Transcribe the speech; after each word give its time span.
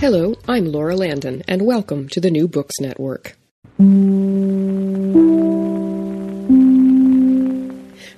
Hello, 0.00 0.34
I'm 0.48 0.72
Laura 0.72 0.96
Landon, 0.96 1.42
and 1.46 1.66
welcome 1.66 2.08
to 2.08 2.22
the 2.22 2.30
New 2.30 2.48
Books 2.48 2.80
Network. 2.80 3.36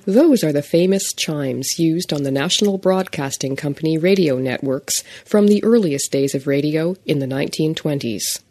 Those 0.05 0.45
are 0.45 0.53
the 0.53 0.65
famous 0.65 1.11
chimes 1.11 1.77
used 1.77 2.13
on 2.13 2.23
the 2.23 2.31
National 2.31 2.77
Broadcasting 2.77 3.57
Company 3.57 3.97
radio 3.97 4.37
networks 4.37 5.03
from 5.25 5.47
the 5.47 5.61
earliest 5.61 6.09
days 6.09 6.33
of 6.33 6.47
radio 6.47 6.95
in 7.05 7.19
the 7.19 7.25
1920s. 7.25 8.41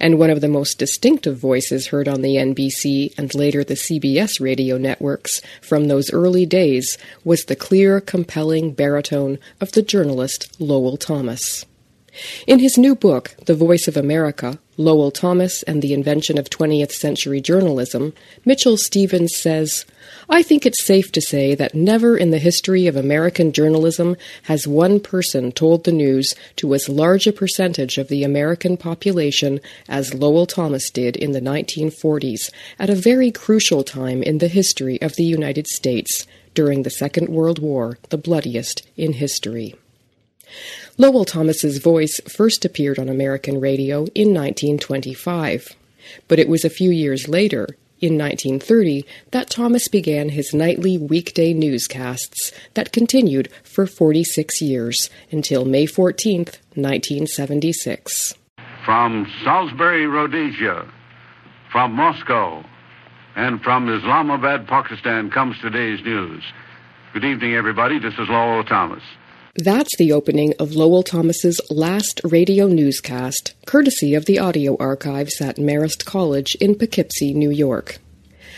And 0.00 0.18
one 0.18 0.30
of 0.30 0.40
the 0.40 0.48
most 0.48 0.76
distinctive 0.76 1.38
voices 1.38 1.86
heard 1.86 2.08
on 2.08 2.22
the 2.22 2.34
NBC 2.34 3.16
and 3.16 3.32
later 3.36 3.62
the 3.62 3.74
CBS 3.74 4.40
radio 4.40 4.78
networks 4.78 5.40
from 5.62 5.84
those 5.84 6.12
early 6.12 6.44
days 6.44 6.98
was 7.22 7.44
the 7.44 7.54
clear, 7.54 8.00
compelling 8.00 8.72
baritone 8.72 9.38
of 9.60 9.70
the 9.70 9.82
journalist 9.82 10.56
Lowell 10.58 10.96
Thomas. 10.96 11.64
In 12.46 12.58
his 12.58 12.78
new 12.78 12.94
book, 12.94 13.34
The 13.46 13.54
Voice 13.54 13.88
of 13.88 13.96
America 13.96 14.58
Lowell 14.76 15.10
Thomas 15.10 15.62
and 15.64 15.82
the 15.82 15.92
Invention 15.92 16.36
of 16.36 16.50
20th 16.50 16.92
Century 16.92 17.40
Journalism, 17.40 18.12
Mitchell 18.44 18.76
Stevens 18.76 19.36
says, 19.36 19.84
I 20.28 20.42
think 20.42 20.66
it's 20.66 20.84
safe 20.84 21.12
to 21.12 21.20
say 21.20 21.54
that 21.54 21.74
never 21.74 22.16
in 22.16 22.30
the 22.30 22.38
history 22.38 22.86
of 22.86 22.96
American 22.96 23.52
journalism 23.52 24.16
has 24.44 24.66
one 24.66 25.00
person 25.00 25.52
told 25.52 25.84
the 25.84 25.92
news 25.92 26.34
to 26.56 26.74
as 26.74 26.88
large 26.88 27.26
a 27.26 27.32
percentage 27.32 27.98
of 27.98 28.08
the 28.08 28.24
American 28.24 28.76
population 28.76 29.60
as 29.88 30.14
Lowell 30.14 30.46
Thomas 30.46 30.90
did 30.90 31.16
in 31.16 31.32
the 31.32 31.40
1940s, 31.40 32.50
at 32.78 32.90
a 32.90 32.94
very 32.94 33.30
crucial 33.30 33.84
time 33.84 34.22
in 34.22 34.38
the 34.38 34.48
history 34.48 35.00
of 35.00 35.14
the 35.16 35.24
United 35.24 35.66
States 35.66 36.26
during 36.54 36.82
the 36.82 36.90
Second 36.90 37.28
World 37.28 37.58
War, 37.60 37.98
the 38.10 38.18
bloodiest 38.18 38.86
in 38.96 39.14
history. 39.14 39.74
Lowell 40.98 41.24
Thomas's 41.24 41.78
voice 41.78 42.20
first 42.28 42.64
appeared 42.64 42.98
on 42.98 43.08
American 43.08 43.60
radio 43.60 44.06
in 44.14 44.32
1925, 44.32 45.74
but 46.28 46.38
it 46.38 46.48
was 46.48 46.64
a 46.64 46.70
few 46.70 46.90
years 46.90 47.28
later, 47.28 47.68
in 48.00 48.18
1930, 48.18 49.06
that 49.30 49.50
Thomas 49.50 49.88
began 49.88 50.28
his 50.28 50.52
nightly 50.52 50.98
weekday 50.98 51.52
newscasts 51.52 52.52
that 52.74 52.92
continued 52.92 53.48
for 53.62 53.86
46 53.86 54.60
years 54.60 55.08
until 55.30 55.64
May 55.64 55.86
14, 55.86 56.38
1976. 56.74 58.34
From 58.84 59.26
Salisbury, 59.42 60.06
Rhodesia, 60.06 60.86
from 61.72 61.92
Moscow, 61.92 62.62
and 63.36 63.60
from 63.62 63.88
Islamabad, 63.88 64.68
Pakistan 64.68 65.30
comes 65.30 65.56
today's 65.60 66.04
news. 66.04 66.44
Good 67.14 67.24
evening, 67.24 67.54
everybody. 67.54 67.98
This 67.98 68.14
is 68.14 68.28
Lowell 68.28 68.64
Thomas. 68.64 69.02
That's 69.56 69.96
the 69.98 70.10
opening 70.10 70.52
of 70.58 70.74
Lowell 70.74 71.04
Thomas's 71.04 71.60
last 71.70 72.20
radio 72.24 72.66
newscast, 72.66 73.54
courtesy 73.66 74.12
of 74.14 74.24
the 74.24 74.36
audio 74.36 74.76
archives 74.78 75.40
at 75.40 75.58
Marist 75.58 76.04
College 76.04 76.56
in 76.60 76.74
Poughkeepsie, 76.74 77.32
New 77.32 77.52
York. 77.52 77.98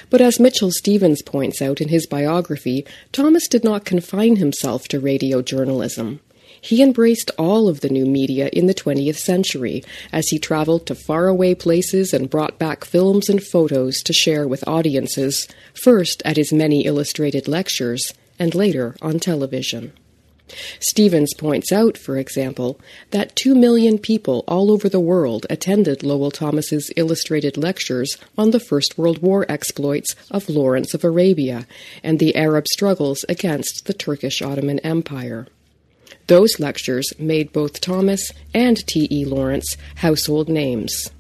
But 0.09 0.23
as 0.23 0.41
Mitchell 0.41 0.71
Stevens 0.71 1.21
points 1.21 1.61
out 1.61 1.83
in 1.83 1.89
his 1.89 2.07
biography, 2.07 2.87
Thomas 3.13 3.47
did 3.47 3.63
not 3.63 3.85
confine 3.85 4.37
himself 4.37 4.89
to 4.89 4.99
radio 4.99 5.43
journalism. 5.43 6.21
He 6.63 6.83
embraced 6.83 7.31
all 7.37 7.69
of 7.69 7.81
the 7.81 7.91
new 7.91 8.07
media 8.07 8.49
in 8.51 8.65
the 8.65 8.73
20th 8.73 9.19
century 9.19 9.85
as 10.13 10.29
he 10.29 10.39
traveled 10.39 10.87
to 10.87 10.95
faraway 10.95 11.55
places 11.55 12.15
and 12.15 12.31
brought 12.31 12.59
back 12.59 12.87
films 12.87 13.29
and 13.29 13.43
photos 13.43 13.99
to 13.99 14.15
share 14.15 14.49
with 14.49 14.67
audiences, 14.67 15.47
first 15.75 16.23
at 16.25 16.39
his 16.39 16.55
many 16.55 16.87
illustrated 16.87 17.47
lectures 17.47 18.15
and 18.39 18.55
later 18.55 18.97
on 19.03 19.21
television. 19.21 19.93
Stevens 20.79 21.35
points 21.35 21.73
out, 21.73 21.99
for 21.99 22.17
example, 22.17 22.79
that 23.11 23.35
two 23.35 23.55
million 23.55 23.99
people 23.99 24.45
all 24.47 24.71
over 24.71 24.89
the 24.89 25.01
world 25.01 25.45
attended 25.51 26.03
Lowell 26.03 26.31
Thomas's 26.31 26.91
illustrated 26.97 27.57
lectures 27.57 28.17
on 28.39 28.51
the 28.51 28.61
First 28.61 28.97
World 28.97 29.19
War 29.19 29.45
exploits 29.49 30.15
of 30.31 30.49
Lawrence 30.49 30.95
of 30.95 31.03
Arabia 31.03 31.67
and 32.03 32.19
the 32.19 32.37
Arab 32.37 32.69
struggles 32.69 33.25
against 33.29 33.87
the 33.87 33.95
Turkish 33.95 34.41
Ottoman 34.41 34.79
Empire. 34.81 35.47
Those 36.29 36.61
lectures 36.61 37.13
made 37.19 37.53
both 37.53 37.81
Thomas 37.81 38.33
and 38.55 38.77
T.E. 38.87 39.25
Lawrence 39.25 39.77
household 39.97 40.49
names. 40.49 41.11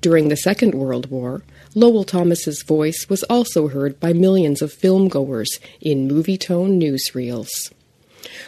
During 0.00 0.28
the 0.28 0.36
Second 0.36 0.74
World 0.74 1.10
War, 1.10 1.42
Lowell 1.74 2.04
Thomas's 2.04 2.62
voice 2.62 3.06
was 3.08 3.22
also 3.24 3.68
heard 3.68 4.00
by 4.00 4.12
millions 4.12 4.62
of 4.62 4.72
filmgoers 4.72 5.60
in 5.80 6.08
Movietone 6.08 6.80
newsreels. 6.80 7.48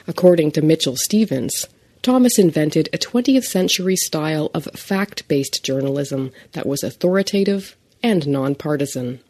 According 0.06 0.52
to 0.52 0.62
Mitchell 0.62 0.96
Stevens, 0.96 1.66
Thomas 2.02 2.38
invented 2.38 2.88
a 2.92 2.98
20th 2.98 3.44
century 3.44 3.96
style 3.96 4.50
of 4.54 4.64
fact 4.74 5.28
based 5.28 5.64
journalism 5.64 6.32
that 6.52 6.66
was 6.66 6.82
authoritative 6.82 7.76
and 8.02 8.26
nonpartisan. 8.26 9.20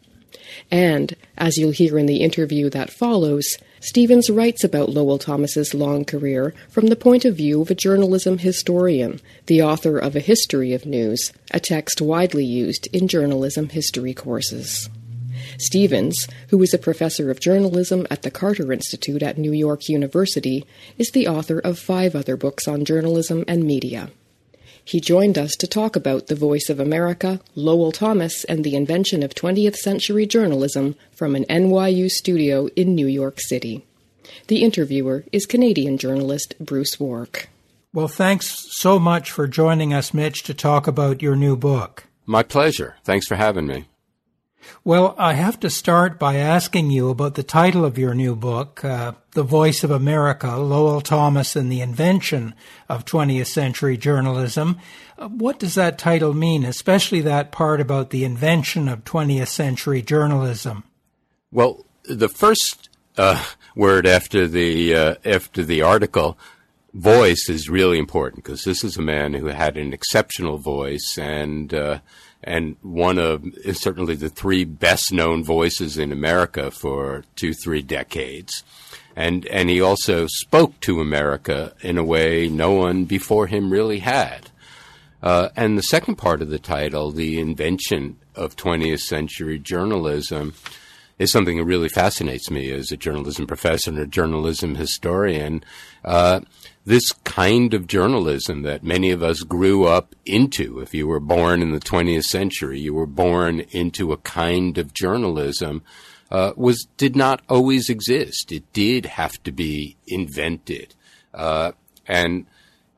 And, 0.71 1.15
as 1.37 1.57
you'll 1.57 1.71
hear 1.71 1.97
in 1.97 2.05
the 2.07 2.21
interview 2.21 2.69
that 2.71 2.89
follows, 2.89 3.57
Stevens 3.79 4.29
writes 4.29 4.63
about 4.63 4.89
Lowell 4.89 5.17
Thomas's 5.17 5.73
long 5.73 6.05
career 6.05 6.53
from 6.69 6.87
the 6.87 6.95
point 6.95 7.25
of 7.25 7.35
view 7.35 7.61
of 7.61 7.69
a 7.69 7.75
journalism 7.75 8.39
historian, 8.39 9.19
the 9.45 9.61
author 9.61 9.97
of 9.97 10.15
A 10.15 10.19
History 10.19 10.73
of 10.73 10.85
News, 10.85 11.31
a 11.51 11.59
text 11.59 12.01
widely 12.01 12.45
used 12.45 12.87
in 12.93 13.07
journalism 13.07 13.69
history 13.69 14.13
courses. 14.13 14.89
Stevens, 15.57 16.27
who 16.49 16.61
is 16.61 16.73
a 16.73 16.77
professor 16.77 17.29
of 17.29 17.39
journalism 17.39 18.07
at 18.09 18.21
the 18.21 18.31
Carter 18.31 18.71
Institute 18.71 19.23
at 19.23 19.37
New 19.37 19.51
York 19.51 19.89
University, 19.89 20.65
is 20.97 21.11
the 21.11 21.27
author 21.27 21.59
of 21.59 21.79
five 21.79 22.15
other 22.15 22.37
books 22.37 22.67
on 22.67 22.85
journalism 22.85 23.43
and 23.47 23.63
media. 23.63 24.09
He 24.85 24.99
joined 24.99 25.37
us 25.37 25.51
to 25.59 25.67
talk 25.67 25.95
about 25.95 26.27
the 26.27 26.35
voice 26.35 26.69
of 26.69 26.79
America, 26.79 27.39
Lowell 27.55 27.91
Thomas, 27.91 28.43
and 28.45 28.63
the 28.63 28.75
invention 28.75 29.23
of 29.23 29.33
20th 29.33 29.75
century 29.75 30.25
journalism 30.25 30.95
from 31.11 31.35
an 31.35 31.45
NYU 31.45 32.09
studio 32.09 32.67
in 32.75 32.93
New 32.93 33.07
York 33.07 33.39
City. 33.39 33.85
The 34.47 34.61
interviewer 34.61 35.23
is 35.31 35.45
Canadian 35.45 35.97
journalist 35.97 36.55
Bruce 36.59 36.99
Wark. 36.99 37.49
Well, 37.93 38.07
thanks 38.07 38.57
so 38.71 38.99
much 38.99 39.31
for 39.31 39.47
joining 39.47 39.93
us, 39.93 40.13
Mitch, 40.13 40.43
to 40.43 40.53
talk 40.53 40.87
about 40.87 41.21
your 41.21 41.35
new 41.35 41.55
book. 41.55 42.05
My 42.25 42.43
pleasure. 42.43 42.95
Thanks 43.03 43.27
for 43.27 43.35
having 43.35 43.67
me. 43.67 43.85
Well, 44.83 45.15
I 45.17 45.33
have 45.33 45.59
to 45.61 45.69
start 45.69 46.19
by 46.19 46.35
asking 46.35 46.91
you 46.91 47.09
about 47.09 47.35
the 47.35 47.43
title 47.43 47.85
of 47.85 47.97
your 47.97 48.13
new 48.13 48.35
book, 48.35 48.83
uh, 48.83 49.13
The 49.31 49.43
Voice 49.43 49.83
of 49.83 49.91
America 49.91 50.55
Lowell 50.57 51.01
Thomas 51.01 51.55
and 51.55 51.71
the 51.71 51.81
Invention 51.81 52.53
of 52.89 53.05
20th 53.05 53.47
Century 53.47 53.97
Journalism. 53.97 54.79
Uh, 55.17 55.29
what 55.29 55.59
does 55.59 55.75
that 55.75 55.97
title 55.97 56.33
mean, 56.33 56.65
especially 56.65 57.21
that 57.21 57.51
part 57.51 57.79
about 57.79 58.09
the 58.09 58.23
invention 58.23 58.87
of 58.87 59.03
20th 59.03 59.47
century 59.47 60.01
journalism? 60.01 60.83
Well, 61.51 61.85
the 62.03 62.29
first 62.29 62.89
uh, 63.17 63.43
word 63.75 64.05
after 64.07 64.47
the 64.47 64.95
uh, 64.95 65.15
after 65.23 65.63
the 65.63 65.81
article 65.81 66.37
voice 66.93 67.49
is 67.49 67.69
really 67.69 67.97
important 67.97 68.43
because 68.43 68.63
this 68.63 68.83
is 68.83 68.97
a 68.97 69.01
man 69.01 69.33
who 69.33 69.47
had 69.47 69.77
an 69.77 69.93
exceptional 69.93 70.57
voice 70.57 71.17
and 71.17 71.73
uh, 71.73 71.99
and 72.43 72.75
one 72.81 73.17
of 73.17 73.43
certainly 73.73 74.15
the 74.15 74.29
three 74.29 74.63
best 74.63 75.11
known 75.13 75.43
voices 75.43 75.97
in 75.97 76.11
America 76.11 76.71
for 76.71 77.23
two, 77.35 77.53
three 77.53 77.81
decades. 77.81 78.63
And, 79.15 79.45
and 79.47 79.69
he 79.69 79.79
also 79.79 80.27
spoke 80.27 80.79
to 80.81 80.99
America 80.99 81.73
in 81.81 81.97
a 81.97 82.03
way 82.03 82.49
no 82.49 82.71
one 82.71 83.05
before 83.05 83.47
him 83.47 83.71
really 83.71 83.99
had. 83.99 84.49
Uh, 85.21 85.49
and 85.55 85.77
the 85.77 85.83
second 85.83 86.15
part 86.15 86.41
of 86.41 86.49
the 86.49 86.59
title, 86.59 87.11
the 87.11 87.39
invention 87.39 88.17
of 88.35 88.55
20th 88.55 88.99
century 88.99 89.57
journalism, 89.57 90.53
is 91.19 91.31
something 91.31 91.57
that 91.57 91.65
really 91.65 91.89
fascinates 91.89 92.49
me 92.49 92.71
as 92.71 92.91
a 92.91 92.97
journalism 92.97 93.47
professor 93.47 93.91
and 93.91 93.99
a 93.99 94.07
journalism 94.07 94.75
historian. 94.75 95.63
Uh, 96.03 96.41
this 96.85 97.11
kind 97.23 97.73
of 97.73 97.87
journalism 97.87 98.63
that 98.63 98.83
many 98.83 99.11
of 99.11 99.23
us 99.23 99.41
grew 99.41 99.85
up 99.85 100.15
into. 100.25 100.79
If 100.79 100.93
you 100.93 101.07
were 101.07 101.19
born 101.19 101.61
in 101.61 101.71
the 101.71 101.79
20th 101.79 102.25
century, 102.25 102.79
you 102.79 102.93
were 102.93 103.05
born 103.05 103.61
into 103.71 104.11
a 104.11 104.17
kind 104.17 104.77
of 104.77 104.93
journalism 104.93 105.83
uh, 106.33 106.51
was 106.55 106.87
did 106.97 107.15
not 107.15 107.41
always 107.47 107.89
exist. 107.89 108.51
It 108.51 108.73
did 108.73 109.05
have 109.05 109.41
to 109.43 109.51
be 109.51 109.95
invented, 110.07 110.95
uh, 111.33 111.73
and 112.07 112.47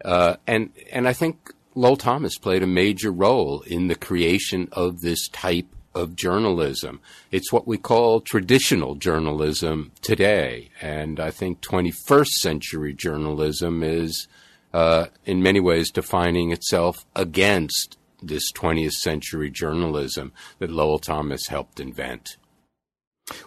uh, 0.03 0.37
and 0.47 0.71
and 0.91 1.05
I 1.05 1.11
think 1.11 1.51
Lowell 1.75 1.97
Thomas 1.97 2.37
played 2.37 2.63
a 2.63 2.67
major 2.67 3.11
role 3.11 3.61
in 3.67 3.87
the 3.87 3.95
creation 3.95 4.69
of 4.71 5.01
this 5.01 5.27
type 5.27 5.67
of 5.95 6.15
journalism. 6.15 6.99
It's 7.31 7.51
what 7.51 7.67
we 7.67 7.77
call 7.77 8.21
traditional 8.21 8.95
journalism 8.95 9.91
today, 10.01 10.69
and 10.81 11.19
I 11.19 11.31
think 11.31 11.61
21st 11.61 12.27
century 12.27 12.93
journalism 12.93 13.81
is, 13.81 14.27
uh, 14.73 15.05
in 15.25 15.41
many 15.41 15.59
ways, 15.59 15.89
defining 15.89 16.51
itself 16.51 17.05
against 17.15 17.97
this 18.21 18.51
20th 18.51 18.93
century 18.93 19.49
journalism 19.49 20.33
that 20.59 20.69
Lowell 20.69 20.99
Thomas 20.99 21.47
helped 21.47 21.79
invent. 21.79 22.37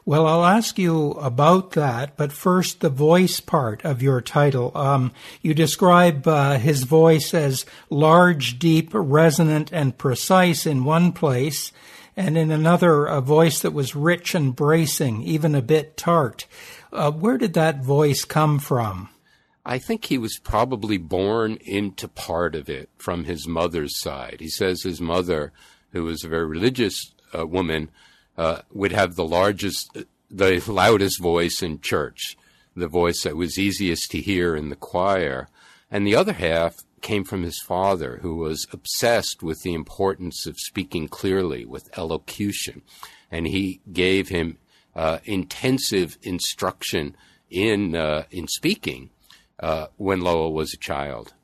Well, 0.05 0.27
I'll 0.27 0.45
ask 0.45 0.77
you 0.77 1.13
about 1.13 1.73
that, 1.73 2.17
but 2.17 2.33
first, 2.33 2.81
the 2.81 2.89
voice 2.89 3.39
part 3.39 3.85
of 3.85 4.03
your 4.03 4.21
title. 4.21 4.73
Um, 4.75 5.13
you 5.41 5.55
describe 5.55 6.27
uh, 6.27 6.59
his 6.59 6.83
voice 6.83 7.33
as 7.33 7.65
large, 7.89 8.59
deep, 8.59 8.91
resonant, 8.93 9.71
and 9.73 9.97
precise 9.97 10.67
in 10.67 10.85
one 10.85 11.13
place, 11.13 11.71
and 12.19 12.37
in 12.37 12.51
another, 12.51 13.07
a 13.07 13.21
voice 13.21 13.61
that 13.61 13.71
was 13.71 13.95
rich 13.95 14.35
and 14.35 14.57
bracing, 14.57 15.23
even 15.23 15.55
a 15.55 15.63
bit 15.63 15.97
tart. 15.97 16.47
Uh, 16.93 17.13
where 17.13 17.39
did 17.39 17.55
that 17.55 17.85
voice 17.85 18.25
come 18.25 18.59
from? 18.59 19.09
I 19.65 19.79
think 19.79 20.07
he 20.07 20.19
was 20.19 20.41
probably 20.43 20.99
born 20.99 21.59
into 21.65 22.09
part 22.09 22.57
of 22.57 22.69
it 22.69 22.91
from 22.99 23.23
his 23.23 23.47
mother's 23.47 24.01
side. 24.01 24.39
He 24.41 24.49
says 24.49 24.83
his 24.83 25.01
mother, 25.01 25.53
who 25.93 26.03
was 26.03 26.25
a 26.25 26.29
very 26.29 26.45
religious 26.45 27.15
uh, 27.33 27.47
woman, 27.47 27.89
uh, 28.37 28.63
would 28.73 28.91
have 28.91 29.15
the 29.15 29.25
largest, 29.25 29.97
the 30.29 30.61
loudest 30.67 31.21
voice 31.21 31.63
in 31.63 31.81
church, 31.81 32.37
the 32.75 32.89
voice 32.89 33.23
that 33.23 33.37
was 33.37 33.61
easiest 33.61 34.11
to 34.11 34.21
hear 34.21 34.57
in 34.57 34.71
the 34.71 34.77
choir. 34.77 35.49
And 35.89 36.05
the 36.05 36.17
other 36.17 36.33
half 36.33 36.75
came 37.03 37.25
from 37.25 37.43
his 37.43 37.61
father, 37.61 38.19
who 38.23 38.37
was 38.37 38.67
obsessed 38.73 39.43
with 39.43 39.63
the 39.63 39.75
importance 39.75 40.47
of 40.47 40.59
speaking 40.59 41.09
clearly, 41.09 41.65
with 41.65 41.97
elocution. 41.99 42.83
And 43.31 43.47
he 43.47 43.81
gave 43.93 44.29
him 44.29 44.59
uh, 44.95 45.19
intensive 45.25 46.19
instruction 46.23 47.17
in, 47.51 47.95
uh, 47.95 48.25
in 48.31 48.49
speaking 48.49 49.11
uh, 49.61 49.89
when 49.97 50.21
Lowell 50.21 50.53
was 50.53 50.73
a 50.73 50.79
child 50.79 51.35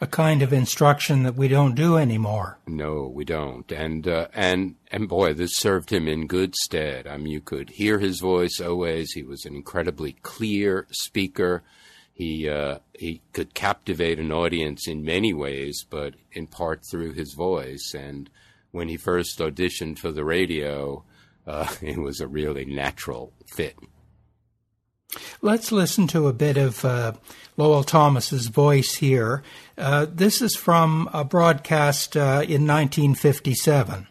a 0.00 0.06
kind 0.06 0.42
of 0.42 0.52
instruction 0.52 1.22
that 1.24 1.34
we 1.34 1.48
don't 1.48 1.74
do 1.74 1.96
anymore. 1.96 2.58
No, 2.66 3.10
we 3.12 3.24
don't. 3.24 3.70
And 3.72 4.06
uh, 4.06 4.28
and 4.32 4.76
and 4.90 5.08
boy, 5.08 5.34
this 5.34 5.56
served 5.56 5.90
him 5.90 6.06
in 6.06 6.26
good 6.26 6.54
stead. 6.54 7.06
I 7.06 7.16
mean, 7.16 7.32
you 7.32 7.40
could 7.40 7.70
hear 7.70 7.98
his 7.98 8.20
voice 8.20 8.60
always. 8.60 9.12
He 9.12 9.22
was 9.22 9.44
an 9.44 9.54
incredibly 9.54 10.12
clear 10.22 10.86
speaker. 10.90 11.62
He 12.18 12.48
uh, 12.48 12.80
he 12.94 13.22
could 13.32 13.54
captivate 13.54 14.18
an 14.18 14.32
audience 14.32 14.88
in 14.88 15.04
many 15.04 15.32
ways, 15.32 15.86
but 15.88 16.14
in 16.32 16.48
part 16.48 16.84
through 16.84 17.12
his 17.12 17.32
voice. 17.32 17.94
And 17.96 18.28
when 18.72 18.88
he 18.88 18.96
first 18.96 19.38
auditioned 19.38 20.00
for 20.00 20.10
the 20.10 20.24
radio, 20.24 21.04
uh, 21.46 21.72
it 21.80 21.98
was 21.98 22.20
a 22.20 22.26
really 22.26 22.64
natural 22.64 23.32
fit. 23.46 23.76
Let's 25.40 25.70
listen 25.70 26.08
to 26.08 26.26
a 26.26 26.32
bit 26.32 26.56
of 26.56 26.84
uh, 26.84 27.12
Lowell 27.56 27.84
Thomas's 27.84 28.48
voice 28.48 28.96
here. 28.96 29.44
Uh, 29.78 30.06
this 30.12 30.42
is 30.42 30.56
from 30.56 31.08
a 31.12 31.24
broadcast 31.24 32.16
uh, 32.16 32.42
in 32.42 32.66
1957. 32.66 34.08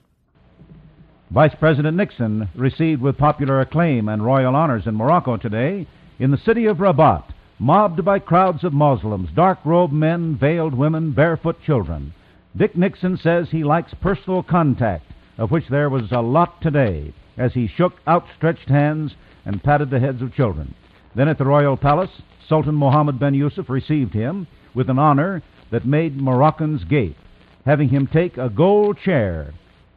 Vice 1.30 1.54
President 1.60 1.98
Nixon 1.98 2.48
received 2.56 3.02
with 3.02 3.18
popular 3.18 3.60
acclaim 3.60 4.08
and 4.08 4.24
royal 4.24 4.56
honors 4.56 4.88
in 4.88 4.96
Morocco 4.96 5.36
today 5.36 5.86
in 6.20 6.32
the 6.32 6.38
city 6.46 6.68
of 6.68 6.78
Rabat, 6.78 7.34
mobbed 7.60 8.06
by 8.06 8.20
crowds 8.20 8.64
of 8.64 8.74
Muslims, 8.74 9.30
dark 9.36 9.60
robed 9.66 9.94
men, 9.94 10.38
veiled 10.38 10.74
women, 10.74 11.12
barefoot 11.12 11.62
children. 11.66 12.14
Dick 12.56 12.76
Nixon 12.76 13.18
says 13.18 13.48
he 13.50 13.64
likes 13.64 13.94
personal 14.02 14.44
contact, 14.44 15.12
of 15.38 15.52
which 15.52 15.68
there 15.70 15.90
was 15.90 16.12
a 16.12 16.22
lot 16.22 16.62
today, 16.62 17.14
as 17.38 17.54
he 17.54 17.68
shook 17.68 17.94
outstretched 18.08 18.70
hands 18.70 19.14
and 19.46 19.64
patted 19.64 19.90
the 19.90 20.00
heads 20.00 20.22
of 20.22 20.34
children. 20.34 20.76
Then 21.16 21.28
at 21.28 21.38
the 21.38 21.46
royal 21.46 21.78
palace, 21.78 22.22
Sultan 22.48 22.76
Mohammed 22.76 23.20
bin 23.20 23.34
Yusuf 23.34 23.70
received 23.70 24.14
him 24.14 24.48
with 24.74 24.90
an 24.90 25.00
honor 25.00 25.42
that 25.72 25.86
made 25.86 26.16
Moroccans 26.16 26.84
gape, 26.84 27.18
having 27.66 27.90
him 27.90 28.08
take 28.08 28.38
a 28.38 28.50
gold 28.50 28.98
chair 29.04 29.54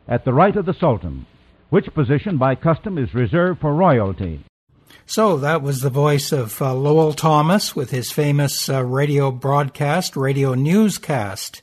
at 0.09 0.25
the 0.25 0.33
right 0.33 0.57
of 0.57 0.67
the 0.67 0.75
Sultan, 0.75 1.27
which 1.69 1.95
position 1.95 2.37
by 2.39 2.55
custom 2.55 2.99
is 2.99 3.15
reserved 3.15 3.61
for 3.61 3.75
royalty. 3.75 4.45
So 5.07 5.37
that 5.39 5.63
was 5.63 5.81
the 5.81 5.91
voice 5.91 6.33
of 6.33 6.61
uh, 6.63 6.75
Lowell 6.75 7.13
Thomas 7.13 7.75
with 7.75 7.91
his 7.91 8.11
famous 8.11 8.69
uh, 8.69 8.85
radio 8.85 9.31
broadcast, 9.31 10.17
radio 10.17 10.55
newscast. 10.55 11.63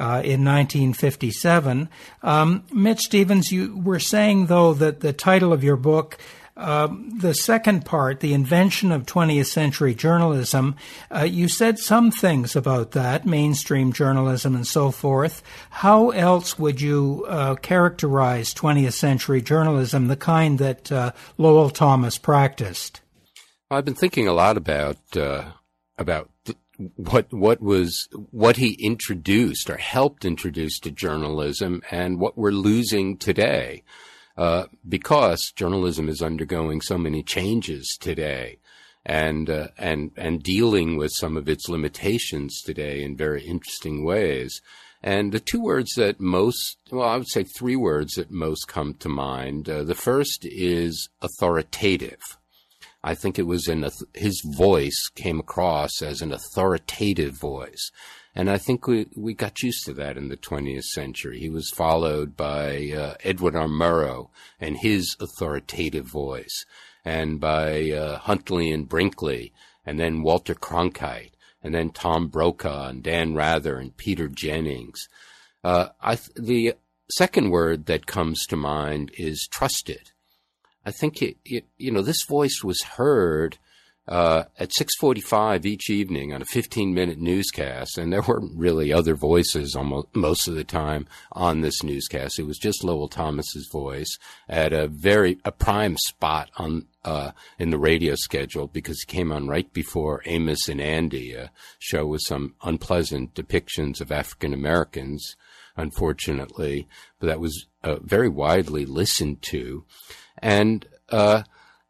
Uh, 0.00 0.22
in 0.22 0.44
1957. 0.44 1.88
Um, 2.22 2.62
Mitch 2.72 3.00
Stevens, 3.00 3.50
you 3.50 3.76
were 3.76 3.98
saying, 3.98 4.46
though, 4.46 4.72
that 4.74 5.00
the 5.00 5.12
title 5.12 5.52
of 5.52 5.64
your 5.64 5.74
book 5.74 6.18
um, 6.58 7.10
the 7.16 7.34
second 7.34 7.84
part, 7.84 8.18
the 8.18 8.34
invention 8.34 8.90
of 8.90 9.06
20th 9.06 9.46
century 9.46 9.94
journalism, 9.94 10.74
uh, 11.14 11.22
you 11.22 11.48
said 11.48 11.78
some 11.78 12.10
things 12.10 12.56
about 12.56 12.90
that, 12.90 13.24
mainstream 13.24 13.92
journalism 13.92 14.56
and 14.56 14.66
so 14.66 14.90
forth. 14.90 15.42
How 15.70 16.10
else 16.10 16.58
would 16.58 16.80
you 16.80 17.24
uh, 17.28 17.54
characterize 17.54 18.52
20th 18.52 18.94
century 18.94 19.40
journalism, 19.40 20.08
the 20.08 20.16
kind 20.16 20.58
that 20.58 20.90
uh, 20.90 21.12
Lowell 21.38 21.70
Thomas 21.70 22.18
practiced? 22.18 23.02
I've 23.70 23.84
been 23.84 23.94
thinking 23.94 24.26
a 24.26 24.32
lot 24.32 24.56
about 24.56 24.98
uh, 25.16 25.52
about 25.96 26.30
th- 26.44 26.58
what 26.96 27.32
what 27.32 27.60
was 27.60 28.08
what 28.30 28.56
he 28.56 28.72
introduced 28.80 29.68
or 29.70 29.76
helped 29.76 30.24
introduce 30.24 30.80
to 30.80 30.90
journalism, 30.90 31.82
and 31.90 32.18
what 32.18 32.36
we're 32.36 32.50
losing 32.50 33.16
today 33.16 33.84
uh, 34.38 34.66
because 34.88 35.52
journalism 35.56 36.08
is 36.08 36.22
undergoing 36.22 36.80
so 36.80 36.96
many 36.96 37.24
changes 37.24 37.98
today 38.00 38.58
and 39.04 39.50
uh, 39.50 39.68
and 39.76 40.12
and 40.16 40.44
dealing 40.44 40.96
with 40.96 41.10
some 41.12 41.36
of 41.36 41.48
its 41.48 41.68
limitations 41.68 42.62
today 42.62 43.02
in 43.02 43.16
very 43.16 43.44
interesting 43.44 44.04
ways. 44.04 44.62
And 45.02 45.32
the 45.32 45.40
two 45.40 45.60
words 45.60 45.92
that 45.96 46.20
most, 46.20 46.76
well, 46.90 47.08
I 47.08 47.16
would 47.16 47.28
say 47.28 47.44
three 47.44 47.76
words 47.76 48.14
that 48.14 48.30
most 48.30 48.66
come 48.68 48.94
to 48.94 49.08
mind. 49.08 49.68
Uh, 49.68 49.82
the 49.82 49.94
first 49.94 50.44
is 50.44 51.08
authoritative. 51.20 52.20
I 53.02 53.14
think 53.14 53.38
it 53.38 53.46
was 53.46 53.68
in 53.68 53.88
his 54.14 54.42
voice 54.44 55.08
came 55.14 55.40
across 55.40 56.02
as 56.02 56.20
an 56.20 56.32
authoritative 56.32 57.34
voice. 57.34 57.90
And 58.38 58.48
I 58.48 58.56
think 58.56 58.86
we, 58.86 59.08
we 59.16 59.34
got 59.34 59.64
used 59.64 59.84
to 59.86 59.92
that 59.94 60.16
in 60.16 60.28
the 60.28 60.36
20th 60.36 60.84
century. 60.84 61.40
He 61.40 61.50
was 61.50 61.72
followed 61.74 62.36
by 62.36 62.92
uh, 62.96 63.14
Edward 63.24 63.56
R. 63.56 63.66
Murrow 63.66 64.28
and 64.60 64.78
his 64.78 65.16
authoritative 65.18 66.06
voice, 66.06 66.64
and 67.04 67.40
by 67.40 67.90
uh, 67.90 68.18
Huntley 68.18 68.70
and 68.70 68.88
Brinkley, 68.88 69.52
and 69.84 69.98
then 69.98 70.22
Walter 70.22 70.54
Cronkite, 70.54 71.32
and 71.64 71.74
then 71.74 71.90
Tom 71.90 72.28
Brokaw 72.28 72.90
and 72.90 73.02
Dan 73.02 73.34
Rather 73.34 73.76
and 73.76 73.96
Peter 73.96 74.28
Jennings. 74.28 75.08
Uh, 75.64 75.88
th- 76.06 76.30
the 76.36 76.74
second 77.10 77.50
word 77.50 77.86
that 77.86 78.06
comes 78.06 78.46
to 78.46 78.56
mind 78.56 79.10
is 79.18 79.48
trusted. 79.50 80.12
I 80.86 80.92
think 80.92 81.22
it, 81.22 81.38
it, 81.44 81.64
you 81.76 81.90
know, 81.90 82.02
this 82.02 82.24
voice 82.28 82.62
was 82.62 82.80
heard 82.82 83.58
uh, 84.08 84.44
at 84.58 84.70
6:45 84.70 85.66
each 85.66 85.90
evening 85.90 86.32
on 86.32 86.40
a 86.40 86.46
15-minute 86.46 87.18
newscast, 87.18 87.98
and 87.98 88.12
there 88.12 88.22
weren't 88.22 88.56
really 88.56 88.92
other 88.92 89.14
voices 89.14 89.76
almost 89.76 90.08
most 90.14 90.48
of 90.48 90.54
the 90.54 90.64
time 90.64 91.06
on 91.32 91.60
this 91.60 91.82
newscast. 91.82 92.38
It 92.38 92.46
was 92.46 92.58
just 92.58 92.82
Lowell 92.82 93.08
Thomas's 93.08 93.68
voice 93.70 94.18
at 94.48 94.72
a 94.72 94.88
very 94.88 95.38
a 95.44 95.52
prime 95.52 95.96
spot 95.98 96.50
on 96.56 96.86
uh, 97.04 97.32
in 97.58 97.70
the 97.70 97.78
radio 97.78 98.14
schedule 98.16 98.66
because 98.66 99.00
he 99.02 99.14
came 99.14 99.30
on 99.30 99.46
right 99.46 99.70
before 99.72 100.22
Amos 100.24 100.68
and 100.68 100.80
Andy, 100.80 101.34
a 101.34 101.50
show 101.78 102.06
with 102.06 102.22
some 102.22 102.54
unpleasant 102.62 103.34
depictions 103.34 104.00
of 104.00 104.10
African 104.10 104.54
Americans, 104.54 105.36
unfortunately, 105.76 106.88
but 107.20 107.26
that 107.26 107.40
was 107.40 107.66
uh, 107.84 107.96
very 108.00 108.28
widely 108.28 108.86
listened 108.86 109.42
to, 109.42 109.84
and 110.38 110.86
uh, 111.10 111.42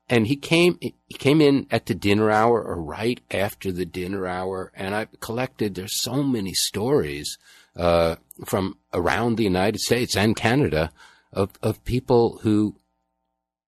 and 0.08 0.26
he 0.26 0.36
came 0.36 0.78
he 0.80 0.94
came 1.18 1.40
in 1.40 1.66
at 1.70 1.86
the 1.86 1.94
dinner 1.94 2.30
hour 2.30 2.62
or 2.62 2.80
right 2.80 3.20
after 3.30 3.70
the 3.70 3.84
dinner 3.84 4.26
hour 4.26 4.72
and 4.74 4.94
i 4.94 5.06
collected 5.20 5.74
there's 5.74 6.00
so 6.02 6.22
many 6.22 6.52
stories 6.54 7.38
uh, 7.76 8.16
from 8.44 8.76
around 8.92 9.36
the 9.36 9.44
united 9.44 9.80
states 9.80 10.16
and 10.16 10.36
canada 10.36 10.90
of, 11.32 11.52
of 11.62 11.84
people 11.84 12.40
who 12.42 12.74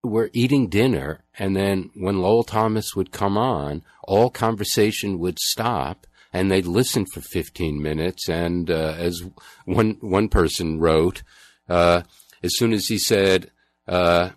were 0.02 0.30
eating 0.32 0.68
dinner 0.68 1.22
and 1.38 1.54
then 1.54 1.90
when 1.94 2.20
lowell 2.20 2.44
thomas 2.44 2.96
would 2.96 3.12
come 3.12 3.36
on 3.36 3.82
all 4.04 4.30
conversation 4.30 5.18
would 5.18 5.38
stop 5.38 6.06
and 6.32 6.50
they'd 6.50 6.66
listen 6.66 7.04
for 7.12 7.20
15 7.20 7.82
minutes 7.82 8.28
and 8.28 8.70
uh, 8.70 8.94
as 8.96 9.22
one 9.64 9.96
one 10.00 10.28
person 10.28 10.80
wrote 10.80 11.22
uh, 11.68 12.02
as 12.42 12.52
soon 12.56 12.72
as 12.72 12.86
he 12.86 12.98
said 12.98 13.50
uh, 13.86 14.30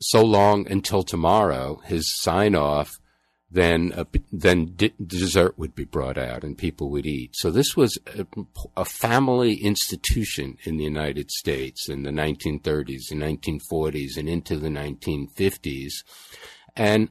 so 0.00 0.22
long 0.22 0.70
until 0.70 1.02
tomorrow, 1.02 1.80
his 1.84 2.12
sign 2.20 2.54
off, 2.54 2.98
then 3.50 3.92
uh, 3.92 4.04
then 4.32 4.76
dessert 5.04 5.58
would 5.58 5.74
be 5.74 5.84
brought 5.84 6.18
out 6.18 6.42
and 6.42 6.58
people 6.58 6.90
would 6.90 7.06
eat. 7.06 7.30
So 7.34 7.50
this 7.50 7.76
was 7.76 7.96
a, 8.06 8.26
a, 8.76 8.84
family 8.84 9.54
institution 9.54 10.58
in 10.64 10.76
the 10.76 10.84
United 10.84 11.30
States 11.30 11.88
in 11.88 12.02
the 12.02 12.10
1930s 12.10 13.10
and 13.10 13.22
1940s 13.22 14.16
and 14.16 14.28
into 14.28 14.56
the 14.56 14.68
1950s, 14.68 15.92
and 16.74 17.08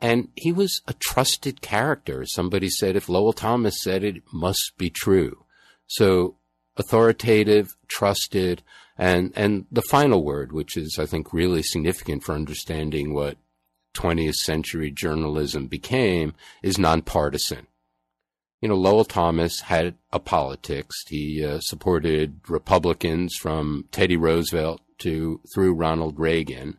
and 0.00 0.28
he 0.36 0.52
was 0.52 0.80
a 0.86 0.94
trusted 0.94 1.60
character. 1.60 2.24
Somebody 2.24 2.68
said 2.68 2.94
if 2.94 3.08
Lowell 3.08 3.32
Thomas 3.32 3.82
said 3.82 4.04
it, 4.04 4.16
it 4.16 4.22
must 4.32 4.72
be 4.78 4.90
true. 4.90 5.44
So 5.86 6.36
authoritative, 6.76 7.76
trusted, 7.88 8.62
and 8.96 9.32
and 9.34 9.66
the 9.70 9.82
final 9.82 10.22
word, 10.24 10.52
which 10.52 10.76
is 10.76 10.98
I 10.98 11.06
think 11.06 11.32
really 11.32 11.62
significant 11.62 12.24
for 12.24 12.34
understanding 12.34 13.12
what 13.12 13.36
20th 13.94 14.34
century 14.34 14.90
journalism 14.90 15.66
became 15.66 16.34
is 16.62 16.78
nonpartisan. 16.78 17.66
You 18.60 18.68
know, 18.68 18.76
Lowell 18.76 19.04
Thomas 19.04 19.60
had 19.60 19.96
a 20.12 20.18
politics. 20.18 20.96
He 21.08 21.44
uh, 21.44 21.60
supported 21.60 22.40
Republicans 22.48 23.36
from 23.36 23.86
Teddy 23.92 24.16
Roosevelt 24.16 24.80
to 24.98 25.40
through 25.54 25.74
Ronald 25.74 26.18
Reagan. 26.18 26.78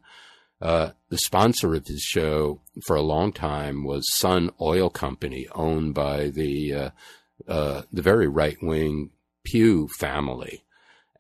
Uh, 0.62 0.92
the 1.10 1.18
sponsor 1.20 1.76
of 1.76 1.86
his 1.86 2.02
show 2.02 2.62
for 2.88 2.96
a 2.96 3.02
long 3.02 3.32
time 3.32 3.84
was 3.84 4.04
Sun 4.18 4.52
Oil 4.60 4.90
Company, 4.90 5.48
owned 5.54 5.94
by 5.94 6.30
the 6.30 6.74
uh, 6.74 6.90
uh 7.48 7.82
the 7.92 8.02
very 8.02 8.28
right 8.28 8.58
wing 8.62 9.12
Pew 9.44 9.88
family, 10.00 10.64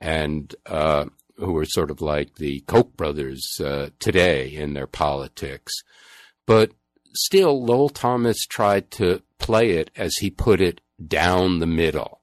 and 0.05 0.55
uh, 0.67 1.05
who 1.37 1.51
were 1.51 1.65
sort 1.65 1.89
of 1.89 1.99
like 1.99 2.35
the 2.35 2.59
Koch 2.67 2.95
brothers 2.95 3.59
uh, 3.59 3.89
today 3.99 4.49
in 4.49 4.75
their 4.75 4.85
politics. 4.85 5.73
But 6.45 6.73
still, 7.15 7.65
Lowell 7.65 7.89
Thomas 7.89 8.45
tried 8.45 8.91
to 8.91 9.23
play 9.39 9.71
it, 9.71 9.89
as 9.95 10.17
he 10.17 10.29
put 10.29 10.61
it, 10.61 10.79
down 11.05 11.57
the 11.57 11.65
middle. 11.65 12.21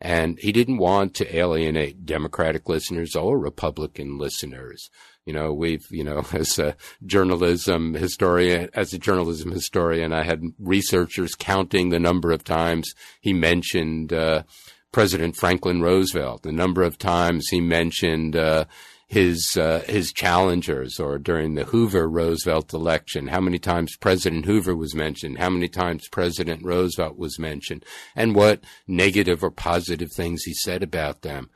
And 0.00 0.38
he 0.38 0.52
didn't 0.52 0.78
want 0.78 1.14
to 1.16 1.36
alienate 1.36 2.06
Democratic 2.06 2.66
listeners 2.66 3.14
or 3.14 3.38
Republican 3.38 4.16
listeners. 4.16 4.88
You 5.26 5.34
know, 5.34 5.52
we've, 5.52 5.84
you 5.90 6.04
know, 6.04 6.24
as 6.32 6.58
a 6.58 6.76
journalism 7.04 7.92
historian, 7.92 8.70
as 8.72 8.94
a 8.94 8.98
journalism 8.98 9.50
historian, 9.50 10.14
I 10.14 10.22
had 10.22 10.42
researchers 10.58 11.34
counting 11.34 11.90
the 11.90 12.00
number 12.00 12.32
of 12.32 12.42
times 12.42 12.94
he 13.20 13.34
mentioned, 13.34 14.14
uh, 14.14 14.44
President 14.92 15.36
Franklin 15.36 15.82
Roosevelt, 15.82 16.42
the 16.42 16.52
number 16.52 16.82
of 16.82 16.98
times 16.98 17.48
he 17.48 17.60
mentioned 17.60 18.34
uh, 18.34 18.64
his 19.06 19.56
uh, 19.58 19.82
his 19.86 20.12
challengers, 20.12 21.00
or 21.00 21.18
during 21.18 21.54
the 21.54 21.64
Hoover 21.64 22.08
Roosevelt 22.08 22.72
election, 22.72 23.28
how 23.28 23.40
many 23.40 23.58
times 23.58 23.96
President 23.96 24.44
Hoover 24.44 24.76
was 24.76 24.94
mentioned, 24.94 25.38
how 25.38 25.50
many 25.50 25.68
times 25.68 26.08
President 26.08 26.62
Roosevelt 26.62 27.16
was 27.16 27.38
mentioned, 27.38 27.84
and 28.14 28.34
what 28.34 28.64
negative 28.86 29.42
or 29.42 29.50
positive 29.50 30.12
things 30.12 30.42
he 30.42 30.54
said 30.54 30.82
about 30.82 31.22
them. 31.22 31.50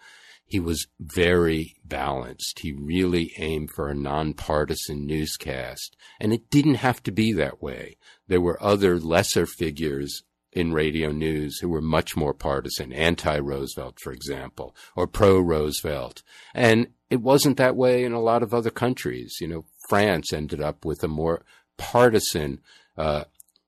He 0.46 0.60
was 0.60 0.86
very 1.00 1.76
balanced. 1.82 2.58
He 2.58 2.72
really 2.72 3.32
aimed 3.38 3.70
for 3.70 3.88
a 3.88 3.94
nonpartisan 3.94 5.06
newscast. 5.06 5.96
And 6.20 6.30
it 6.30 6.50
didn't 6.50 6.74
have 6.74 7.02
to 7.04 7.10
be 7.10 7.32
that 7.32 7.62
way. 7.62 7.96
There 8.28 8.40
were 8.40 8.62
other 8.62 8.98
lesser 8.98 9.46
figures 9.46 10.22
in 10.52 10.72
radio 10.72 11.10
news 11.10 11.58
who 11.58 11.68
were 11.68 11.80
much 11.80 12.16
more 12.16 12.34
partisan, 12.34 12.92
anti 12.92 13.38
Roosevelt, 13.38 13.98
for 14.00 14.12
example, 14.12 14.76
or 14.94 15.06
pro 15.06 15.38
Roosevelt. 15.38 16.22
And 16.54 16.88
it 17.10 17.20
wasn't 17.20 17.56
that 17.56 17.76
way 17.76 18.04
in 18.04 18.12
a 18.12 18.20
lot 18.20 18.42
of 18.42 18.54
other 18.54 18.70
countries. 18.70 19.36
You 19.40 19.48
know, 19.48 19.64
France 19.88 20.32
ended 20.32 20.60
up 20.60 20.84
with 20.84 21.02
a 21.02 21.08
more 21.08 21.42
partisan 21.76 22.60
uh, 22.96 23.24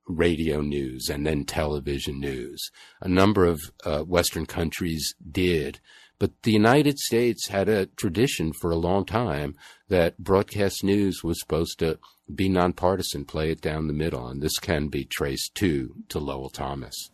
radio 0.07 0.61
news 0.61 1.09
and 1.09 1.27
then 1.27 1.45
television 1.45 2.21
news. 2.21 2.71
A 3.01 3.09
number 3.09 3.47
of 3.47 3.61
uh, 3.85 4.01
Western 4.01 4.47
countries 4.47 5.15
did. 5.31 5.81
But 6.19 6.31
the 6.43 6.53
United 6.53 6.99
States 6.99 7.49
had 7.49 7.69
a 7.69 7.87
tradition 7.87 8.53
for 8.53 8.71
a 8.71 8.77
long 8.77 9.05
time 9.05 9.57
that 9.89 10.19
broadcast 10.19 10.85
news 10.85 11.23
was 11.25 11.41
supposed 11.41 11.79
to 11.81 11.99
be 12.33 12.49
nonpartisan, 12.49 13.25
play 13.25 13.51
it 13.51 13.61
down 13.61 13.87
the 13.87 13.93
middle, 13.93 14.27
and 14.27 14.43
this 14.43 14.59
can 14.59 14.89
be 14.89 15.05
traced 15.05 15.55
too 15.55 15.95
to 16.09 16.19
Lowell 16.19 16.51
Thomas. 16.51 17.11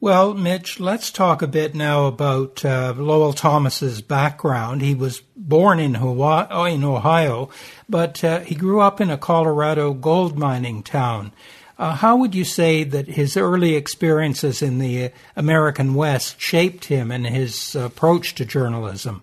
Well, 0.00 0.34
Mitch, 0.34 0.80
let's 0.80 1.10
talk 1.10 1.40
a 1.40 1.46
bit 1.46 1.74
now 1.74 2.06
about 2.06 2.64
uh, 2.64 2.92
Lowell 2.96 3.32
Thomas's 3.32 4.02
background. 4.02 4.82
He 4.82 4.94
was 4.94 5.22
born 5.36 5.78
in 5.78 5.94
Hawaii, 5.94 6.74
in 6.74 6.84
Ohio, 6.84 7.48
but 7.88 8.22
uh, 8.22 8.40
he 8.40 8.54
grew 8.54 8.80
up 8.80 9.00
in 9.00 9.10
a 9.10 9.16
Colorado 9.16 9.94
gold 9.94 10.36
mining 10.36 10.82
town. 10.82 11.32
Uh, 11.78 11.94
how 11.94 12.16
would 12.16 12.34
you 12.34 12.44
say 12.44 12.84
that 12.84 13.08
his 13.08 13.36
early 13.36 13.74
experiences 13.74 14.62
in 14.62 14.78
the 14.78 15.10
American 15.34 15.94
West 15.94 16.40
shaped 16.40 16.86
him 16.86 17.10
and 17.10 17.26
his 17.26 17.74
approach 17.74 18.34
to 18.36 18.44
journalism? 18.44 19.22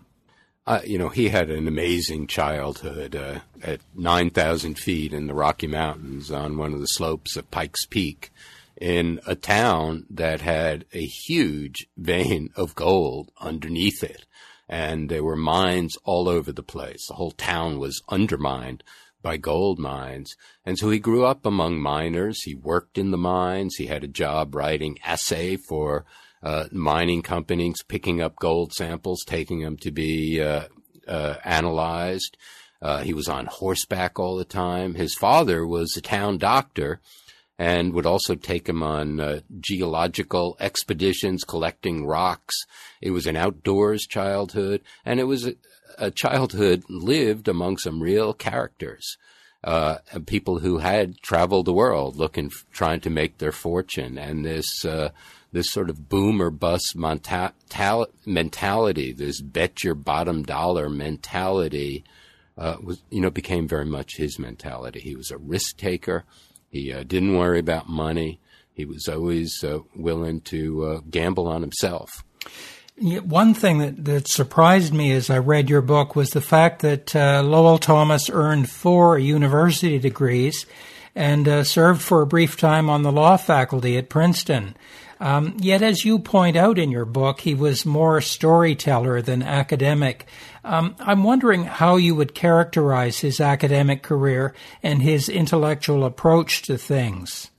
Uh, 0.67 0.81
you 0.85 0.97
know, 0.97 1.09
he 1.09 1.29
had 1.29 1.49
an 1.49 1.67
amazing 1.67 2.27
childhood 2.27 3.15
uh, 3.15 3.39
at 3.63 3.81
9,000 3.95 4.77
feet 4.77 5.11
in 5.11 5.27
the 5.27 5.33
Rocky 5.33 5.67
Mountains 5.67 6.29
on 6.29 6.57
one 6.57 6.73
of 6.73 6.79
the 6.79 6.87
slopes 6.87 7.35
of 7.35 7.49
Pikes 7.49 7.85
Peak 7.85 8.31
in 8.79 9.19
a 9.25 9.35
town 9.35 10.05
that 10.09 10.41
had 10.41 10.85
a 10.93 11.05
huge 11.05 11.87
vein 11.97 12.49
of 12.55 12.75
gold 12.75 13.31
underneath 13.39 14.03
it. 14.03 14.25
And 14.67 15.09
there 15.09 15.23
were 15.23 15.35
mines 15.35 15.97
all 16.03 16.29
over 16.29 16.51
the 16.51 16.63
place. 16.63 17.07
The 17.07 17.15
whole 17.15 17.31
town 17.31 17.79
was 17.79 18.01
undermined 18.09 18.83
by 19.21 19.37
gold 19.37 19.79
mines. 19.79 20.35
And 20.65 20.77
so 20.77 20.89
he 20.89 20.99
grew 20.99 21.25
up 21.25 21.45
among 21.45 21.79
miners. 21.79 22.41
He 22.43 22.55
worked 22.55 22.97
in 22.97 23.11
the 23.11 23.17
mines. 23.17 23.75
He 23.77 23.87
had 23.87 24.03
a 24.03 24.07
job 24.07 24.55
writing 24.55 24.97
assay 25.03 25.57
for 25.57 26.05
uh, 26.43 26.65
mining 26.71 27.21
companies 27.21 27.83
picking 27.87 28.21
up 28.21 28.35
gold 28.37 28.73
samples, 28.73 29.23
taking 29.25 29.61
them 29.61 29.77
to 29.77 29.91
be 29.91 30.41
uh, 30.41 30.65
uh, 31.07 31.35
analyzed. 31.43 32.37
Uh, 32.81 33.01
he 33.01 33.13
was 33.13 33.27
on 33.27 33.45
horseback 33.45 34.19
all 34.19 34.35
the 34.35 34.45
time. 34.45 34.95
His 34.95 35.13
father 35.13 35.65
was 35.67 35.95
a 35.95 36.01
town 36.01 36.39
doctor 36.39 36.99
and 37.59 37.93
would 37.93 38.07
also 38.07 38.33
take 38.33 38.67
him 38.67 38.81
on 38.81 39.19
uh, 39.19 39.39
geological 39.59 40.57
expeditions, 40.59 41.43
collecting 41.43 42.07
rocks. 42.07 42.55
It 43.01 43.11
was 43.11 43.27
an 43.27 43.35
outdoors 43.35 44.07
childhood, 44.07 44.81
and 45.05 45.19
it 45.19 45.25
was 45.25 45.47
a, 45.97 46.11
childhood 46.11 46.83
lived 46.89 47.47
among 47.47 47.77
some 47.77 48.01
real 48.01 48.33
characters. 48.33 49.17
Uh, 49.63 49.97
people 50.25 50.59
who 50.59 50.79
had 50.79 51.21
traveled 51.21 51.65
the 51.65 51.73
world 51.73 52.15
looking, 52.15 52.49
trying 52.71 52.99
to 52.99 53.11
make 53.11 53.37
their 53.37 53.51
fortune, 53.51 54.17
and 54.17 54.43
this 54.43 54.83
uh, 54.85 55.09
this 55.51 55.69
sort 55.69 55.89
of 55.89 56.09
boom 56.09 56.41
or 56.41 56.49
bust 56.49 56.95
mentality, 56.95 59.11
this 59.11 59.41
bet 59.41 59.83
your 59.83 59.93
bottom 59.93 60.41
dollar 60.41 60.89
mentality, 60.89 62.03
uh, 62.57 62.77
was 62.81 63.03
you 63.11 63.21
know 63.21 63.29
became 63.29 63.67
very 63.67 63.85
much 63.85 64.17
his 64.17 64.39
mentality. 64.39 64.99
He 64.99 65.15
was 65.15 65.29
a 65.29 65.37
risk 65.37 65.77
taker. 65.77 66.23
He 66.69 66.91
uh, 66.91 67.03
didn't 67.03 67.37
worry 67.37 67.59
about 67.59 67.87
money. 67.87 68.39
He 68.73 68.85
was 68.85 69.07
always 69.07 69.63
uh, 69.63 69.79
willing 69.95 70.41
to 70.41 70.85
uh, 70.85 70.99
gamble 71.09 71.47
on 71.47 71.61
himself. 71.61 72.23
One 72.97 73.53
thing 73.53 73.79
that, 73.79 74.05
that 74.05 74.27
surprised 74.27 74.93
me 74.93 75.11
as 75.11 75.29
I 75.29 75.39
read 75.39 75.69
your 75.69 75.81
book 75.81 76.15
was 76.15 76.31
the 76.31 76.41
fact 76.41 76.81
that 76.81 77.15
uh, 77.15 77.41
Lowell 77.43 77.79
Thomas 77.79 78.29
earned 78.29 78.69
four 78.69 79.17
university 79.17 79.97
degrees 79.97 80.65
and 81.15 81.47
uh, 81.47 81.63
served 81.63 82.01
for 82.01 82.21
a 82.21 82.27
brief 82.27 82.57
time 82.57 82.89
on 82.89 83.03
the 83.03 83.11
law 83.11 83.37
faculty 83.37 83.97
at 83.97 84.09
Princeton. 84.09 84.75
Um, 85.19 85.55
yet, 85.59 85.83
as 85.83 86.03
you 86.03 86.17
point 86.17 86.55
out 86.55 86.79
in 86.79 86.89
your 86.89 87.05
book, 87.05 87.41
he 87.41 87.53
was 87.53 87.85
more 87.85 88.21
storyteller 88.21 89.21
than 89.21 89.43
academic. 89.43 90.25
Um, 90.63 90.95
I'm 90.99 91.23
wondering 91.23 91.65
how 91.65 91.97
you 91.97 92.15
would 92.15 92.33
characterize 92.33 93.19
his 93.19 93.39
academic 93.39 94.01
career 94.01 94.55
and 94.81 95.01
his 95.01 95.29
intellectual 95.29 96.05
approach 96.05 96.63
to 96.63 96.77
things. 96.77 97.51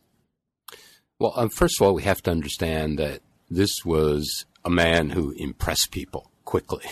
Well, 1.20 1.32
um, 1.36 1.50
first 1.50 1.80
of 1.80 1.86
all, 1.86 1.94
we 1.94 2.02
have 2.02 2.20
to 2.22 2.32
understand 2.32 2.98
that 2.98 3.20
this 3.48 3.84
was 3.84 4.44
a 4.64 4.70
man 4.70 5.10
who 5.10 5.32
impressed 5.32 5.90
people 5.90 6.30
quickly. 6.44 6.84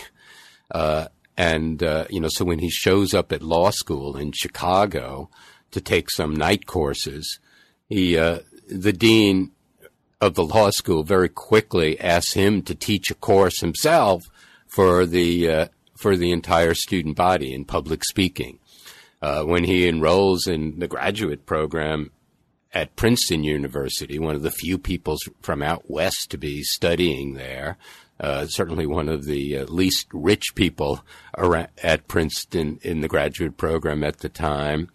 Uh, 0.69 1.07
and, 1.37 1.81
uh, 1.81 2.05
you 2.09 2.19
know, 2.19 2.29
so 2.29 2.45
when 2.45 2.59
he 2.59 2.69
shows 2.69 3.13
up 3.13 3.31
at 3.31 3.41
law 3.41 3.71
school 3.71 4.17
in 4.17 4.31
Chicago 4.31 5.29
to 5.71 5.81
take 5.81 6.09
some 6.09 6.35
night 6.35 6.65
courses, 6.65 7.39
he, 7.87 8.17
uh, 8.17 8.39
the 8.69 8.93
dean 8.93 9.51
of 10.21 10.35
the 10.35 10.45
law 10.45 10.69
school 10.69 11.03
very 11.03 11.29
quickly 11.29 11.99
asks 11.99 12.33
him 12.33 12.61
to 12.61 12.75
teach 12.75 13.09
a 13.09 13.15
course 13.15 13.59
himself 13.59 14.21
for 14.67 15.05
the 15.05 15.49
uh, 15.49 15.67
for 15.97 16.15
the 16.15 16.31
entire 16.31 16.73
student 16.73 17.15
body 17.15 17.53
in 17.53 17.65
public 17.65 18.03
speaking. 18.03 18.59
Uh, 19.21 19.43
when 19.43 19.63
he 19.63 19.87
enrolls 19.87 20.47
in 20.47 20.79
the 20.79 20.87
graduate 20.87 21.45
program 21.45 22.11
at 22.73 22.95
Princeton 22.95 23.43
University, 23.43 24.17
one 24.17 24.35
of 24.35 24.43
the 24.43 24.51
few 24.51 24.77
people 24.77 25.17
from 25.41 25.61
out 25.61 25.89
west 25.89 26.27
to 26.29 26.37
be 26.37 26.63
studying 26.63 27.33
there, 27.33 27.77
uh, 28.19 28.45
certainly 28.47 28.85
one 28.85 29.09
of 29.09 29.25
the 29.25 29.57
uh, 29.57 29.65
least 29.65 30.07
rich 30.13 30.55
people 30.55 31.03
around, 31.37 31.67
at 31.83 32.07
Princeton 32.07 32.79
in 32.81 33.01
the 33.01 33.07
graduate 33.07 33.57
program 33.57 34.03
at 34.03 34.19
the 34.19 34.29
time. 34.29 34.89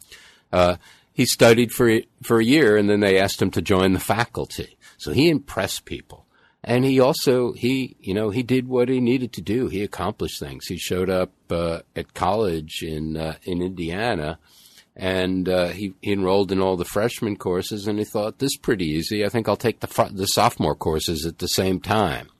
Uh, 0.53 0.77
he 1.13 1.27
studied 1.27 1.73
for 1.73 2.01
for 2.23 2.41
a 2.41 2.45
year, 2.45 2.77
and 2.77 2.89
then 2.89 3.01
they 3.01 3.19
asked 3.19 3.43
him 3.43 3.51
to 3.53 3.63
join 3.63 3.93
the 3.93 4.01
faculty. 4.01 4.77
So 4.97 5.13
he 5.13 5.29
impressed 5.29 5.85
people, 5.85 6.27
and 6.63 6.85
he 6.85 7.01
also 7.01 7.53
he 7.53 7.97
you 8.01 8.15
know 8.15 8.31
he 8.31 8.43
did 8.43 8.69
what 8.69 8.89
he 8.89 9.01
needed 9.01 9.33
to 9.35 9.43
do. 9.43 9.69
He 9.69 9.83
accomplished 9.83 10.39
things. 10.39 10.67
He 10.67 10.79
showed 10.79 11.11
up 11.11 11.33
uh, 11.51 11.81
at 11.95 12.15
college 12.15 12.83
in 12.83 13.17
uh, 13.17 13.37
in 13.43 13.61
Indiana 13.61 14.39
and 14.97 15.47
uh, 15.49 15.69
he, 15.69 15.95
he, 16.01 16.13
enrolled 16.13 16.51
in 16.51 16.61
all 16.61 16.77
the 16.77 16.85
freshman 16.87 17.37
courses, 17.37 17.87
and 17.87 17.99
he 17.99 18.05
thought 18.05 18.39
this 18.39 18.53
is 18.53 18.59
pretty 18.59 18.87
easy. 18.87 19.25
I 19.25 19.29
think 19.29 19.47
I'll 19.47 19.57
take 19.57 19.81
the 19.81 20.11
the 20.13 20.27
sophomore 20.27 20.75
courses 20.75 21.27
at 21.27 21.39
the 21.39 21.49
same 21.49 21.81
time, 21.81 22.31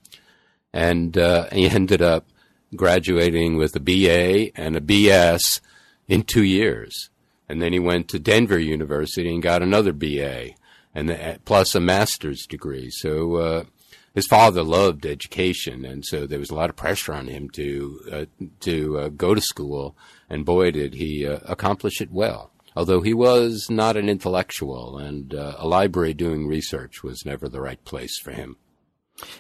and 0.73 1.17
uh, 1.19 1.49
he 1.53 1.69
ended 1.71 2.01
up 2.01 2.27
graduating 2.75 3.57
with 3.57 3.77
a 3.77 3.81
BA 3.81 4.59
and 4.59 4.75
a 4.75 4.81
BS 4.81 5.61
in 6.09 6.23
two 6.23 6.45
years, 6.45 7.11
and 7.49 7.61
then 7.61 7.75
he 7.75 7.79
went 7.79 8.09
to 8.09 8.19
Denver 8.19 8.59
University 8.59 9.33
and 9.33 9.43
got 9.43 9.63
another 9.63 9.93
BA, 9.93 10.51
and 10.95 11.11
the, 11.11 11.39
plus 11.45 11.75
a 11.75 11.81
master's 11.81 12.47
degree. 12.47 12.91
So. 12.91 13.67
His 14.17 14.27
father 14.27 14.65
loved 14.65 15.07
education, 15.07 15.85
and 15.85 16.05
so 16.05 16.27
there 16.27 16.41
was 16.41 16.51
a 16.51 16.55
lot 16.55 16.71
of 16.71 16.75
pressure 16.75 17.13
on 17.13 17.29
him 17.29 17.49
to 17.51 18.01
uh, 18.11 18.25
to 18.61 18.99
uh, 18.99 19.09
go 19.11 19.35
to 19.35 19.41
school 19.41 19.95
and 20.29 20.45
boy, 20.45 20.71
did 20.71 20.95
he 20.95 21.27
uh, 21.27 21.39
accomplish 21.45 22.01
it 22.01 22.11
well. 22.11 22.51
Although 22.75 23.01
he 23.01 23.15
was 23.15 23.69
not 23.71 23.97
an 23.97 24.09
intellectual, 24.09 24.99
and 24.99 25.35
uh, 25.35 25.55
a 25.59 25.67
library 25.67 26.13
doing 26.13 26.47
research 26.47 27.03
was 27.03 27.25
never 27.25 27.49
the 27.49 27.61
right 27.61 27.83
place 27.85 28.19
for 28.19 28.33
him. 28.33 28.57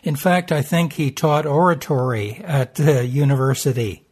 In 0.02 0.16
fact, 0.16 0.50
I 0.52 0.62
think 0.62 0.94
he 0.94 1.10
taught 1.10 1.44
oratory 1.44 2.40
at 2.42 2.76
the 2.76 3.06
university. 3.06 4.06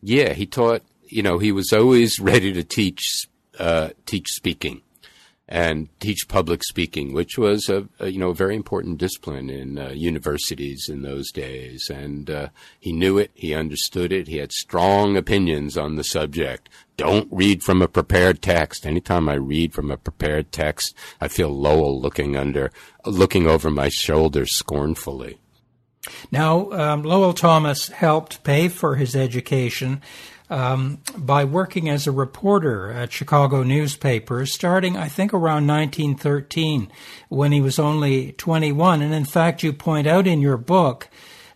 Yeah, 0.00 0.32
he 0.32 0.46
taught. 0.46 0.82
You 1.02 1.22
know, 1.22 1.38
he 1.38 1.52
was 1.52 1.72
always 1.74 2.18
ready 2.18 2.54
to 2.54 2.64
teach 2.64 3.26
uh, 3.58 3.90
teach 4.06 4.28
speaking 4.28 4.80
and 5.52 5.90
teach 6.00 6.28
public 6.28 6.64
speaking, 6.64 7.12
which 7.12 7.36
was 7.36 7.68
a, 7.68 7.86
a 8.00 8.08
you 8.08 8.18
know 8.18 8.30
a 8.30 8.34
very 8.34 8.56
important 8.56 8.96
discipline 8.96 9.50
in 9.50 9.78
uh, 9.78 9.90
universities 9.90 10.88
in 10.88 11.02
those 11.02 11.30
days. 11.30 11.90
And 11.90 12.30
uh, 12.30 12.48
he 12.80 12.90
knew 12.90 13.18
it, 13.18 13.32
he 13.34 13.54
understood 13.54 14.12
it, 14.12 14.28
he 14.28 14.38
had 14.38 14.50
strong 14.50 15.14
opinions 15.14 15.76
on 15.76 15.96
the 15.96 16.04
subject. 16.04 16.70
Don't 16.96 17.28
read 17.30 17.62
from 17.62 17.82
a 17.82 17.88
prepared 17.88 18.40
text. 18.40 18.86
Anytime 18.86 19.28
I 19.28 19.34
read 19.34 19.74
from 19.74 19.90
a 19.90 19.98
prepared 19.98 20.52
text, 20.52 20.94
I 21.20 21.28
feel 21.28 21.50
Lowell 21.50 22.00
looking 22.00 22.34
under, 22.34 22.72
looking 23.04 23.46
over 23.46 23.70
my 23.70 23.90
shoulder 23.90 24.46
scornfully. 24.46 25.38
Now, 26.30 26.70
um, 26.72 27.02
Lowell 27.02 27.34
Thomas 27.34 27.88
helped 27.88 28.42
pay 28.42 28.68
for 28.68 28.96
his 28.96 29.14
education 29.14 30.00
um, 30.52 30.98
by 31.16 31.44
working 31.44 31.88
as 31.88 32.06
a 32.06 32.12
reporter 32.12 32.90
at 32.90 33.10
Chicago 33.10 33.62
newspapers, 33.62 34.52
starting, 34.52 34.98
I 34.98 35.08
think, 35.08 35.32
around 35.32 35.66
1913, 35.66 36.92
when 37.30 37.52
he 37.52 37.62
was 37.62 37.78
only 37.78 38.32
21. 38.32 39.00
And 39.00 39.14
in 39.14 39.24
fact, 39.24 39.62
you 39.62 39.72
point 39.72 40.06
out 40.06 40.26
in 40.26 40.42
your 40.42 40.58
book 40.58 41.08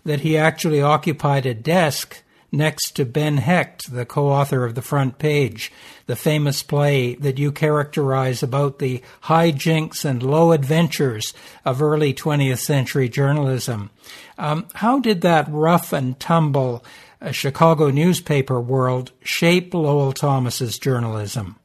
that 0.06 0.20
he 0.20 0.38
actually 0.38 0.80
occupied 0.80 1.44
a 1.44 1.52
desk 1.52 2.22
next 2.50 2.92
to 2.92 3.04
Ben 3.04 3.36
Hecht, 3.36 3.92
the 3.92 4.06
co 4.06 4.28
author 4.28 4.64
of 4.64 4.74
The 4.74 4.80
Front 4.80 5.18
Page, 5.18 5.70
the 6.06 6.16
famous 6.16 6.62
play 6.62 7.16
that 7.16 7.38
you 7.38 7.52
characterize 7.52 8.42
about 8.42 8.78
the 8.78 9.02
high 9.22 9.50
jinks 9.50 10.06
and 10.06 10.22
low 10.22 10.52
adventures 10.52 11.34
of 11.66 11.82
early 11.82 12.14
20th 12.14 12.60
century 12.60 13.10
journalism. 13.10 13.90
Um, 14.38 14.68
how 14.74 15.00
did 15.00 15.20
that 15.20 15.48
rough 15.50 15.92
and 15.92 16.18
tumble 16.18 16.82
a 17.26 17.32
Chicago 17.32 17.90
newspaper 17.90 18.60
world 18.60 19.10
shape 19.20 19.74
Lowell 19.74 20.12
Thomas's 20.12 20.78
journalism? 20.78 21.56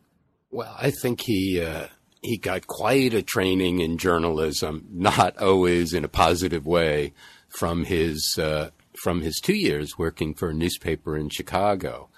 Well, 0.50 0.75
I 0.77 0.89
think 0.89 1.22
he 1.22 1.62
uh, 1.62 1.88
he 2.22 2.38
got 2.38 2.65
quite 2.65 3.13
a 3.13 3.22
training 3.22 3.80
in 3.80 4.00
journalism, 4.00 4.88
not 4.91 5.38
always 5.38 5.94
in 5.94 6.03
a 6.03 6.10
positive 6.10 6.65
way, 6.65 7.13
from 7.48 7.86
his 7.86 8.39
uh, 8.39 8.72
from 9.03 9.22
his 9.22 9.39
two 9.39 9.56
years 9.56 10.00
working 10.00 10.34
for 10.34 10.50
a 10.50 10.54
newspaper 10.54 11.15
in 11.15 11.30
Chicago. 11.30 12.10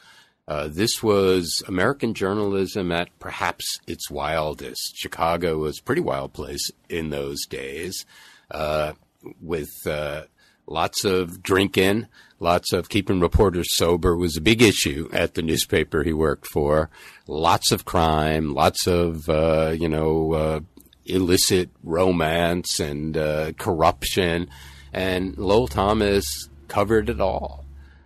Uh, 0.47 0.69
this 0.69 1.03
was 1.03 1.61
American 1.67 2.13
journalism 2.13 2.91
at 2.91 3.07
perhaps 3.19 3.79
its 3.87 4.09
wildest. 4.09 4.95
Chicago 4.95 5.57
was 5.57 5.79
a 5.79 5.83
pretty 5.83 6.01
wild 6.01 6.33
place 6.33 6.71
in 6.89 7.09
those 7.09 7.45
days, 7.45 8.05
uh, 8.51 8.93
with 9.41 9.71
uh, 9.85 10.23
lots 10.67 11.03
of 11.05 11.43
drinking, 11.43 12.07
Lots 12.43 12.73
of 12.73 12.89
keeping 12.89 13.21
reporters 13.21 13.69
sober 13.77 14.17
was 14.17 14.35
a 14.35 14.41
big 14.41 14.61
issue 14.61 15.07
at 15.13 15.33
the 15.33 15.41
newspaper 15.41 16.03
he 16.03 16.11
worked 16.11 16.45
for. 16.45 16.89
Lots 17.25 17.71
of 17.71 17.85
crime, 17.85 18.53
lots 18.53 18.85
of, 18.85 19.29
uh, 19.29 19.73
you 19.79 19.87
know, 19.87 20.33
uh, 20.33 20.59
illicit 21.05 21.69
romance 21.83 22.81
and 22.81 23.15
uh, 23.15 23.53
corruption. 23.53 24.49
And 24.91 25.37
Lowell 25.37 25.69
Thomas 25.69 26.25
covered 26.67 27.09
it 27.09 27.21
all. 27.21 27.63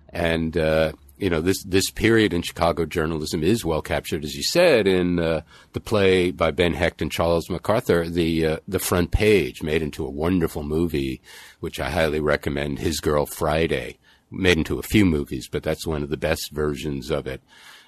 And, 0.10 0.56
uh, 0.56 0.92
you 1.18 1.30
know, 1.30 1.42
this, 1.42 1.64
this 1.64 1.90
period 1.92 2.34
in 2.34 2.42
Chicago 2.42 2.86
journalism 2.86 3.44
is 3.44 3.66
well 3.66 3.82
captured, 3.82 4.24
as 4.24 4.36
you 4.36 4.44
said, 4.44 4.88
in 4.88 5.20
uh, 5.20 5.42
the 5.74 5.80
play 5.80 6.32
by 6.32 6.52
Ben 6.52 6.74
Hecht 6.74 7.02
and 7.02 7.12
Charles 7.12 7.50
MacArthur, 7.50 8.08
the, 8.08 8.46
uh, 8.46 8.58
the 8.68 8.80
front 8.80 9.12
page, 9.12 9.64
made 9.64 9.82
into 9.82 10.06
a 10.06 10.12
wonderful 10.12 10.64
movie, 10.64 11.22
which 11.60 11.80
I 11.80 11.90
highly 11.90 12.20
recommend, 12.20 12.80
His 12.80 13.00
Girl 13.00 13.26
Friday 13.26 13.98
made 14.30 14.58
into 14.58 14.78
a 14.78 14.84
few 14.84 15.06
movies, 15.06 15.48
but 15.50 15.64
that's 15.64 15.88
one 15.88 16.04
of 16.04 16.10
the 16.10 16.18
best 16.18 16.52
versions 16.52 17.10
of 17.10 17.28
it. 17.28 17.42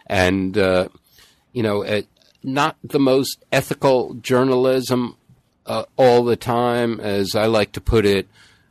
And, 0.08 0.58
uh, 0.58 0.88
you 1.52 1.64
know, 1.64 1.84
not 2.44 2.78
the 2.84 3.00
most 3.00 3.44
ethical 3.52 4.16
journalism 4.16 5.18
uh, 5.66 5.84
all 5.98 6.24
the 6.24 6.36
time, 6.36 7.00
as 7.00 7.36
I 7.36 7.46
like 7.46 7.74
to 7.74 7.82
put 7.82 8.06
it. 8.06 8.28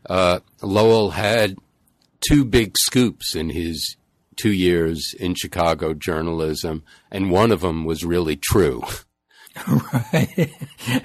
Uh, 0.08 0.40
Lowell 0.62 1.10
had 1.10 1.56
two 2.20 2.44
big 2.44 2.76
scoops 2.78 3.34
in 3.34 3.50
his 3.50 3.96
two 4.38 4.52
years 4.52 5.14
in 5.18 5.34
Chicago 5.34 5.92
journalism, 5.92 6.84
and 7.10 7.30
one 7.30 7.52
of 7.52 7.60
them 7.60 7.84
was 7.84 8.04
really 8.04 8.36
true. 8.36 8.82
Right. 9.66 10.52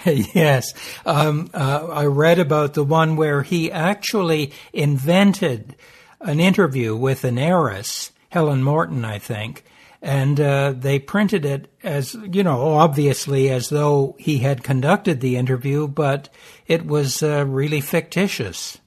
yes. 0.35 0.75
Um, 1.07 1.49
uh, 1.55 1.87
I 1.91 2.05
read 2.05 2.37
about 2.37 2.75
the 2.75 2.83
one 2.83 3.15
where 3.15 3.41
he 3.41 3.71
actually 3.71 4.51
invented 4.71 5.75
an 6.19 6.39
interview 6.39 6.95
with 6.95 7.23
an 7.23 7.39
heiress, 7.39 8.11
Helen 8.29 8.61
Morton, 8.61 9.05
I 9.05 9.17
think, 9.17 9.63
and 10.03 10.39
uh, 10.39 10.73
they 10.77 10.99
printed 10.99 11.45
it 11.45 11.67
as 11.81 12.15
you 12.31 12.43
know, 12.43 12.73
obviously 12.73 13.49
as 13.49 13.69
though 13.69 14.15
he 14.19 14.39
had 14.39 14.63
conducted 14.63 15.21
the 15.21 15.37
interview, 15.37 15.87
but 15.87 16.29
it 16.67 16.85
was 16.85 17.23
uh, 17.23 17.45
really 17.47 17.81
fictitious. 17.81 18.77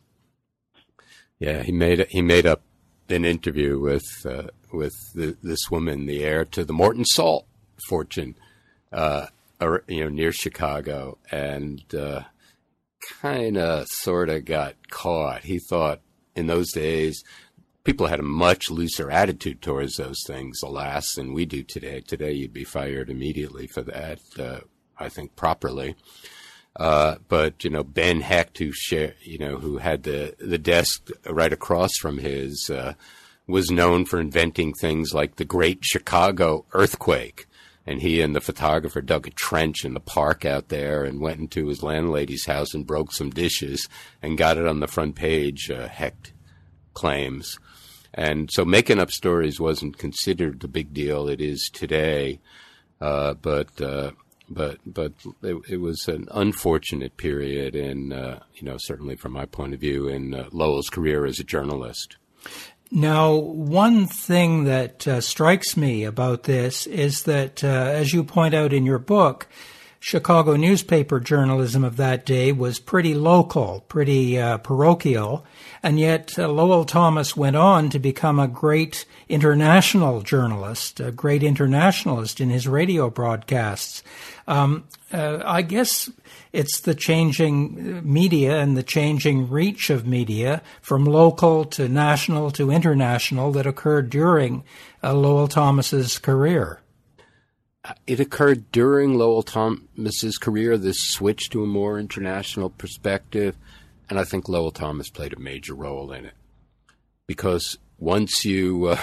Yeah, 1.38 1.62
he 1.62 1.72
made 1.72 2.00
it 2.00 2.11
he 2.11 2.22
made 2.22 2.46
up 2.46 2.62
an 3.09 3.25
interview 3.25 3.79
with 3.79 4.05
uh, 4.25 4.49
with 4.73 4.95
the, 5.14 5.37
this 5.42 5.71
woman, 5.71 6.07
the 6.07 6.25
heir 6.25 6.45
to 6.45 6.64
the 6.64 6.73
Morton 6.73 7.05
Salt 7.05 7.47
fortune, 7.88 8.35
uh, 8.92 9.27
you 9.88 10.05
know, 10.05 10.09
near 10.09 10.33
Chicago, 10.33 11.19
and 11.31 11.83
uh, 11.95 12.23
kind 13.21 13.57
of 13.57 13.87
sort 13.88 14.29
of 14.29 14.45
got 14.45 14.75
caught. 14.90 15.45
He 15.45 15.59
thought 15.59 16.01
in 16.35 16.47
those 16.47 16.73
days, 16.73 17.23
people 17.85 18.07
had 18.07 18.21
a 18.21 18.25
much 18.25 18.71
looser 18.71 19.11
attitude 19.11 19.62
towards 19.62 19.97
those 19.97 20.19
things, 20.27 20.61
alas, 20.62 21.14
than 21.14 21.33
we 21.33 21.47
do 21.47 21.62
today. 21.62 22.01
Today, 22.01 22.33
you'd 22.33 22.53
be 22.53 22.64
fired 22.64 23.11
immediately 23.11 23.66
for 23.66 23.83
that, 23.83 24.21
uh, 24.38 24.61
I 24.99 25.09
think, 25.09 25.37
properly. 25.37 25.97
Uh, 26.78 27.16
but 27.28 27.64
you 27.64 27.70
know, 27.70 27.82
Ben 27.82 28.20
Hecht, 28.20 28.58
who 28.58 28.70
share, 28.72 29.14
you 29.22 29.38
know, 29.38 29.56
who 29.56 29.78
had 29.78 30.02
the 30.02 30.34
the 30.38 30.58
desk 30.58 31.08
right 31.28 31.52
across 31.52 31.96
from 31.98 32.18
his, 32.18 32.70
uh, 32.70 32.94
was 33.46 33.70
known 33.70 34.04
for 34.04 34.20
inventing 34.20 34.74
things 34.74 35.14
like 35.14 35.36
the 35.36 35.44
Great 35.44 35.84
Chicago 35.84 36.66
Earthquake. 36.72 37.46
And 37.88 38.02
he 38.02 38.20
and 38.20 38.34
the 38.34 38.40
photographer 38.40 39.00
dug 39.00 39.28
a 39.28 39.30
trench 39.30 39.84
in 39.84 39.94
the 39.94 40.00
park 40.00 40.44
out 40.44 40.70
there 40.70 41.04
and 41.04 41.20
went 41.20 41.38
into 41.38 41.68
his 41.68 41.84
landlady's 41.84 42.44
house 42.44 42.74
and 42.74 42.84
broke 42.84 43.12
some 43.12 43.30
dishes 43.30 43.88
and 44.20 44.36
got 44.36 44.58
it 44.58 44.66
on 44.66 44.80
the 44.80 44.88
front 44.88 45.14
page. 45.14 45.70
Uh, 45.70 45.86
Hecht 45.86 46.32
claims. 46.94 47.60
And 48.12 48.50
so 48.52 48.64
making 48.64 48.98
up 48.98 49.12
stories 49.12 49.60
wasn't 49.60 49.98
considered 49.98 50.60
the 50.60 50.68
big 50.68 50.92
deal 50.92 51.28
it 51.28 51.40
is 51.40 51.70
today. 51.72 52.40
Uh, 53.00 53.34
but, 53.34 53.80
uh, 53.80 54.10
but, 54.48 54.78
but 54.87 55.12
it, 55.42 55.56
it, 55.68 55.76
was 55.80 56.06
an 56.09 56.28
unfortunate 56.30 57.16
period 57.16 57.74
in, 57.74 58.12
uh, 58.12 58.40
you 58.54 58.62
know, 58.62 58.76
certainly 58.78 59.16
from 59.16 59.32
my 59.32 59.46
point 59.46 59.74
of 59.74 59.80
view 59.80 60.09
in 60.09 60.35
uh, 60.35 60.48
Lowell's 60.52 60.88
career 60.88 61.26
as 61.26 61.40
a 61.40 61.44
journalist. 61.44 62.16
Now, 62.90 63.35
one 63.35 64.06
thing 64.06 64.64
that 64.64 65.09
uh, 65.09 65.20
strikes 65.20 65.76
me 65.76 66.04
about 66.04 66.44
this 66.44 66.87
is 66.87 67.24
that, 67.24 67.64
uh, 67.64 67.66
as 67.66 68.12
you 68.12 68.22
point 68.22 68.54
out 68.54 68.72
in 68.72 68.87
your 68.87 69.00
book, 69.00 69.48
Chicago 70.07 70.55
newspaper 70.55 71.19
journalism 71.19 71.83
of 71.83 71.97
that 71.97 72.25
day 72.25 72.53
was 72.53 72.79
pretty 72.79 73.12
local, 73.12 73.81
pretty 73.88 74.38
uh, 74.38 74.57
parochial, 74.59 75.45
and 75.83 75.99
yet 75.99 76.38
uh, 76.38 76.47
Lowell 76.47 76.85
Thomas 76.85 77.37
went 77.37 77.57
on 77.57 77.90
to 77.90 77.99
become 77.99 78.38
a 78.38 78.47
great 78.47 79.05
international 79.29 80.23
journalist, 80.23 81.01
a 81.01 81.11
great 81.11 81.42
internationalist 81.42 82.40
in 82.40 82.51
his 82.51 82.69
radio 82.69 83.11
broadcasts. 83.11 84.05
Um, 84.47 84.85
uh, 85.12 85.40
I 85.45 85.62
guess 85.62 86.09
it's 86.53 86.79
the 86.79 86.95
changing 86.95 88.09
media 88.09 88.61
and 88.61 88.77
the 88.77 88.85
changing 88.85 89.51
reach 89.51 89.90
of 89.90 90.07
media 90.07 90.62
from 90.81 91.05
local 91.05 91.64
to 91.64 91.88
national 91.88 92.53
to 92.53 92.71
international 92.71 93.51
that 93.51 93.66
occurred 93.66 94.11
during 94.11 94.62
uh, 95.03 95.14
Lowell 95.14 95.49
Thomas's 95.49 96.19
career 96.19 96.81
it 98.07 98.20
occurred 98.20 98.70
during 98.72 99.14
Lowell 99.14 99.42
Thomas's 99.42 100.38
career, 100.38 100.77
this 100.79 100.96
switch 100.99 101.51
to 101.51 101.62
a 101.62 101.66
more 101.66 101.99
international 101.99 102.70
perspective, 102.70 103.57
and 104.09 104.18
I 104.18 104.25
think 104.25 104.49
Lowell 104.49 104.70
Thomas 104.70 105.11
played 105.11 105.33
a 105.33 105.38
major 105.38 105.75
role 105.75 106.12
in 106.12 106.27
it. 106.27 106.35
Because 107.27 107.79
once 107.99 108.44
you, 108.44 108.87
uh, 108.87 109.03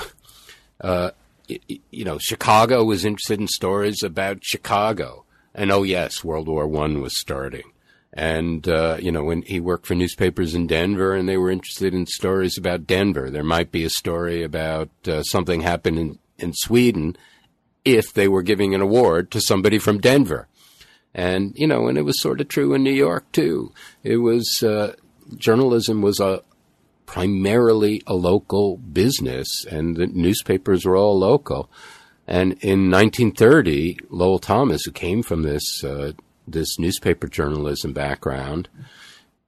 uh, 0.82 1.12
you 1.48 2.06
know, 2.06 2.17
Chicago 2.17 2.84
was 2.84 3.06
interested 3.06 3.39
in 3.39 3.48
stories 3.48 4.02
about 4.04 4.43
Chicago, 4.43 5.26
and 5.54 5.72
oh 5.72 5.84
yes, 5.84 6.24
World 6.24 6.48
War 6.48 6.67
One 6.67 7.02
was 7.02 7.19
starting. 7.19 7.69
And 8.13 8.67
uh, 8.67 8.98
you 9.02 9.12
know, 9.12 9.24
when 9.24 9.41
he 9.41 9.60
worked 9.60 9.88
for 9.88 9.96
newspapers 9.96 10.54
in 10.54 10.67
Denver, 10.67 11.15
and 11.15 11.28
they 11.28 11.38
were 11.38 11.52
interested 11.52 11.93
in 11.93 12.06
stories 12.06 12.58
about 12.58 12.88
Denver, 12.88 13.30
there 13.30 13.43
might 13.43 13.72
be 13.72 13.84
a 13.84 13.89
story 13.89 14.43
about 14.43 14.89
uh, 15.08 15.24
something 15.24 15.62
happened 15.62 16.00
in, 16.00 16.19
in 16.38 16.54
Sweden, 16.54 17.17
if 17.86 18.13
they 18.13 18.28
were 18.28 18.43
giving 18.43 18.74
an 18.74 18.82
award 18.82 19.32
to 19.32 19.41
somebody 19.41 19.80
from 19.80 20.00
Denver. 20.00 20.48
And, 21.13 21.54
you 21.56 21.67
know, 21.67 21.88
and 21.88 21.98
it 21.98 22.04
was 22.04 22.19
sort 22.19 22.41
of 22.41 22.48
true 22.48 22.74
in 22.74 22.84
New 22.84 22.93
York 22.93 23.32
too. 23.32 23.72
It 24.04 24.17
was, 24.17 24.63
uh, 24.63 24.96
journalism 25.38 26.02
was 26.02 26.19
a, 26.19 26.41
primarily 27.06 28.02
a 28.08 28.15
local 28.15 28.78
business 28.78 29.65
and 29.65 29.96
the 29.96 30.08
newspapers 30.08 30.86
were 30.86 30.96
all 30.96 31.19
local. 31.19 31.69
And 32.26 32.54
in 32.62 32.89
1930, 32.89 34.00
Lowell 34.10 34.39
Thomas, 34.39 34.84
who 34.86 34.91
came 34.91 35.22
from 35.22 35.43
this, 35.43 35.84
uh, 35.84 36.13
this 36.48 36.80
newspaper 36.80 37.28
journalism 37.28 37.93
background, 37.93 38.69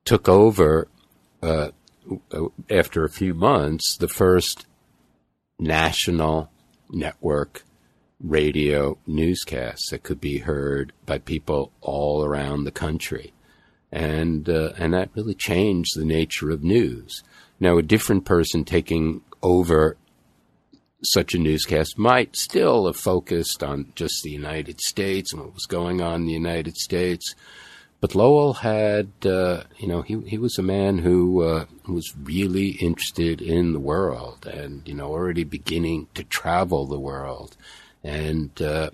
took 0.04 0.30
over, 0.30 0.88
uh, 1.42 1.70
after 2.70 3.04
a 3.04 3.10
few 3.10 3.34
months, 3.34 3.98
the 3.98 4.08
first 4.08 4.68
national 5.58 6.52
network 6.92 7.64
radio 8.24 8.98
newscasts 9.06 9.90
that 9.90 10.04
could 10.04 10.22
be 10.22 10.40
heard 10.40 10.94
by 11.06 11.18
people 11.18 11.72
all 11.82 12.24
around 12.24 12.64
the 12.64 12.72
country. 12.72 13.34
And, 13.92 14.50
uh, 14.50 14.74
and 14.78 14.94
that 14.94 15.10
really 15.16 15.36
changed 15.36 15.92
the 15.96 16.06
nature 16.06 16.50
of 16.50 16.64
news. 16.64 17.24
Now, 17.60 17.78
a 17.78 17.84
different 17.84 18.26
person 18.26 18.66
taking 18.66 19.22
over 19.42 19.98
such 21.04 21.34
a 21.34 21.40
newscast 21.40 21.98
might 21.98 22.36
still 22.36 22.88
have 22.88 22.98
focused 22.98 23.64
on 23.64 23.92
just 23.96 24.22
the 24.24 24.32
United 24.32 24.82
States 24.82 25.32
and 25.32 25.42
what 25.42 25.54
was 25.54 25.66
going 25.66 26.02
on 26.02 26.22
in 26.22 26.28
the 26.28 26.34
United 26.34 26.76
States. 26.76 27.36
But 28.02 28.16
Lowell 28.16 28.54
had, 28.54 29.10
uh, 29.26 29.64
you 29.78 29.88
know, 29.88 30.02
he 30.02 30.20
he 30.28 30.38
was 30.38 30.58
a 30.58 30.64
man 30.64 31.00
who 31.00 31.42
uh, 31.42 31.66
was 31.88 32.14
really 32.22 32.72
interested 32.72 33.42
in 33.42 33.74
the 33.74 33.80
world, 33.80 34.46
and 34.46 34.88
you 34.88 34.94
know, 34.94 35.08
already 35.08 35.44
beginning 35.44 36.08
to 36.14 36.24
travel 36.24 36.86
the 36.86 37.00
world, 37.00 37.56
and 38.06 38.62
uh, 38.62 38.92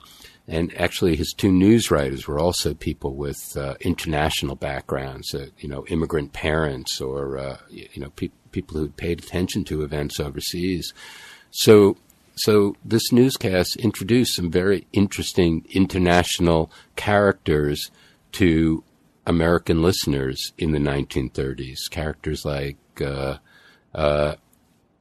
and 0.48 0.76
actually 0.80 1.16
his 1.16 1.34
two 1.36 1.52
news 1.52 1.92
writers 1.92 2.28
were 2.28 2.40
also 2.40 2.74
people 2.74 3.14
with 3.14 3.56
uh, 3.56 3.76
international 3.82 4.56
backgrounds, 4.56 5.36
uh, 5.36 5.48
you 5.60 5.68
know, 5.68 5.86
immigrant 5.88 6.34
parents 6.34 7.00
or 7.02 7.38
uh, 7.38 7.58
you 7.70 8.02
know 8.02 8.10
pe- 8.12 8.30
people 8.52 8.78
who 8.78 8.90
paid 8.90 9.20
attention 9.20 9.64
to 9.66 9.84
events 9.84 10.20
overseas. 10.20 10.94
So 11.52 11.98
so 12.36 12.76
this 12.84 13.12
newscast 13.12 13.76
introduced 13.76 14.36
some 14.36 14.50
very 14.50 14.88
interesting 14.94 15.66
international 15.70 16.72
characters 16.96 17.92
to 18.34 18.84
American 19.28 19.82
listeners 19.82 20.54
in 20.58 20.72
the 20.72 20.80
1930s. 20.80 21.90
Characters 21.92 22.46
like 22.46 22.78
uh, 23.02 23.38
uh, 23.94 24.36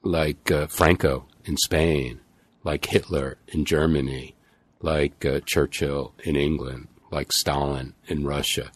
like 0.03 0.51
Franco 0.69 1.27
in 1.45 1.57
Spain 1.57 2.21
like 2.65 2.87
Hitler 2.87 3.39
in 3.49 3.65
Germany, 3.65 4.35
like 4.81 5.25
uh, 5.25 5.41
Churchill 5.47 6.15
in 6.25 6.37
England, 6.37 6.89
like 7.11 7.33
Stalin 7.33 7.95
in 8.07 8.25
Russia. 8.25 8.71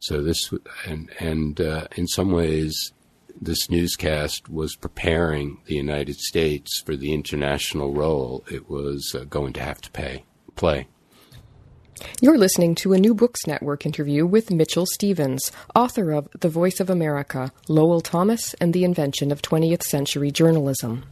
So 0.00 0.22
this 0.22 0.52
and 0.86 1.10
and 1.18 1.60
uh, 1.60 1.86
in 1.96 2.06
some 2.08 2.32
ways, 2.32 2.92
this 3.40 3.70
newscast 3.70 4.48
was 4.48 4.76
preparing 4.76 5.58
the 5.66 5.74
United 5.74 6.16
States 6.16 6.80
for 6.80 6.96
the 6.96 7.12
international 7.12 7.92
role 7.92 8.44
it 8.50 8.68
was 8.68 9.14
uh, 9.18 9.24
going 9.24 9.52
to 9.54 9.62
have 9.62 9.80
to 9.82 9.90
pay 9.90 10.24
play. 10.56 10.86
You're 12.20 12.38
listening 12.38 12.74
to 12.76 12.92
a 12.92 12.98
New 12.98 13.14
Books 13.14 13.46
Network 13.46 13.86
interview 13.86 14.26
with 14.26 14.50
Mitchell 14.50 14.86
Stevens, 14.86 15.52
author 15.74 16.10
of 16.12 16.28
The 16.40 16.48
Voice 16.48 16.80
of 16.80 16.90
America 16.90 17.52
Lowell 17.68 18.00
Thomas 18.00 18.54
and 18.54 18.72
the 18.72 18.84
Invention 18.84 19.30
of 19.30 19.42
20th 19.42 19.82
Century 19.82 20.30
Journalism. 20.30 21.04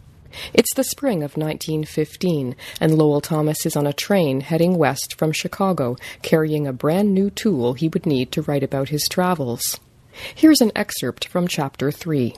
It's 0.53 0.73
the 0.75 0.85
spring 0.85 1.23
of 1.23 1.37
1915, 1.37 2.57
and 2.81 2.95
Lowell 2.97 3.21
Thomas 3.21 3.67
is 3.67 3.77
on 3.77 3.87
a 3.87 3.93
train 3.93 4.41
heading 4.41 4.77
west 4.77 5.17
from 5.17 5.33
Chicago, 5.33 5.97
carrying 6.23 6.67
a 6.67 6.73
brand 6.73 7.15
new 7.15 7.31
tool 7.31 7.75
he 7.75 7.89
would 7.89 8.07
need 8.07 8.33
to 8.33 8.43
write 8.43 8.63
about 8.63 8.91
his 8.91 9.07
travels. 9.09 9.79
Here's 10.35 10.61
an 10.61 10.73
excerpt 10.77 11.29
from 11.29 11.49
Chapter 11.49 11.91
3. 11.91 12.35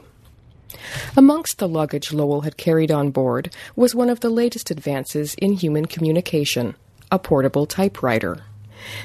Amongst 1.17 1.59
the 1.59 1.69
luggage 1.69 2.13
Lowell 2.13 2.43
had 2.43 2.57
carried 2.57 2.91
on 2.91 3.11
board 3.11 3.55
was 3.77 3.95
one 3.95 4.09
of 4.09 4.21
the 4.21 4.31
latest 4.31 4.71
advances 4.71 5.35
in 5.35 5.53
human 5.53 5.87
communication 5.87 6.75
a 7.11 7.19
portable 7.19 7.67
typewriter. 7.67 8.39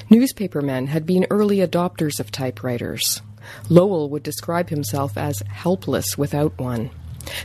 Newspapermen 0.08 0.86
had 0.86 1.04
been 1.04 1.26
early 1.28 1.58
adopters 1.58 2.18
of 2.18 2.32
typewriters. 2.32 3.20
Lowell 3.68 4.08
would 4.08 4.22
describe 4.22 4.70
himself 4.70 5.18
as 5.18 5.42
helpless 5.46 6.16
without 6.16 6.58
one. 6.58 6.90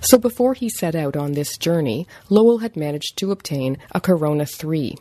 So 0.02 0.18
before 0.18 0.54
he 0.54 0.70
set 0.70 0.96
out 0.96 1.16
on 1.16 1.34
this 1.34 1.58
journey, 1.58 2.08
Lowell 2.30 2.60
had 2.60 2.76
managed 2.76 3.18
to 3.18 3.32
obtain 3.32 3.78
a 3.92 4.02
Corona 4.02 4.46
3. 4.46 4.96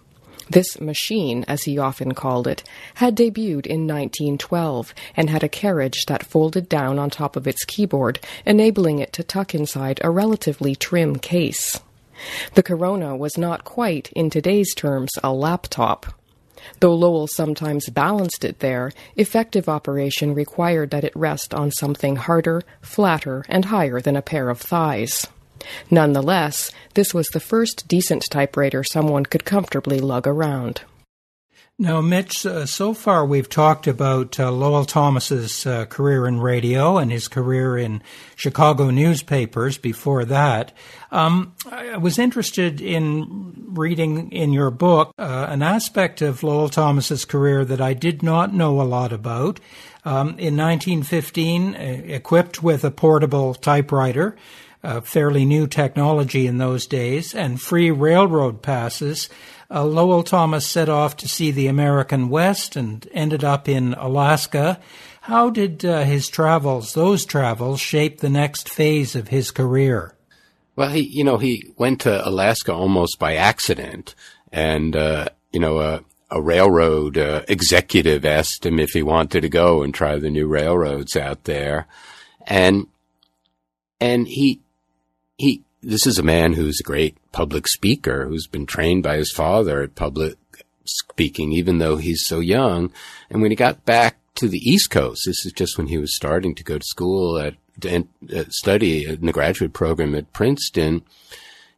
This 0.50 0.80
machine, 0.80 1.44
as 1.48 1.62
he 1.62 1.78
often 1.78 2.12
called 2.12 2.46
it, 2.46 2.62
had 2.96 3.16
debuted 3.16 3.66
in 3.66 3.86
1912 3.86 4.94
and 5.16 5.30
had 5.30 5.42
a 5.42 5.48
carriage 5.48 6.04
that 6.08 6.26
folded 6.26 6.68
down 6.68 6.98
on 6.98 7.10
top 7.10 7.36
of 7.36 7.46
its 7.46 7.64
keyboard, 7.64 8.20
enabling 8.44 8.98
it 8.98 9.12
to 9.14 9.22
tuck 9.22 9.54
inside 9.54 10.00
a 10.02 10.10
relatively 10.10 10.74
trim 10.74 11.16
case. 11.16 11.80
The 12.54 12.62
Corona 12.62 13.16
was 13.16 13.38
not 13.38 13.64
quite, 13.64 14.10
in 14.12 14.30
today's 14.30 14.74
terms, 14.74 15.10
a 15.22 15.32
laptop. 15.32 16.06
Though 16.80 16.94
Lowell 16.94 17.26
sometimes 17.26 17.88
balanced 17.88 18.44
it 18.44 18.60
there, 18.60 18.92
effective 19.16 19.68
operation 19.68 20.34
required 20.34 20.90
that 20.90 21.04
it 21.04 21.16
rest 21.16 21.52
on 21.54 21.70
something 21.70 22.16
harder, 22.16 22.62
flatter, 22.80 23.44
and 23.48 23.66
higher 23.66 24.00
than 24.00 24.16
a 24.16 24.22
pair 24.22 24.48
of 24.48 24.60
thighs. 24.60 25.26
Nonetheless, 25.90 26.70
this 26.94 27.14
was 27.14 27.28
the 27.28 27.40
first 27.40 27.86
decent 27.86 28.24
typewriter 28.30 28.82
someone 28.82 29.24
could 29.24 29.44
comfortably 29.44 30.00
lug 30.00 30.26
around. 30.26 30.82
Now, 31.78 32.02
Mitch, 32.02 32.44
uh, 32.44 32.66
so 32.66 32.92
far 32.92 33.24
we've 33.24 33.48
talked 33.48 33.86
about 33.86 34.38
uh, 34.38 34.52
Lowell 34.52 34.84
Thomas's 34.84 35.66
uh, 35.66 35.86
career 35.86 36.26
in 36.26 36.38
radio 36.38 36.98
and 36.98 37.10
his 37.10 37.28
career 37.28 37.78
in 37.78 38.02
Chicago 38.36 38.90
newspapers 38.90 39.78
before 39.78 40.26
that. 40.26 40.72
Um, 41.10 41.54
I 41.70 41.96
was 41.96 42.18
interested 42.18 42.82
in 42.82 43.54
reading 43.68 44.30
in 44.32 44.52
your 44.52 44.70
book 44.70 45.14
uh, 45.18 45.46
an 45.48 45.62
aspect 45.62 46.20
of 46.20 46.42
Lowell 46.42 46.68
Thomas's 46.68 47.24
career 47.24 47.64
that 47.64 47.80
I 47.80 47.94
did 47.94 48.22
not 48.22 48.52
know 48.52 48.80
a 48.80 48.84
lot 48.84 49.12
about. 49.12 49.58
Um, 50.04 50.38
in 50.38 50.56
1915, 50.56 51.74
uh, 51.74 51.78
equipped 51.78 52.62
with 52.62 52.84
a 52.84 52.90
portable 52.90 53.54
typewriter, 53.54 54.36
fairly 55.04 55.44
new 55.44 55.66
technology 55.66 56.46
in 56.46 56.58
those 56.58 56.86
days, 56.86 57.34
and 57.34 57.62
free 57.62 57.90
railroad 57.90 58.62
passes, 58.62 59.30
uh, 59.72 59.84
Lowell 59.84 60.22
Thomas 60.22 60.66
set 60.66 60.88
off 60.88 61.16
to 61.18 61.28
see 61.28 61.50
the 61.50 61.66
American 61.66 62.28
West 62.28 62.76
and 62.76 63.08
ended 63.12 63.42
up 63.42 63.68
in 63.68 63.94
Alaska. 63.94 64.78
How 65.22 65.50
did 65.50 65.84
uh, 65.84 66.02
his 66.02 66.28
travels, 66.28 66.94
those 66.94 67.24
travels, 67.24 67.80
shape 67.80 68.18
the 68.18 68.28
next 68.28 68.68
phase 68.68 69.14
of 69.14 69.28
his 69.28 69.50
career? 69.50 70.14
Well, 70.76 70.90
he, 70.90 71.00
you 71.00 71.24
know, 71.24 71.38
he 71.38 71.72
went 71.76 72.00
to 72.02 72.26
Alaska 72.26 72.72
almost 72.72 73.18
by 73.18 73.36
accident, 73.36 74.14
and 74.50 74.96
uh, 74.96 75.26
you 75.52 75.60
know, 75.60 75.80
a, 75.80 76.00
a 76.30 76.40
railroad 76.40 77.18
uh, 77.18 77.42
executive 77.46 78.24
asked 78.24 78.64
him 78.64 78.78
if 78.78 78.90
he 78.90 79.02
wanted 79.02 79.42
to 79.42 79.48
go 79.48 79.82
and 79.82 79.94
try 79.94 80.18
the 80.18 80.30
new 80.30 80.46
railroads 80.46 81.14
out 81.14 81.44
there, 81.44 81.86
and 82.46 82.86
and 84.00 84.26
he 84.26 84.60
he 85.36 85.62
this 85.82 86.06
is 86.06 86.18
a 86.18 86.22
man 86.22 86.52
who's 86.52 86.80
a 86.80 86.84
great 86.84 87.16
public 87.32 87.66
speaker 87.66 88.26
who's 88.26 88.46
been 88.46 88.66
trained 88.66 89.02
by 89.02 89.16
his 89.16 89.32
father 89.32 89.82
at 89.82 89.94
public 89.94 90.36
speaking, 90.84 91.52
even 91.52 91.78
though 91.78 91.96
he's 91.96 92.24
so 92.26 92.40
young. 92.40 92.92
And 93.30 93.42
when 93.42 93.50
he 93.50 93.56
got 93.56 93.84
back 93.84 94.16
to 94.36 94.48
the 94.48 94.58
East 94.58 94.90
Coast, 94.90 95.22
this 95.26 95.44
is 95.44 95.52
just 95.52 95.76
when 95.76 95.88
he 95.88 95.98
was 95.98 96.14
starting 96.14 96.54
to 96.54 96.64
go 96.64 96.78
to 96.78 96.84
school 96.84 97.38
at, 97.38 97.54
uh, 97.84 98.44
study 98.48 99.06
in 99.06 99.26
the 99.26 99.32
graduate 99.32 99.72
program 99.72 100.14
at 100.14 100.32
Princeton, 100.32 101.02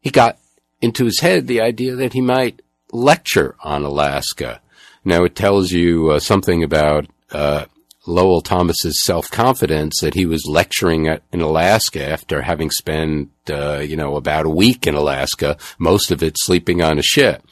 he 0.00 0.10
got 0.10 0.38
into 0.80 1.04
his 1.06 1.20
head 1.20 1.46
the 1.46 1.60
idea 1.60 1.94
that 1.94 2.12
he 2.12 2.20
might 2.20 2.60
lecture 2.92 3.56
on 3.60 3.84
Alaska. 3.84 4.60
Now 5.04 5.24
it 5.24 5.34
tells 5.34 5.72
you 5.72 6.10
uh, 6.10 6.18
something 6.18 6.62
about 6.62 7.06
uh, 7.30 7.66
Lowell 8.06 8.42
Thomas's 8.42 9.04
self-confidence 9.04 10.00
that 10.00 10.14
he 10.14 10.26
was 10.26 10.46
lecturing 10.46 11.08
at, 11.08 11.22
in 11.32 11.40
Alaska 11.40 12.06
after 12.06 12.42
having 12.42 12.70
spent, 12.70 13.30
uh, 13.50 13.78
you 13.78 13.96
know, 13.96 14.16
about 14.16 14.46
a 14.46 14.50
week 14.50 14.86
in 14.86 14.94
Alaska, 14.94 15.56
most 15.78 16.10
of 16.10 16.22
it 16.22 16.36
sleeping 16.38 16.82
on 16.82 16.98
a 16.98 17.02
ship. 17.02 17.42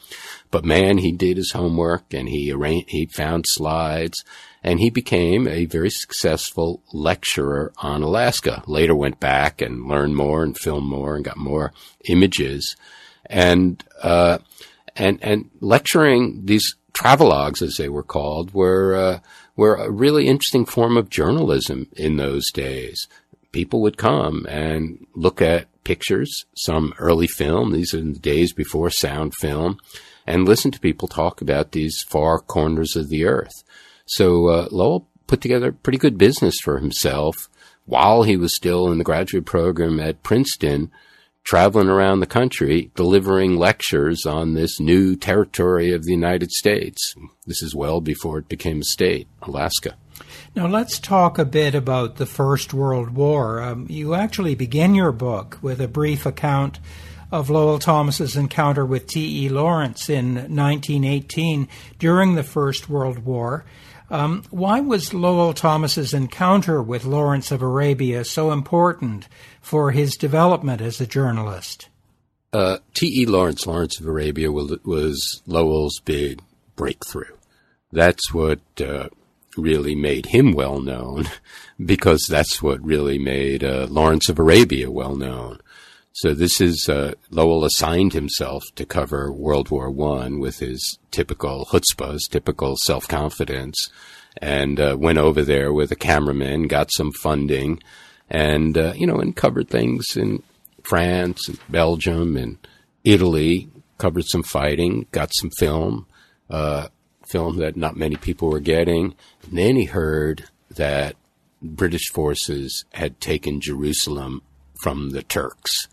But 0.51 0.65
man, 0.65 0.99
he 0.99 1.11
did 1.11 1.37
his 1.37 1.53
homework 1.53 2.13
and 2.13 2.29
he 2.29 2.51
arranged, 2.51 2.89
he 2.89 3.07
found 3.07 3.45
slides 3.47 4.23
and 4.63 4.79
he 4.79 4.91
became 4.91 5.47
a 5.47 5.65
very 5.65 5.89
successful 5.89 6.83
lecturer 6.93 7.73
on 7.77 8.03
Alaska. 8.03 8.63
Later 8.67 8.95
went 8.95 9.19
back 9.19 9.61
and 9.61 9.87
learned 9.87 10.15
more 10.15 10.43
and 10.43 10.57
filmed 10.57 10.87
more 10.87 11.15
and 11.15 11.25
got 11.25 11.37
more 11.37 11.73
images. 12.05 12.75
And, 13.25 13.83
uh, 14.03 14.37
and, 14.95 15.17
and 15.23 15.49
lecturing 15.59 16.45
these 16.45 16.75
travelogues, 16.93 17.63
as 17.63 17.77
they 17.77 17.89
were 17.89 18.03
called, 18.03 18.53
were, 18.53 18.95
uh, 18.95 19.19
were 19.55 19.75
a 19.75 19.91
really 19.91 20.27
interesting 20.27 20.65
form 20.65 20.97
of 20.97 21.09
journalism 21.09 21.87
in 21.93 22.17
those 22.17 22.51
days. 22.51 23.07
People 23.51 23.81
would 23.81 23.97
come 23.97 24.45
and 24.49 25.05
look 25.13 25.41
at 25.41 25.67
pictures, 25.83 26.45
some 26.55 26.93
early 26.97 27.27
film. 27.27 27.71
These 27.71 27.93
are 27.93 28.01
the 28.01 28.13
days 28.13 28.53
before 28.53 28.89
sound 28.89 29.33
film 29.35 29.77
and 30.25 30.47
listen 30.47 30.71
to 30.71 30.79
people 30.79 31.07
talk 31.07 31.41
about 31.41 31.71
these 31.71 32.01
far 32.07 32.39
corners 32.39 32.95
of 32.95 33.09
the 33.09 33.25
earth. 33.25 33.63
So 34.05 34.47
uh, 34.47 34.67
Lowell 34.71 35.07
put 35.27 35.41
together 35.41 35.69
a 35.69 35.73
pretty 35.73 35.97
good 35.97 36.17
business 36.17 36.55
for 36.63 36.79
himself 36.79 37.35
while 37.85 38.23
he 38.23 38.37
was 38.37 38.55
still 38.55 38.91
in 38.91 38.97
the 38.97 39.03
graduate 39.03 39.45
program 39.45 39.99
at 39.99 40.23
Princeton, 40.23 40.91
traveling 41.43 41.89
around 41.89 42.19
the 42.19 42.25
country, 42.25 42.91
delivering 42.95 43.57
lectures 43.57 44.25
on 44.25 44.53
this 44.53 44.79
new 44.79 45.15
territory 45.15 45.91
of 45.91 46.03
the 46.03 46.11
United 46.11 46.51
States. 46.51 47.13
This 47.45 47.61
is 47.61 47.75
well 47.75 48.01
before 48.01 48.39
it 48.39 48.49
became 48.49 48.81
a 48.81 48.85
state, 48.85 49.27
Alaska. 49.41 49.95
Now 50.55 50.67
let's 50.67 50.99
talk 50.99 51.37
a 51.37 51.45
bit 51.45 51.75
about 51.75 52.17
the 52.17 52.25
First 52.25 52.73
World 52.73 53.09
War. 53.09 53.61
Um, 53.61 53.87
you 53.89 54.13
actually 54.13 54.55
begin 54.55 54.95
your 54.95 55.11
book 55.11 55.57
with 55.61 55.81
a 55.81 55.87
brief 55.87 56.25
account 56.25 56.79
of 57.31 57.49
Lowell 57.49 57.79
Thomas's 57.79 58.35
encounter 58.35 58.85
with 58.85 59.07
T.E. 59.07 59.49
Lawrence 59.49 60.07
in 60.07 60.35
1918 60.35 61.67
during 61.97 62.35
the 62.35 62.43
First 62.43 62.87
World 62.87 63.25
War. 63.25 63.65
Um, 64.11 64.43
why 64.51 64.79
was 64.79 65.15
Lowell 65.15 65.53
Thomas's 65.53 66.13
encounter 66.13 66.83
with 66.83 67.05
Lawrence 67.05 67.51
of 67.51 67.63
Arabia 67.63 68.23
so 68.23 68.51
important 68.51 69.27
for 69.63 69.91
his 69.91 70.15
development 70.15 70.81
as 70.81 71.01
a 71.01 71.07
journalist? 71.07 71.89
Uh, 72.51 72.77
T.E. 72.93 73.25
Lawrence, 73.25 73.65
Lawrence 73.65 73.99
of 73.99 74.05
Arabia, 74.05 74.51
was 74.51 75.41
Lowell's 75.47 75.99
big 76.05 76.41
breakthrough. 76.75 77.35
That's 77.91 78.31
what 78.31 78.59
uh, 78.79 79.09
really 79.57 79.95
made 79.95 80.27
him 80.27 80.51
well 80.51 80.79
known, 80.79 81.25
because 81.83 82.27
that's 82.29 82.61
what 82.61 82.85
really 82.85 83.17
made 83.17 83.63
uh, 83.63 83.87
Lawrence 83.89 84.29
of 84.29 84.37
Arabia 84.37 84.91
well 84.91 85.15
known. 85.15 85.59
So 86.11 86.35
this 86.35 86.61
is 86.61 86.87
uh, 86.87 87.13
Lowell 87.31 87.65
assigned 87.65 88.13
himself 88.13 88.63
to 88.75 88.85
cover 88.85 89.31
World 89.31 89.71
War 89.71 89.89
One 89.89 90.39
with 90.39 90.59
his 90.59 90.99
typical 91.09 91.65
chutzpah, 91.65 92.13
his 92.13 92.27
typical 92.29 92.75
self 92.77 93.07
confidence, 93.07 93.89
and 94.39 94.79
uh, 94.79 94.95
went 94.99 95.17
over 95.17 95.41
there 95.41 95.73
with 95.73 95.91
a 95.91 95.95
cameraman, 95.95 96.67
got 96.67 96.91
some 96.91 97.11
funding, 97.11 97.81
and 98.29 98.77
uh, 98.77 98.93
you 98.95 99.07
know, 99.07 99.17
and 99.17 99.35
covered 99.35 99.69
things 99.69 100.15
in 100.15 100.43
France 100.83 101.47
and 101.47 101.59
Belgium 101.69 102.37
and 102.37 102.57
Italy. 103.03 103.69
Covered 103.99 104.25
some 104.25 104.43
fighting, 104.43 105.05
got 105.11 105.33
some 105.33 105.49
film, 105.51 106.07
uh, 106.49 106.87
film 107.25 107.57
that 107.57 107.77
not 107.77 107.95
many 107.95 108.17
people 108.17 108.49
were 108.49 108.59
getting. 108.59 109.15
And 109.43 109.57
then 109.57 109.75
he 109.75 109.85
heard 109.85 110.49
that 110.71 111.15
British 111.61 112.09
forces 112.09 112.83
had 112.93 113.21
taken 113.21 113.61
Jerusalem 113.61 114.41
from 114.75 115.11
the 115.11 115.23
Turks 115.23 115.87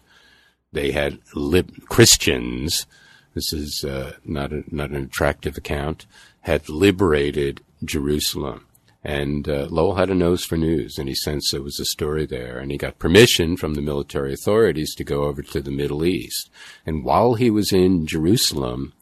they 0.73 0.93
had 0.93 1.19
lib- 1.35 1.87
Christians. 1.87 2.87
This 3.35 3.53
is 3.53 3.85
uh, 3.85 4.15
not 4.25 4.53
a, 4.53 4.63
not 4.75 4.91
an 4.91 5.05
attractive 5.05 5.57
account. 5.57 6.07
Had 6.43 6.69
liberated 6.69 7.61
Jerusalem, 7.85 8.67
and 9.03 9.49
uh, 9.49 9.67
Lowell 9.71 9.95
had 9.95 10.11
a 10.11 10.15
nose 10.15 10.45
for 10.45 10.57
news, 10.57 10.99
and 10.99 11.09
he 11.09 11.15
sensed 11.15 11.53
there 11.53 11.63
was 11.63 11.81
a 11.81 11.87
story 11.87 12.27
there, 12.27 12.59
and 12.59 12.71
he 12.71 12.77
got 12.77 12.99
permission 12.99 13.57
from 13.57 13.75
the 13.75 13.81
military 13.81 14.35
authorities 14.35 14.95
to 14.97 15.05
go 15.05 15.25
over 15.25 15.43
to 15.43 15.61
the 15.61 15.71
Middle 15.71 16.05
East. 16.05 16.51
And 16.85 17.05
while 17.05 17.35
he 17.35 17.51
was 17.51 17.73
in 17.73 18.07
Jerusalem, 18.07 18.93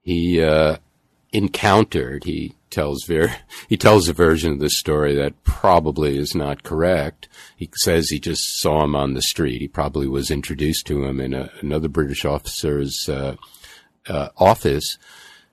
he 0.00 0.40
uh, 0.40 0.76
encountered 1.32 2.24
he 2.24 2.54
tells 2.70 3.04
ver- 3.04 3.36
he 3.68 3.76
tells 3.76 4.08
a 4.08 4.12
version 4.12 4.52
of 4.52 4.58
the 4.60 4.70
story 4.70 5.14
that 5.16 5.42
probably 5.42 6.16
is 6.16 6.34
not 6.34 6.62
correct. 6.62 7.28
He 7.56 7.68
says 7.76 8.08
he 8.08 8.20
just 8.20 8.42
saw 8.60 8.84
him 8.84 8.94
on 8.94 9.14
the 9.14 9.22
street. 9.22 9.60
He 9.60 9.68
probably 9.68 10.06
was 10.06 10.30
introduced 10.30 10.86
to 10.86 11.04
him 11.04 11.20
in 11.20 11.34
a, 11.34 11.50
another 11.60 11.88
British 11.88 12.24
officer's 12.24 13.08
uh, 13.08 13.36
uh, 14.08 14.28
office. 14.36 14.98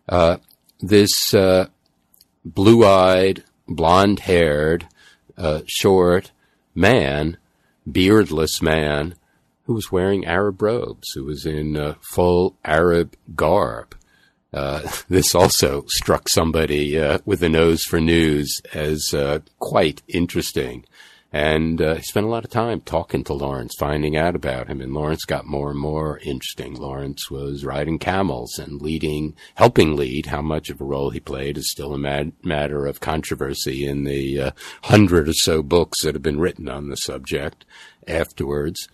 Uh, 0.07 0.37
this 0.79 1.33
uh, 1.33 1.67
blue-eyed, 3.69 4.19
blonde-haired, 4.19 4.87
uh, 5.37 5.61
short 5.67 6.31
man, 6.75 7.37
beardless 7.89 8.61
man, 8.61 9.15
who 9.63 9.73
was 9.73 9.91
wearing 9.91 10.25
Arab 10.25 10.61
robes, 10.61 11.11
who 11.13 11.23
was 11.25 11.45
in 11.45 11.77
uh, 11.77 11.95
full 12.01 12.57
Arab 12.65 13.15
garb. 13.35 13.95
Uh, 14.51 14.81
this 15.09 15.35
also 15.35 15.83
struck 15.87 16.27
somebody 16.27 16.99
uh, 16.99 17.19
with 17.25 17.43
a 17.43 17.49
nose 17.49 17.83
for 17.83 17.99
news 17.99 18.61
as 18.73 19.13
uh, 19.13 19.39
quite 19.59 20.01
interesting. 20.07 20.85
And 21.31 21.79
uh, 21.79 21.95
he 21.95 22.01
spent 22.01 22.25
a 22.25 22.29
lot 22.29 22.43
of 22.43 22.49
time 22.49 22.81
talking 22.81 23.23
to 23.25 23.33
Lawrence, 23.33 23.75
finding 23.77 24.17
out 24.17 24.35
about 24.35 24.67
him. 24.67 24.81
And 24.81 24.93
Lawrence 24.93 25.25
got 25.25 25.45
more 25.45 25.69
and 25.69 25.79
more 25.79 26.17
interesting. 26.23 26.73
Lawrence 26.73 27.29
was 27.29 27.63
riding 27.63 27.99
camels 27.99 28.57
and 28.57 28.81
leading, 28.81 29.35
helping 29.53 29.95
lead. 29.95 30.27
How 30.27 30.41
much 30.41 30.71
of 30.71 30.81
a 30.81 30.85
role 30.85 31.11
he 31.11 31.19
played 31.19 31.57
is 31.57 31.69
still 31.69 31.93
a 31.93 31.99
mad- 31.99 32.33
matter 32.43 32.87
of 32.87 32.99
controversy 32.99 33.85
in 33.85 34.05
the 34.05 34.41
uh, 34.41 34.51
hundred 34.83 35.29
or 35.29 35.33
so 35.33 35.61
books 35.61 36.03
that 36.03 36.15
have 36.15 36.23
been 36.23 36.39
written 36.39 36.67
on 36.67 36.89
the 36.89 36.95
subject 36.95 37.63
afterwards. 38.07 38.87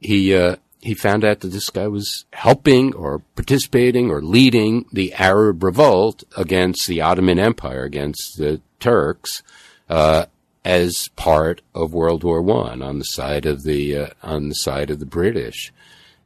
he 0.00 0.56
he 0.82 0.94
found 0.94 1.24
out 1.24 1.40
that 1.40 1.48
this 1.48 1.68
guy 1.68 1.86
was 1.88 2.24
helping 2.32 2.94
or 2.94 3.20
participating 3.36 4.10
or 4.10 4.22
leading 4.22 4.86
the 4.92 5.12
Arab 5.14 5.62
revolt 5.62 6.24
against 6.36 6.86
the 6.86 7.00
Ottoman 7.00 7.38
Empire, 7.38 7.84
against 7.84 8.38
the 8.38 8.60
Turks, 8.78 9.42
uh, 9.90 10.26
as 10.64 11.08
part 11.16 11.62
of 11.74 11.94
World 11.94 12.24
War 12.24 12.42
One 12.42 12.82
on 12.82 12.98
the 12.98 13.04
side 13.04 13.46
of 13.46 13.62
the 13.62 13.96
uh, 13.96 14.06
on 14.22 14.48
the 14.48 14.54
side 14.54 14.90
of 14.90 14.98
the 14.98 15.06
British, 15.06 15.72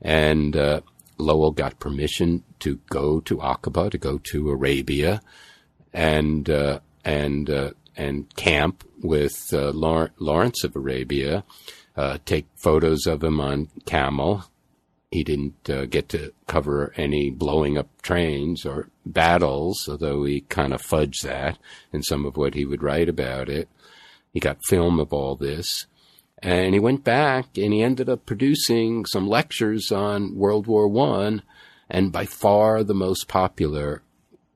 and 0.02 0.56
uh, 0.56 0.80
Lowell 1.18 1.52
got 1.52 1.78
permission 1.78 2.42
to 2.60 2.80
go 2.90 3.20
to 3.20 3.36
Aqaba, 3.36 3.90
to 3.90 3.98
go 3.98 4.18
to 4.18 4.50
Arabia, 4.50 5.20
and 5.92 6.50
uh, 6.50 6.80
and 7.04 7.48
uh, 7.48 7.70
and 7.96 8.34
camp 8.34 8.84
with 9.00 9.52
uh, 9.52 9.70
Lawrence 9.70 10.64
of 10.64 10.74
Arabia 10.74 11.44
uh, 11.96 12.18
take 12.24 12.46
photos 12.56 13.06
of 13.06 13.22
him 13.22 13.40
on 13.40 13.68
camel. 13.86 14.44
He 15.12 15.22
didn't 15.22 15.62
get 15.90 16.08
to 16.08 16.32
cover 16.48 16.92
any 16.96 17.30
blowing 17.30 17.78
up 17.78 17.86
trains 18.02 18.66
or 18.66 18.88
battles, 19.06 19.86
although 19.88 20.24
he 20.24 20.40
kind 20.40 20.74
of 20.74 20.82
fudged 20.82 21.22
that 21.22 21.56
in 21.92 22.02
some 22.02 22.26
of 22.26 22.36
what 22.36 22.54
he 22.54 22.64
would 22.64 22.82
write 22.82 23.08
about 23.08 23.48
it. 23.48 23.68
He 24.34 24.40
got 24.40 24.58
film 24.66 24.98
of 25.00 25.12
all 25.12 25.36
this. 25.36 25.86
And 26.42 26.74
he 26.74 26.80
went 26.80 27.04
back 27.04 27.56
and 27.56 27.72
he 27.72 27.82
ended 27.82 28.10
up 28.10 28.26
producing 28.26 29.06
some 29.06 29.26
lectures 29.26 29.90
on 29.90 30.34
World 30.34 30.66
War 30.66 30.88
One, 30.88 31.42
and 31.88 32.12
by 32.12 32.26
far 32.26 32.82
the 32.82 32.94
most 32.94 33.28
popular 33.28 34.02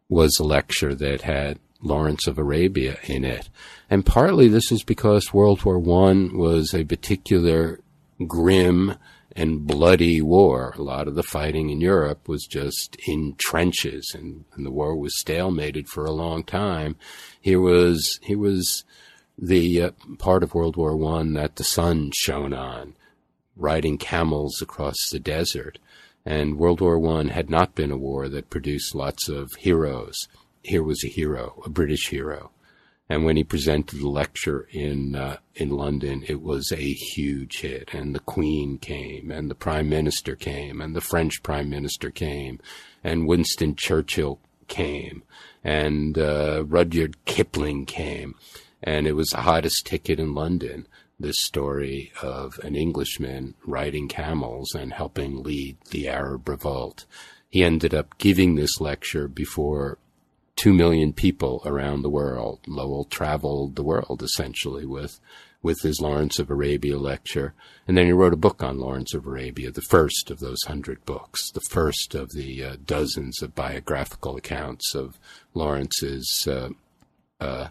was 0.08 0.38
a 0.38 0.44
lecture 0.44 0.94
that 0.94 1.22
had 1.22 1.60
Lawrence 1.80 2.26
of 2.26 2.38
Arabia 2.38 2.98
in 3.04 3.24
it. 3.24 3.48
And 3.88 4.04
partly 4.04 4.48
this 4.48 4.70
is 4.72 4.82
because 4.82 5.32
World 5.32 5.64
War 5.64 5.78
One 5.78 6.36
was 6.36 6.74
a 6.74 6.84
particular 6.84 7.80
grim 8.26 8.96
and 9.36 9.66
bloody 9.66 10.20
war. 10.20 10.74
A 10.76 10.82
lot 10.82 11.06
of 11.06 11.14
the 11.14 11.22
fighting 11.22 11.70
in 11.70 11.80
Europe 11.80 12.28
was 12.28 12.44
just 12.44 12.96
in 13.06 13.36
trenches 13.38 14.12
and, 14.14 14.44
and 14.54 14.66
the 14.66 14.70
war 14.72 14.96
was 14.96 15.14
stalemated 15.24 15.86
for 15.86 16.04
a 16.04 16.10
long 16.10 16.42
time. 16.42 16.96
Here 17.40 17.60
was, 17.60 18.18
here 18.24 18.38
was 18.38 18.84
the 19.38 19.82
uh, 19.82 19.90
part 20.18 20.42
of 20.42 20.54
World 20.54 20.76
War 20.76 20.96
One 20.96 21.34
that 21.34 21.56
the 21.56 21.64
sun 21.64 22.10
shone 22.14 22.52
on, 22.52 22.94
riding 23.56 23.96
camels 23.96 24.60
across 24.60 24.96
the 25.10 25.20
desert. 25.20 25.78
And 26.24 26.58
World 26.58 26.80
War 26.80 26.98
One 26.98 27.28
had 27.28 27.48
not 27.48 27.74
been 27.74 27.90
a 27.90 27.96
war 27.96 28.28
that 28.28 28.50
produced 28.50 28.94
lots 28.94 29.28
of 29.28 29.48
heroes. 29.58 30.28
Here 30.62 30.82
was 30.82 31.02
a 31.04 31.08
hero, 31.08 31.62
a 31.64 31.70
British 31.70 32.08
hero. 32.08 32.50
And 33.08 33.24
when 33.24 33.36
he 33.36 33.44
presented 33.44 34.00
the 34.00 34.08
lecture 34.08 34.68
in 34.70 35.14
uh, 35.14 35.38
in 35.54 35.70
London, 35.70 36.24
it 36.28 36.42
was 36.42 36.70
a 36.70 36.76
huge 36.76 37.60
hit. 37.60 37.94
And 37.94 38.14
the 38.14 38.20
Queen 38.20 38.76
came, 38.76 39.30
and 39.30 39.50
the 39.50 39.54
Prime 39.54 39.88
Minister 39.88 40.36
came, 40.36 40.82
and 40.82 40.94
the 40.94 41.00
French 41.00 41.42
Prime 41.42 41.70
Minister 41.70 42.10
came, 42.10 42.60
and 43.02 43.26
Winston 43.26 43.76
Churchill 43.76 44.40
came, 44.66 45.22
and 45.64 46.18
uh, 46.18 46.64
Rudyard 46.66 47.24
Kipling 47.24 47.86
came, 47.86 48.34
and 48.82 49.06
it 49.06 49.12
was 49.12 49.28
the 49.28 49.42
hottest 49.42 49.86
ticket 49.86 50.20
in 50.20 50.34
London. 50.34 50.86
This 51.20 51.36
story 51.38 52.12
of 52.22 52.60
an 52.62 52.76
Englishman 52.76 53.54
riding 53.66 54.06
camels 54.08 54.74
and 54.74 54.92
helping 54.92 55.42
lead 55.42 55.76
the 55.90 56.08
Arab 56.08 56.48
revolt. 56.48 57.06
He 57.50 57.64
ended 57.64 57.92
up 57.92 58.18
giving 58.18 58.54
this 58.54 58.80
lecture 58.80 59.26
before 59.26 59.98
two 60.54 60.72
million 60.72 61.12
people 61.12 61.62
around 61.64 62.02
the 62.02 62.10
world. 62.10 62.60
Lowell 62.66 63.04
traveled 63.04 63.76
the 63.76 63.82
world 63.82 64.22
essentially 64.22 64.84
with 64.84 65.20
with 65.60 65.82
his 65.82 66.00
Lawrence 66.00 66.38
of 66.38 66.50
Arabia 66.50 66.96
lecture, 66.96 67.52
and 67.88 67.96
then 67.96 68.06
he 68.06 68.12
wrote 68.12 68.32
a 68.32 68.36
book 68.36 68.62
on 68.62 68.78
Lawrence 68.78 69.12
of 69.12 69.26
Arabia, 69.26 69.72
the 69.72 69.82
first 69.82 70.30
of 70.30 70.38
those 70.38 70.62
hundred 70.68 71.04
books, 71.04 71.50
the 71.50 71.60
first 71.60 72.14
of 72.14 72.30
the 72.30 72.62
uh, 72.62 72.76
dozens 72.84 73.42
of 73.42 73.56
biographical 73.56 74.36
accounts 74.36 74.94
of 74.94 75.18
Lawrence's 75.54 76.46
uh, 76.46 76.68
uh, 77.40 77.68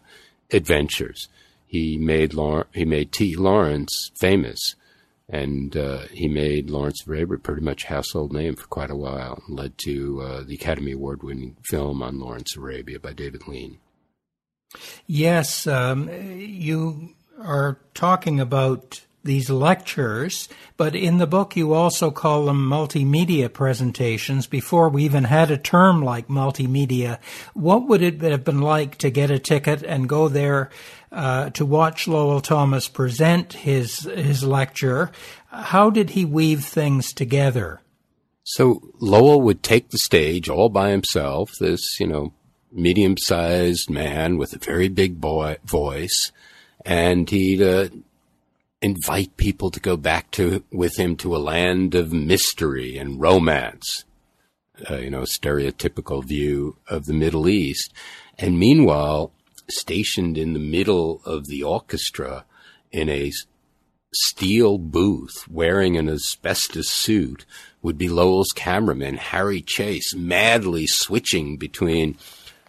adventures. 0.52 1.28
He 1.66 1.98
made 1.98 2.34
he 2.74 2.86
made 2.86 3.12
T. 3.12 3.36
Lawrence 3.36 4.12
famous, 4.20 4.76
and 5.30 5.76
uh, 5.76 6.04
he 6.12 6.28
made 6.28 6.70
Lawrence 6.70 7.02
of 7.02 7.10
Arabia 7.10 7.38
pretty 7.38 7.62
much 7.62 7.86
household 7.86 8.32
name 8.32 8.56
for 8.56 8.68
quite 8.68 8.90
a 8.90 8.96
while. 8.96 9.44
Led 9.50 9.78
to 9.80 10.22
uh, 10.22 10.44
the 10.44 10.56
Academy 10.56 10.94
Award 10.94 11.24
winning 11.24 11.58
film 11.66 12.02
on 12.02 12.20
Lawrence 12.20 12.56
of 12.56 12.64
Arabia 12.64 13.00
by 13.00 13.14
David 13.14 13.48
Lean. 13.48 13.80
Yes, 15.06 15.68
um, 15.68 16.10
you 16.10 17.16
are 17.40 17.78
talking 17.94 18.40
about 18.40 19.02
these 19.28 19.52
lectures, 19.52 20.50
but 20.76 20.96
in 20.96 21.20
the 21.20 21.28
book 21.28 21.56
you 21.56 21.74
also 21.74 22.10
call 22.10 22.46
them 22.46 22.68
multimedia 22.68 23.52
presentations 23.54 24.48
before 24.48 24.90
we 24.90 25.04
even 25.04 25.26
had 25.26 25.52
a 25.52 25.58
term 25.58 26.02
like 26.02 26.28
multimedia. 26.28 27.20
What 27.54 27.88
would 27.88 28.02
it 28.02 28.22
have 28.22 28.44
been 28.44 28.62
like 28.62 28.98
to 28.98 29.12
get 29.12 29.30
a 29.30 29.38
ticket 29.38 29.84
and 29.84 30.10
go 30.10 30.28
there 30.28 30.72
uh, 31.12 31.52
to 31.52 31.66
watch 31.66 32.08
Lowell 32.08 32.42
Thomas 32.42 32.88
present 32.88 33.54
his 33.54 34.00
his 34.00 34.44
lecture? 34.44 35.12
How 35.52 35.92
did 35.92 36.12
he 36.12 36.26
weave 36.26 36.64
things 36.64 37.14
together? 37.14 37.82
So 38.44 38.82
Lowell 39.00 39.42
would 39.42 39.62
take 39.62 39.90
the 39.90 39.98
stage 39.98 40.48
all 40.48 40.70
by 40.70 40.92
himself, 40.92 41.52
this, 41.60 42.00
you 42.00 42.08
know, 42.08 42.32
medium 42.72 43.18
sized 43.18 43.90
man 43.90 44.38
with 44.38 44.54
a 44.54 44.60
very 44.60 44.88
big 44.88 45.20
boy, 45.20 45.58
voice, 45.66 46.32
and 46.86 47.30
he'd 47.30 47.62
uh, 47.62 47.90
invite 48.82 49.38
people 49.38 49.72
to 49.72 49.80
go 49.80 49.98
back 49.98 50.32
to 50.32 50.64
with 50.72 50.98
him 50.98 51.16
to 51.18 51.36
a 51.36 51.38
land 51.38 51.96
of 51.96 52.14
mystery 52.14 52.98
and 52.98 53.20
romance. 53.20 54.06
Uh, 54.90 54.98
you 54.98 55.10
know, 55.10 55.22
stereotypical 55.22 56.24
view 56.24 56.78
of 56.88 57.06
the 57.06 57.14
Middle 57.14 57.50
East. 57.50 57.92
And 58.38 58.60
meanwhile, 58.60 59.32
stationed 59.68 60.38
in 60.38 60.54
the 60.54 60.60
middle 60.60 61.22
of 61.26 61.48
the 61.48 61.64
orchestra 61.64 62.46
in 62.92 63.10
a 63.10 63.32
steel 64.14 64.78
booth 64.78 65.48
wearing 65.50 65.98
an 65.98 66.10
asbestos 66.10 66.90
suit 66.90 67.46
would 67.82 67.98
be 67.98 68.08
Lowell's 68.08 68.52
cameraman, 68.56 69.18
Harry 69.18 69.62
Chase, 69.62 70.16
madly 70.16 70.86
switching 70.88 71.58
between 71.58 72.18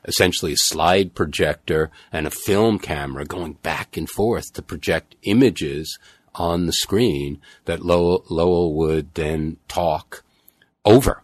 essentially 0.09 0.53
a 0.55 0.57
slide 0.57 1.15
projector 1.15 1.91
and 2.11 2.27
a 2.27 2.31
film 2.31 2.79
camera 2.79 3.25
going 3.25 3.53
back 3.53 3.97
and 3.97 4.09
forth 4.09 4.53
to 4.55 4.63
project 4.63 5.15
images 5.23 5.99
on 6.35 6.67
the 6.67 6.73
screen 6.73 7.41
that 7.67 7.85
Lowell, 7.85 8.25
Lowell 8.29 8.75
would 8.75 9.15
then 9.15 9.59
talk 9.69 10.25
over. 10.85 11.23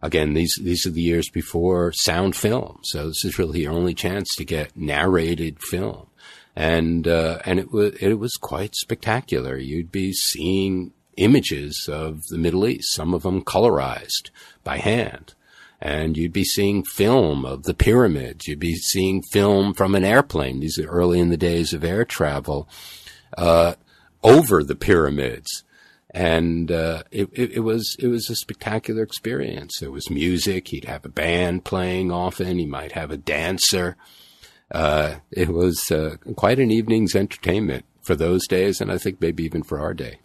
Again, 0.00 0.34
these 0.34 0.54
these 0.60 0.84
are 0.84 0.90
the 0.90 1.00
years 1.00 1.28
before 1.30 1.92
sound 1.92 2.34
film, 2.34 2.80
so 2.82 3.06
this 3.06 3.24
is 3.24 3.38
really 3.38 3.60
your 3.60 3.72
only 3.72 3.94
chance 3.94 4.28
to 4.36 4.44
get 4.44 4.76
narrated 4.76 5.62
film, 5.62 6.08
and 6.56 7.06
uh, 7.06 7.38
and 7.44 7.60
it 7.60 7.70
was 7.70 7.94
it 8.00 8.14
was 8.14 8.32
quite 8.32 8.74
spectacular. 8.74 9.56
You'd 9.56 9.92
be 9.92 10.12
seeing 10.12 10.92
images 11.16 11.88
of 11.88 12.20
the 12.30 12.38
Middle 12.38 12.66
East, 12.66 12.92
some 12.92 13.14
of 13.14 13.22
them 13.22 13.42
colorized 13.42 14.30
by 14.64 14.78
hand, 14.78 15.34
and 15.82 16.16
you'd 16.16 16.32
be 16.32 16.44
seeing 16.44 16.84
film 16.84 17.44
of 17.44 17.64
the 17.64 17.74
pyramids. 17.74 18.46
You'd 18.46 18.60
be 18.60 18.76
seeing 18.76 19.20
film 19.20 19.74
from 19.74 19.96
an 19.96 20.04
airplane. 20.04 20.60
These 20.60 20.78
are 20.78 20.86
early 20.86 21.18
in 21.18 21.30
the 21.30 21.36
days 21.36 21.72
of 21.72 21.82
air 21.82 22.04
travel 22.04 22.68
uh, 23.36 23.74
over 24.22 24.62
the 24.62 24.76
pyramids, 24.76 25.64
and 26.10 26.70
uh, 26.70 27.02
it, 27.10 27.28
it, 27.32 27.50
it, 27.54 27.60
was 27.60 27.96
it 27.98 28.06
was 28.06 28.30
a 28.30 28.36
spectacular 28.36 29.02
experience. 29.02 29.80
There 29.80 29.90
was 29.90 30.08
music. 30.08 30.68
He'd 30.68 30.84
have 30.84 31.04
a 31.04 31.08
band 31.08 31.64
playing 31.64 32.12
often. 32.12 32.60
He 32.60 32.66
might 32.66 32.92
have 32.92 33.10
a 33.10 33.16
dancer. 33.16 33.96
Uh, 34.70 35.16
it 35.32 35.48
was 35.48 35.90
uh, 35.90 36.14
quite 36.36 36.60
an 36.60 36.70
evening's 36.70 37.16
entertainment 37.16 37.84
for 38.02 38.14
those 38.14 38.46
days, 38.46 38.80
and 38.80 38.92
I 38.92 38.98
think 38.98 39.20
maybe 39.20 39.42
even 39.42 39.64
for 39.64 39.80
our 39.80 39.94
day. 39.94 40.20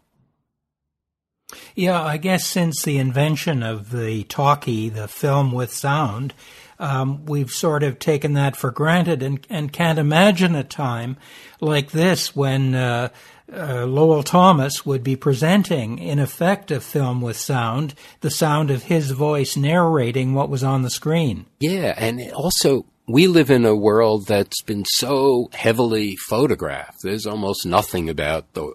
Yeah, 1.78 2.02
I 2.02 2.18
guess 2.18 2.44
since 2.44 2.82
the 2.82 2.98
invention 2.98 3.62
of 3.62 3.92
the 3.92 4.24
talkie, 4.24 4.90
the 4.90 5.08
film 5.08 5.52
with 5.52 5.72
sound, 5.72 6.34
um, 6.80 7.24
we've 7.28 7.52
sort 7.52 7.84
of 7.84 8.00
taken 8.00 8.34
that 8.34 8.56
for 8.56 8.72
granted 8.72 9.22
and, 9.22 9.46
and 9.48 9.72
can't 9.72 10.00
imagine 10.00 10.56
a 10.56 10.64
time 10.64 11.18
like 11.62 11.92
this 11.92 12.36
when 12.36 12.74
uh, 12.74 13.10
uh, 13.54 13.86
Lowell 13.86 14.24
Thomas 14.24 14.88
would 14.88 15.04
be 15.04 15.16
presenting, 15.16 16.00
in 16.00 16.18
effect, 16.18 16.72
a 16.72 16.82
film 16.82 17.22
with 17.22 17.38
sound, 17.38 17.94
the 18.22 18.32
sound 18.32 18.72
of 18.72 18.82
his 18.82 19.12
voice 19.12 19.56
narrating 19.56 20.34
what 20.34 20.50
was 20.50 20.64
on 20.64 20.82
the 20.82 20.90
screen. 20.90 21.46
Yeah, 21.60 21.94
and 21.96 22.32
also 22.32 22.88
we 23.08 23.28
live 23.28 23.52
in 23.52 23.66
a 23.66 23.76
world 23.76 24.26
that's 24.26 24.64
been 24.64 24.86
so 24.86 25.52
heavily 25.54 26.16
photographed. 26.28 27.04
There's 27.04 27.28
almost 27.28 27.68
nothing 27.68 28.10
about 28.10 28.52
the 28.56 28.74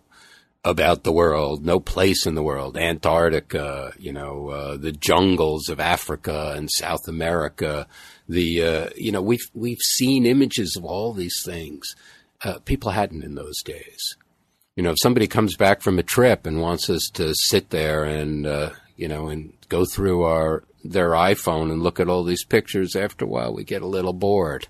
about 0.64 1.03
the 1.03 1.12
world, 1.12 1.64
no 1.64 1.81
place 1.81 2.25
in 2.25 2.35
the 2.35 2.42
world, 2.42 2.77
Antarctica, 2.77 3.92
you 3.98 4.12
know, 4.12 4.48
uh, 4.48 4.77
the 4.77 4.92
jungles 4.92 5.68
of 5.68 5.81
Africa 5.81 6.55
and 6.57 6.70
South 6.70 7.09
America. 7.09 7.87
The, 8.29 8.62
uh, 8.62 8.90
you 8.96 9.11
know, 9.11 9.22
we've, 9.22 9.51
we've 9.55 9.81
seen 9.81 10.25
images 10.25 10.77
of 10.77 10.85
all 10.85 11.12
these 11.12 11.42
things. 11.44 11.96
Uh, 12.44 12.59
people 12.61 12.92
hadn't 12.92 13.25
in 13.25 13.35
those 13.35 13.61
days. 13.64 14.16
You 14.77 14.83
know, 14.83 14.90
if 14.90 14.98
somebody 15.03 15.27
comes 15.27 15.57
back 15.57 15.83
from 15.83 15.98
a 15.98 16.05
trip 16.05 16.46
and 16.46 16.61
wants 16.61 16.88
us 16.88 17.11
to 17.14 17.35
sit 17.35 17.70
there 17.70 18.05
and, 18.05 18.46
uh, 18.46 18.70
you 18.96 19.09
know, 19.09 19.29
and 19.29 19.53
go 19.68 19.85
through 19.85 20.22
our, 20.22 20.62
their 20.85 21.11
iPhone 21.11 21.72
and 21.72 21.83
look 21.83 21.98
at 21.98 22.09
all 22.09 22.22
these 22.22 22.44
pictures, 22.44 22.94
after 22.94 23.25
a 23.25 23.29
while 23.29 23.53
we 23.53 23.64
get 23.64 23.83
a 23.83 23.87
little 23.87 24.12
bored. 24.12 24.68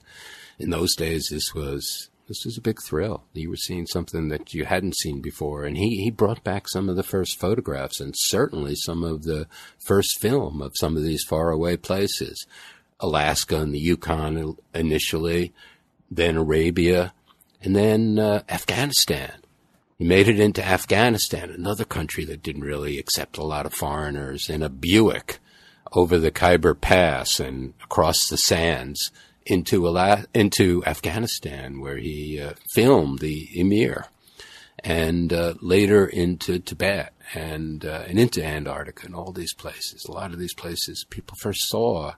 In 0.59 0.70
those 0.70 0.94
days, 0.96 1.28
this 1.31 1.55
was 1.55 2.09
this 2.28 2.44
was 2.44 2.56
a 2.56 2.62
big 2.62 2.78
thrill. 2.80 3.24
You 3.32 3.50
were 3.50 3.56
seeing 3.56 3.87
something 3.87 4.28
that 4.28 4.54
you 4.54 4.64
hadn't 4.64 4.96
seen 4.96 5.20
before. 5.20 5.64
And 5.64 5.76
he, 5.76 6.02
he 6.02 6.11
brought 6.11 6.44
back 6.44 6.68
some 6.68 6.88
of 6.88 6.96
the 6.96 7.02
first 7.02 7.38
photographs 7.38 8.00
and 8.00 8.14
certainly 8.16 8.74
some 8.74 9.02
of 9.02 9.24
the 9.24 9.46
first 9.78 10.20
film 10.20 10.62
of 10.62 10.72
some 10.76 10.96
of 10.96 11.02
these 11.02 11.24
faraway 11.24 11.76
places. 11.76 12.46
Alaska 13.00 13.61
and 13.61 13.74
the 13.74 13.80
Yukon 13.80 14.56
initially, 14.72 15.52
then 16.11 16.37
Arabia, 16.37 17.12
and 17.61 17.74
then 17.74 18.18
uh, 18.18 18.42
Afghanistan. 18.48 19.42
He 19.98 20.04
made 20.04 20.28
it 20.28 20.40
into 20.40 20.64
Afghanistan, 20.64 21.50
another 21.50 21.85
country 21.85 22.24
that 22.24 22.42
didn't 22.42 22.62
really 22.62 22.98
accept 22.98 23.38
a 23.38 23.44
lot 23.44 23.66
of 23.66 23.74
foreigners, 23.74 24.48
in 24.48 24.62
a 24.62 24.68
Buick 24.68 25.38
over 25.92 26.18
the 26.18 26.30
Khyber 26.30 26.74
Pass 26.74 27.38
and 27.38 27.74
across 27.85 28.16
the 28.28 28.37
sands 28.37 29.11
into 29.46 29.87
into 30.35 30.85
Afghanistan, 30.85 31.81
where 31.81 31.96
he 31.96 32.40
uh, 32.40 32.52
filmed 32.74 33.18
the 33.20 33.48
Emir, 33.55 34.07
and 34.81 35.33
uh, 35.33 35.55
later 35.61 36.07
into 36.07 36.59
Tibet 36.59 37.12
and 37.35 37.85
uh, 37.85 38.05
and 38.07 38.18
into 38.18 38.44
Antarctica 38.44 39.07
and 39.07 39.14
all 39.14 39.33
these 39.33 39.55
places. 39.55 40.05
A 40.09 40.12
lot 40.12 40.33
of 40.33 40.38
these 40.38 40.55
places 40.55 41.05
people 41.11 41.37
first 41.40 41.68
saw 41.68 42.14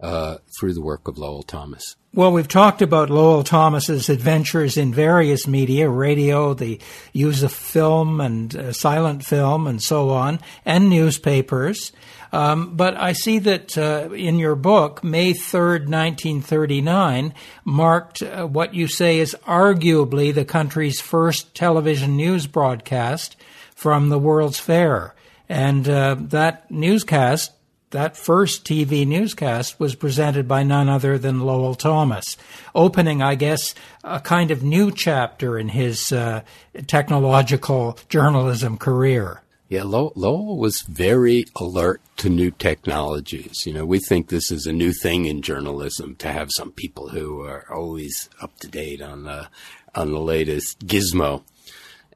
uh, 0.00 0.38
through 0.58 0.74
the 0.74 0.82
work 0.82 1.08
of 1.08 1.18
Lowell 1.18 1.42
Thomas. 1.42 1.96
Well, 2.14 2.32
we've 2.32 2.48
talked 2.48 2.82
about 2.82 3.10
Lowell 3.10 3.44
Thomas's 3.44 4.08
adventures 4.08 4.76
in 4.76 4.94
various 4.94 5.46
media, 5.46 5.88
radio, 5.88 6.54
the 6.54 6.80
use 7.12 7.42
of 7.42 7.52
film 7.52 8.20
and 8.20 8.54
uh, 8.56 8.72
silent 8.72 9.24
film 9.24 9.66
and 9.66 9.82
so 9.82 10.10
on, 10.10 10.40
and 10.64 10.88
newspapers. 10.88 11.92
Um, 12.32 12.76
but 12.76 12.96
I 12.96 13.12
see 13.12 13.38
that 13.40 13.76
uh, 13.76 14.10
in 14.12 14.38
your 14.38 14.54
book, 14.54 15.02
May 15.02 15.32
3rd, 15.32 15.88
1939, 15.88 17.34
marked 17.64 18.22
uh, 18.22 18.46
what 18.46 18.74
you 18.74 18.86
say 18.86 19.18
is 19.18 19.36
arguably 19.46 20.34
the 20.34 20.44
country's 20.44 21.00
first 21.00 21.54
television 21.54 22.16
news 22.16 22.46
broadcast 22.46 23.36
from 23.74 24.08
the 24.08 24.18
World's 24.18 24.58
Fair. 24.58 25.14
And 25.48 25.88
uh, 25.88 26.16
that 26.18 26.70
newscast, 26.70 27.52
that 27.90 28.16
first 28.16 28.64
TV 28.64 29.06
newscast, 29.06 29.80
was 29.80 29.94
presented 29.94 30.46
by 30.46 30.62
none 30.62 30.88
other 30.88 31.18
than 31.18 31.40
Lowell 31.40 31.74
Thomas, 31.74 32.36
opening, 32.74 33.22
I 33.22 33.34
guess, 33.34 33.74
a 34.04 34.20
kind 34.20 34.50
of 34.50 34.62
new 34.62 34.90
chapter 34.90 35.58
in 35.58 35.68
his 35.68 36.12
uh, 36.12 36.42
technological 36.86 37.98
journalism 38.08 38.76
career. 38.76 39.42
Yeah, 39.68 39.82
Lowell 39.84 40.56
was 40.56 40.80
very 40.88 41.44
alert 41.56 42.00
to 42.18 42.30
new 42.30 42.50
technologies. 42.50 43.66
You 43.66 43.74
know, 43.74 43.84
we 43.84 43.98
think 43.98 44.28
this 44.28 44.50
is 44.50 44.66
a 44.66 44.72
new 44.72 44.92
thing 44.92 45.26
in 45.26 45.42
journalism 45.42 46.16
to 46.16 46.32
have 46.32 46.48
some 46.56 46.72
people 46.72 47.10
who 47.10 47.42
are 47.42 47.66
always 47.70 48.30
up 48.40 48.56
to 48.60 48.68
date 48.68 49.02
on 49.02 49.24
the 49.24 49.48
on 49.94 50.12
the 50.12 50.20
latest 50.20 50.86
gizmo. 50.86 51.42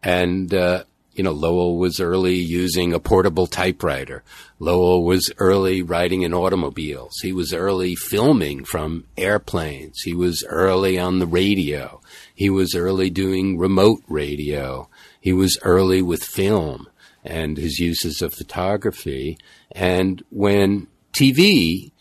And 0.02 0.52
uh, 0.54 0.84
you 1.14 1.22
know, 1.22 1.32
Lowell 1.32 1.76
was 1.76 2.00
early 2.00 2.36
using 2.36 2.92
a 2.92 3.00
portable 3.00 3.46
typewriter. 3.46 4.22
Lowell 4.58 5.04
was 5.04 5.32
early 5.38 5.82
riding 5.82 6.22
in 6.22 6.32
automobiles. 6.32 7.12
He 7.22 7.32
was 7.32 7.52
early 7.52 7.94
filming 7.94 8.64
from 8.64 9.04
airplanes. 9.16 10.00
He 10.02 10.14
was 10.14 10.44
early 10.48 10.98
on 10.98 11.18
the 11.18 11.26
radio. 11.26 12.00
He 12.34 12.48
was 12.48 12.74
early 12.74 13.10
doing 13.10 13.58
remote 13.58 14.02
radio. 14.08 14.88
He 15.20 15.32
was 15.32 15.58
early 15.62 16.02
with 16.02 16.24
film 16.24 16.88
and 17.24 17.56
his 17.56 17.78
uses 17.78 18.22
of 18.22 18.34
photography. 18.34 19.38
And 19.70 20.22
when 20.30 20.88
TV 21.12 21.91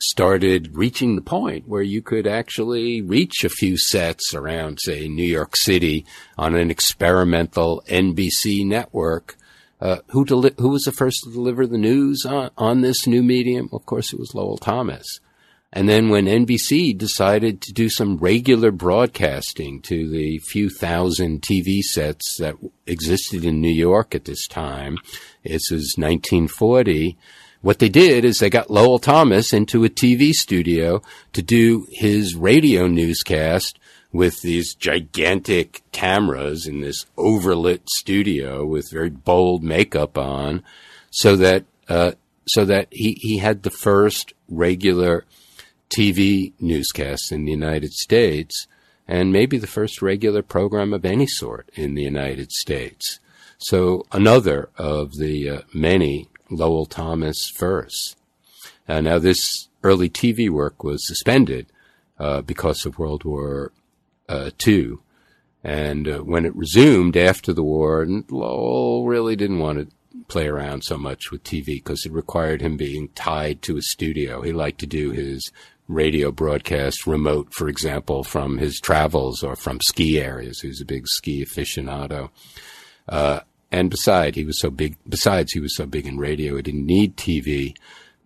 started 0.00 0.76
reaching 0.76 1.14
the 1.14 1.22
point 1.22 1.68
where 1.68 1.82
you 1.82 2.02
could 2.02 2.26
actually 2.26 3.00
reach 3.00 3.44
a 3.44 3.48
few 3.48 3.76
sets 3.76 4.34
around, 4.34 4.78
say, 4.80 5.08
New 5.08 5.24
York 5.24 5.54
City 5.56 6.06
on 6.38 6.54
an 6.54 6.70
experimental 6.70 7.82
NBC 7.88 8.64
network. 8.66 9.36
Uh, 9.80 9.98
who, 10.08 10.24
deli- 10.24 10.54
who 10.58 10.68
was 10.68 10.82
the 10.82 10.92
first 10.92 11.22
to 11.24 11.32
deliver 11.32 11.66
the 11.66 11.78
news 11.78 12.26
on, 12.26 12.50
on 12.58 12.80
this 12.82 13.06
new 13.06 13.22
medium? 13.22 13.68
Of 13.72 13.86
course, 13.86 14.12
it 14.12 14.18
was 14.18 14.34
Lowell 14.34 14.58
Thomas. 14.58 15.20
And 15.72 15.88
then 15.88 16.08
when 16.08 16.26
NBC 16.26 16.98
decided 16.98 17.62
to 17.62 17.72
do 17.72 17.88
some 17.88 18.16
regular 18.16 18.72
broadcasting 18.72 19.80
to 19.82 20.08
the 20.08 20.38
few 20.38 20.68
thousand 20.68 21.42
TV 21.42 21.80
sets 21.80 22.38
that 22.38 22.56
existed 22.86 23.44
in 23.44 23.60
New 23.60 23.72
York 23.72 24.14
at 24.14 24.24
this 24.24 24.48
time, 24.48 24.98
this 25.44 25.70
was 25.70 25.94
1940, 25.96 27.16
what 27.62 27.78
they 27.78 27.88
did 27.88 28.24
is 28.24 28.38
they 28.38 28.50
got 28.50 28.70
Lowell 28.70 28.98
Thomas 28.98 29.52
into 29.52 29.84
a 29.84 29.90
TV 29.90 30.32
studio 30.32 31.02
to 31.32 31.42
do 31.42 31.86
his 31.90 32.34
radio 32.34 32.86
newscast 32.86 33.78
with 34.12 34.40
these 34.40 34.74
gigantic 34.74 35.82
cameras 35.92 36.66
in 36.66 36.80
this 36.80 37.06
overlit 37.16 37.88
studio 37.88 38.64
with 38.64 38.90
very 38.90 39.10
bold 39.10 39.62
makeup 39.62 40.18
on 40.18 40.62
so 41.10 41.36
that, 41.36 41.64
uh, 41.88 42.12
so 42.46 42.64
that 42.64 42.88
he, 42.90 43.12
he 43.20 43.38
had 43.38 43.62
the 43.62 43.70
first 43.70 44.32
regular 44.48 45.24
TV 45.94 46.52
newscast 46.60 47.30
in 47.30 47.44
the 47.44 47.52
United 47.52 47.92
States 47.92 48.66
and 49.06 49.32
maybe 49.32 49.58
the 49.58 49.66
first 49.66 50.00
regular 50.00 50.42
program 50.42 50.92
of 50.92 51.04
any 51.04 51.26
sort 51.26 51.68
in 51.74 51.94
the 51.94 52.02
United 52.02 52.50
States. 52.52 53.18
So 53.58 54.06
another 54.12 54.70
of 54.78 55.16
the 55.16 55.50
uh, 55.50 55.60
many 55.74 56.28
Lowell 56.50 56.86
Thomas 56.86 57.50
first. 57.54 58.16
Uh, 58.88 59.00
now, 59.00 59.18
this 59.18 59.68
early 59.82 60.08
TV 60.08 60.50
work 60.50 60.82
was 60.82 61.06
suspended 61.06 61.66
uh, 62.18 62.42
because 62.42 62.84
of 62.84 62.98
World 62.98 63.24
War 63.24 63.72
II. 64.28 64.92
Uh, 64.92 64.96
and 65.62 66.08
uh, 66.08 66.18
when 66.18 66.46
it 66.46 66.56
resumed 66.56 67.16
after 67.16 67.52
the 67.52 67.62
war, 67.62 68.06
Lowell 68.30 69.06
really 69.06 69.36
didn't 69.36 69.58
want 69.58 69.78
to 69.78 70.24
play 70.28 70.46
around 70.46 70.82
so 70.82 70.96
much 70.96 71.30
with 71.30 71.44
TV 71.44 71.66
because 71.66 72.06
it 72.06 72.12
required 72.12 72.62
him 72.62 72.76
being 72.76 73.08
tied 73.10 73.62
to 73.62 73.76
a 73.76 73.82
studio. 73.82 74.42
He 74.42 74.52
liked 74.52 74.80
to 74.80 74.86
do 74.86 75.10
his 75.10 75.52
radio 75.88 76.30
broadcast 76.30 77.06
remote, 77.06 77.52
for 77.52 77.68
example, 77.68 78.22
from 78.22 78.58
his 78.58 78.80
travels 78.80 79.42
or 79.42 79.56
from 79.56 79.80
ski 79.80 80.20
areas. 80.20 80.60
He 80.60 80.68
was 80.68 80.80
a 80.80 80.86
big 80.86 81.06
ski 81.08 81.44
aficionado. 81.44 82.30
Uh, 83.08 83.40
and 83.70 83.90
besides, 83.90 84.36
he 84.36 84.44
was 84.44 84.60
so 84.60 84.70
big. 84.70 84.96
Besides, 85.08 85.52
he 85.52 85.60
was 85.60 85.76
so 85.76 85.86
big 85.86 86.06
in 86.06 86.18
radio, 86.18 86.56
he 86.56 86.62
didn't 86.62 86.86
need 86.86 87.16
TV. 87.16 87.74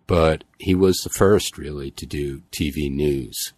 But 0.07 0.43
he 0.59 0.75
was 0.75 0.97
the 0.97 1.09
first, 1.09 1.57
really, 1.57 1.91
to 1.91 2.05
do 2.05 2.41
TV 2.51 2.91
news. 2.91 3.53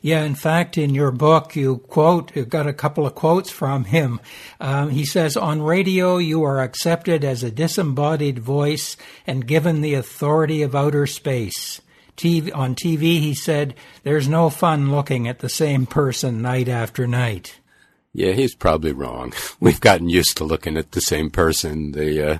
Yeah, 0.00 0.22
in 0.22 0.34
fact, 0.36 0.78
in 0.78 0.94
your 0.94 1.10
book, 1.10 1.56
you 1.56 1.78
quote, 1.78 2.34
you've 2.36 2.48
got 2.48 2.68
a 2.68 2.72
couple 2.72 3.06
of 3.06 3.14
quotes 3.14 3.50
from 3.50 3.84
him. 3.84 4.20
Um, 4.60 4.90
he 4.90 5.04
says, 5.04 5.36
On 5.36 5.62
radio, 5.62 6.18
you 6.18 6.44
are 6.44 6.60
accepted 6.60 7.24
as 7.24 7.42
a 7.42 7.50
disembodied 7.50 8.38
voice 8.38 8.96
and 9.26 9.46
given 9.46 9.80
the 9.80 9.94
authority 9.94 10.62
of 10.62 10.76
outer 10.76 11.06
space. 11.06 11.80
TV, 12.16 12.54
on 12.54 12.76
TV, 12.76 13.20
he 13.20 13.34
said, 13.34 13.74
There's 14.04 14.28
no 14.28 14.48
fun 14.48 14.92
looking 14.92 15.26
at 15.26 15.40
the 15.40 15.48
same 15.48 15.86
person 15.86 16.40
night 16.40 16.68
after 16.68 17.08
night. 17.08 17.58
Yeah, 18.16 18.30
he's 18.30 18.54
probably 18.54 18.92
wrong. 18.92 19.32
We've 19.60 19.80
gotten 19.80 20.08
used 20.08 20.36
to 20.36 20.44
looking 20.44 20.76
at 20.76 20.92
the 20.92 21.00
same 21.00 21.30
person, 21.30 21.92
the, 21.92 22.30
uh, 22.30 22.38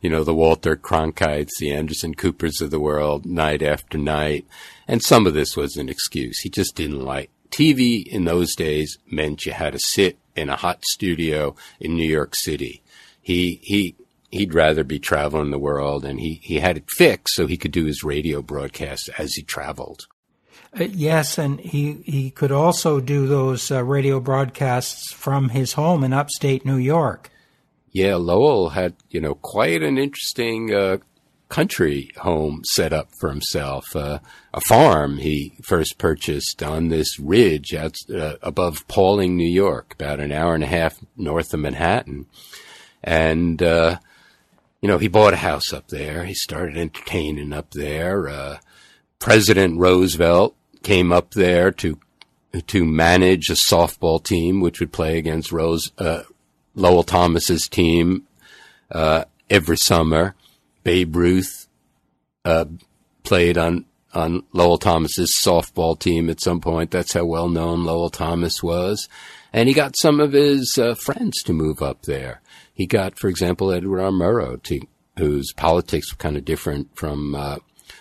you 0.00 0.08
know, 0.08 0.22
the 0.22 0.34
Walter 0.34 0.76
Cronkites, 0.76 1.58
the 1.58 1.72
Anderson 1.72 2.14
Coopers 2.14 2.60
of 2.60 2.70
the 2.70 2.78
world, 2.78 3.26
night 3.26 3.60
after 3.60 3.98
night. 3.98 4.46
And 4.86 5.02
some 5.02 5.26
of 5.26 5.34
this 5.34 5.56
was 5.56 5.76
an 5.76 5.88
excuse. 5.88 6.38
He 6.38 6.48
just 6.48 6.76
didn't 6.76 7.04
like 7.04 7.30
TV 7.50 8.06
in 8.06 8.24
those 8.24 8.54
days 8.54 8.98
meant 9.10 9.46
you 9.46 9.52
had 9.52 9.72
to 9.72 9.80
sit 9.80 10.16
in 10.36 10.48
a 10.48 10.56
hot 10.56 10.84
studio 10.84 11.56
in 11.80 11.96
New 11.96 12.08
York 12.08 12.36
City. 12.36 12.82
He, 13.20 13.58
he, 13.64 13.96
he'd 14.30 14.54
rather 14.54 14.84
be 14.84 15.00
traveling 15.00 15.50
the 15.50 15.58
world 15.58 16.04
and 16.04 16.20
he, 16.20 16.40
he 16.44 16.60
had 16.60 16.76
it 16.76 16.88
fixed 16.88 17.34
so 17.34 17.48
he 17.48 17.56
could 17.56 17.72
do 17.72 17.86
his 17.86 18.04
radio 18.04 18.42
broadcasts 18.42 19.08
as 19.18 19.34
he 19.34 19.42
traveled. 19.42 20.06
Uh, 20.78 20.84
yes, 20.84 21.38
and 21.38 21.58
he, 21.60 22.02
he 22.04 22.30
could 22.30 22.52
also 22.52 23.00
do 23.00 23.26
those 23.26 23.70
uh, 23.70 23.82
radio 23.82 24.20
broadcasts 24.20 25.12
from 25.12 25.50
his 25.50 25.72
home 25.72 26.04
in 26.04 26.12
upstate 26.12 26.66
New 26.66 26.76
York. 26.76 27.30
Yeah, 27.92 28.16
Lowell 28.16 28.70
had, 28.70 28.94
you 29.08 29.20
know, 29.20 29.36
quite 29.36 29.82
an 29.82 29.96
interesting 29.96 30.74
uh, 30.74 30.98
country 31.48 32.10
home 32.18 32.60
set 32.64 32.92
up 32.92 33.08
for 33.18 33.30
himself. 33.30 33.96
Uh, 33.96 34.18
a 34.52 34.60
farm 34.68 35.16
he 35.16 35.54
first 35.62 35.96
purchased 35.96 36.62
on 36.62 36.88
this 36.88 37.18
ridge 37.18 37.72
out, 37.72 37.96
uh, 38.14 38.34
above 38.42 38.86
Pawling, 38.86 39.34
New 39.34 39.48
York, 39.48 39.94
about 39.94 40.20
an 40.20 40.30
hour 40.30 40.54
and 40.54 40.64
a 40.64 40.66
half 40.66 40.98
north 41.16 41.54
of 41.54 41.60
Manhattan. 41.60 42.26
And, 43.02 43.62
uh, 43.62 43.98
you 44.82 44.88
know, 44.88 44.98
he 44.98 45.08
bought 45.08 45.32
a 45.32 45.36
house 45.36 45.72
up 45.72 45.88
there. 45.88 46.24
He 46.24 46.34
started 46.34 46.76
entertaining 46.76 47.54
up 47.54 47.70
there. 47.70 48.58
President 49.18 49.78
Roosevelt 49.78 50.54
came 50.86 51.10
up 51.10 51.32
there 51.32 51.72
to 51.72 51.98
to 52.68 52.84
manage 52.84 53.50
a 53.50 53.56
softball 53.70 54.22
team, 54.22 54.60
which 54.60 54.78
would 54.78 54.92
play 54.92 55.18
against 55.18 55.50
Rose 55.50 55.90
uh, 55.98 56.22
Lowell 56.76 57.02
Thomas's 57.02 57.68
team 57.68 58.22
uh, 58.92 59.24
every 59.50 59.76
summer. 59.76 60.36
Babe 60.84 61.16
Ruth 61.16 61.66
uh, 62.44 62.66
played 63.24 63.58
on 63.58 63.84
on 64.14 64.44
Lowell 64.52 64.78
Thomas's 64.78 65.34
softball 65.44 65.98
team 65.98 66.30
at 66.30 66.40
some 66.40 66.60
point. 66.60 66.92
That's 66.92 67.14
how 67.14 67.24
well 67.24 67.48
known 67.48 67.84
Lowell 67.84 68.08
Thomas 68.08 68.62
was, 68.62 69.08
and 69.52 69.68
he 69.68 69.74
got 69.74 69.98
some 69.98 70.20
of 70.20 70.32
his 70.32 70.78
uh, 70.78 70.94
friends 70.94 71.42
to 71.42 71.52
move 71.52 71.82
up 71.82 72.02
there. 72.02 72.40
He 72.72 72.86
got, 72.86 73.18
for 73.18 73.26
example, 73.26 73.72
Edward 73.72 74.00
R. 74.00 74.12
Murrow, 74.12 74.62
to, 74.62 74.80
whose 75.18 75.52
politics 75.52 76.12
were 76.12 76.18
kind 76.18 76.36
of 76.36 76.44
different 76.44 76.96
from 76.96 77.34
uh, 77.34 77.56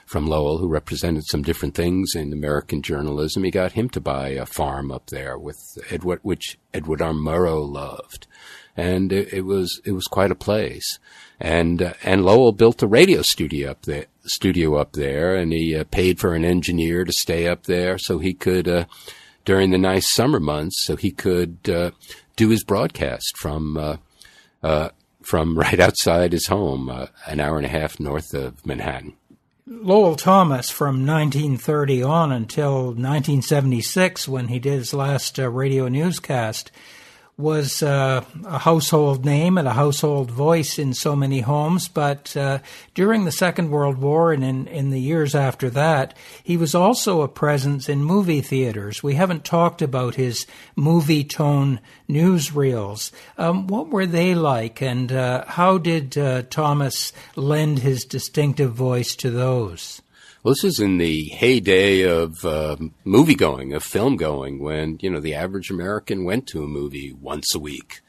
from 0.05 0.27
Lowell, 0.27 0.59
who 0.59 0.67
represented 0.67 1.23
some 1.25 1.41
different 1.41 1.75
things 1.75 2.13
in 2.15 2.31
American 2.31 2.81
journalism. 2.81 3.43
He 3.43 3.51
got 3.51 3.73
him 3.73 3.89
to 3.89 3.99
buy 3.99 4.29
a 4.29 4.45
farm 4.45 4.91
up 4.91 5.07
there 5.07 5.37
with 5.37 5.57
Edward, 5.89 6.19
which 6.21 6.57
Edward 6.73 7.01
R. 7.01 7.13
Murrow 7.13 7.67
loved, 7.67 8.27
and 8.77 9.11
it, 9.11 9.33
it 9.33 9.41
was 9.41 9.81
it 9.83 9.93
was 9.93 10.05
quite 10.05 10.31
a 10.31 10.35
place. 10.35 10.99
And 11.39 11.81
uh, 11.81 11.93
and 12.03 12.23
Lowell 12.23 12.51
built 12.51 12.83
a 12.83 12.87
radio 12.87 13.21
studio 13.23 13.71
up 13.71 13.83
there, 13.83 14.05
studio 14.23 14.75
up 14.75 14.93
there, 14.93 15.35
and 15.35 15.51
he 15.51 15.75
uh, 15.75 15.83
paid 15.85 16.19
for 16.19 16.35
an 16.35 16.45
engineer 16.45 17.03
to 17.03 17.11
stay 17.11 17.47
up 17.47 17.63
there 17.63 17.97
so 17.97 18.19
he 18.19 18.33
could. 18.33 18.67
Uh, 18.67 18.85
during 19.43 19.69
the 19.69 19.77
nice 19.77 20.11
summer 20.11 20.39
months, 20.39 20.83
so 20.85 20.95
he 20.95 21.11
could 21.11 21.69
uh, 21.69 21.91
do 22.35 22.49
his 22.49 22.63
broadcast 22.63 23.37
from 23.37 23.77
uh, 23.77 23.97
uh, 24.63 24.89
from 25.21 25.55
right 25.59 25.79
outside 25.79 26.31
his 26.31 26.47
home, 26.47 26.89
an 27.27 27.39
hour 27.39 27.57
and 27.57 27.65
a 27.65 27.69
half 27.69 27.99
north 27.99 28.33
of 28.33 28.65
Manhattan. 28.65 29.13
Lowell 29.67 30.15
Thomas 30.15 30.69
from 30.69 31.07
1930 31.07 32.03
on 32.03 32.31
until 32.31 32.89
1976, 32.89 34.27
when 34.27 34.49
he 34.49 34.59
did 34.59 34.73
his 34.73 34.93
last 34.93 35.39
uh, 35.39 35.49
radio 35.49 35.87
newscast, 35.87 36.69
was 37.37 37.83
uh, 37.83 38.23
a 38.45 38.59
household 38.59 39.25
name 39.25 39.57
and 39.57 39.67
a 39.67 39.73
household 39.73 40.31
voice 40.31 40.79
in 40.79 40.93
so 40.93 41.15
many 41.15 41.41
homes. 41.41 41.89
But 41.89 42.35
uh, 42.37 42.59
during 42.93 43.25
the 43.25 43.31
Second 43.31 43.71
World 43.71 43.97
War 43.97 44.31
and 44.31 44.43
in, 44.43 44.67
in 44.67 44.89
the 44.89 45.01
years 45.01 45.35
after 45.35 45.69
that, 45.71 46.15
he 46.43 46.55
was 46.55 46.73
also 46.73 47.21
a 47.21 47.27
presence 47.27 47.89
in 47.89 48.03
movie 48.03 48.41
theaters. 48.41 49.03
We 49.03 49.15
haven't 49.15 49.43
talked 49.43 49.81
about 49.81 50.15
his 50.15 50.45
Movietone 50.77 51.79
newsreels. 52.09 53.11
Um, 53.37 53.67
what 53.67 53.89
were 53.89 54.05
they 54.05 54.33
like, 54.33 54.81
and 54.81 55.11
uh, 55.11 55.43
how 55.45 55.77
did 55.77 56.17
uh, 56.17 56.43
Thomas 56.43 57.11
lend 57.35 57.79
his 57.79 58.05
distinctive 58.05 58.73
voice 58.73 59.15
to 59.17 59.29
those? 59.29 60.01
Well, 60.45 60.53
this 60.53 60.63
is 60.63 60.79
in 60.79 60.99
the 60.99 61.23
heyday 61.29 62.01
of 62.01 62.45
uh, 62.45 62.75
movie 63.03 63.33
going, 63.33 63.73
of 63.73 63.81
film 63.81 64.15
going, 64.15 64.59
when 64.59 64.99
you 65.01 65.09
know 65.09 65.19
the 65.19 65.33
average 65.33 65.71
American 65.71 66.23
went 66.23 66.45
to 66.49 66.63
a 66.63 66.67
movie 66.67 67.11
once 67.11 67.55
a 67.55 67.59
week, 67.59 68.01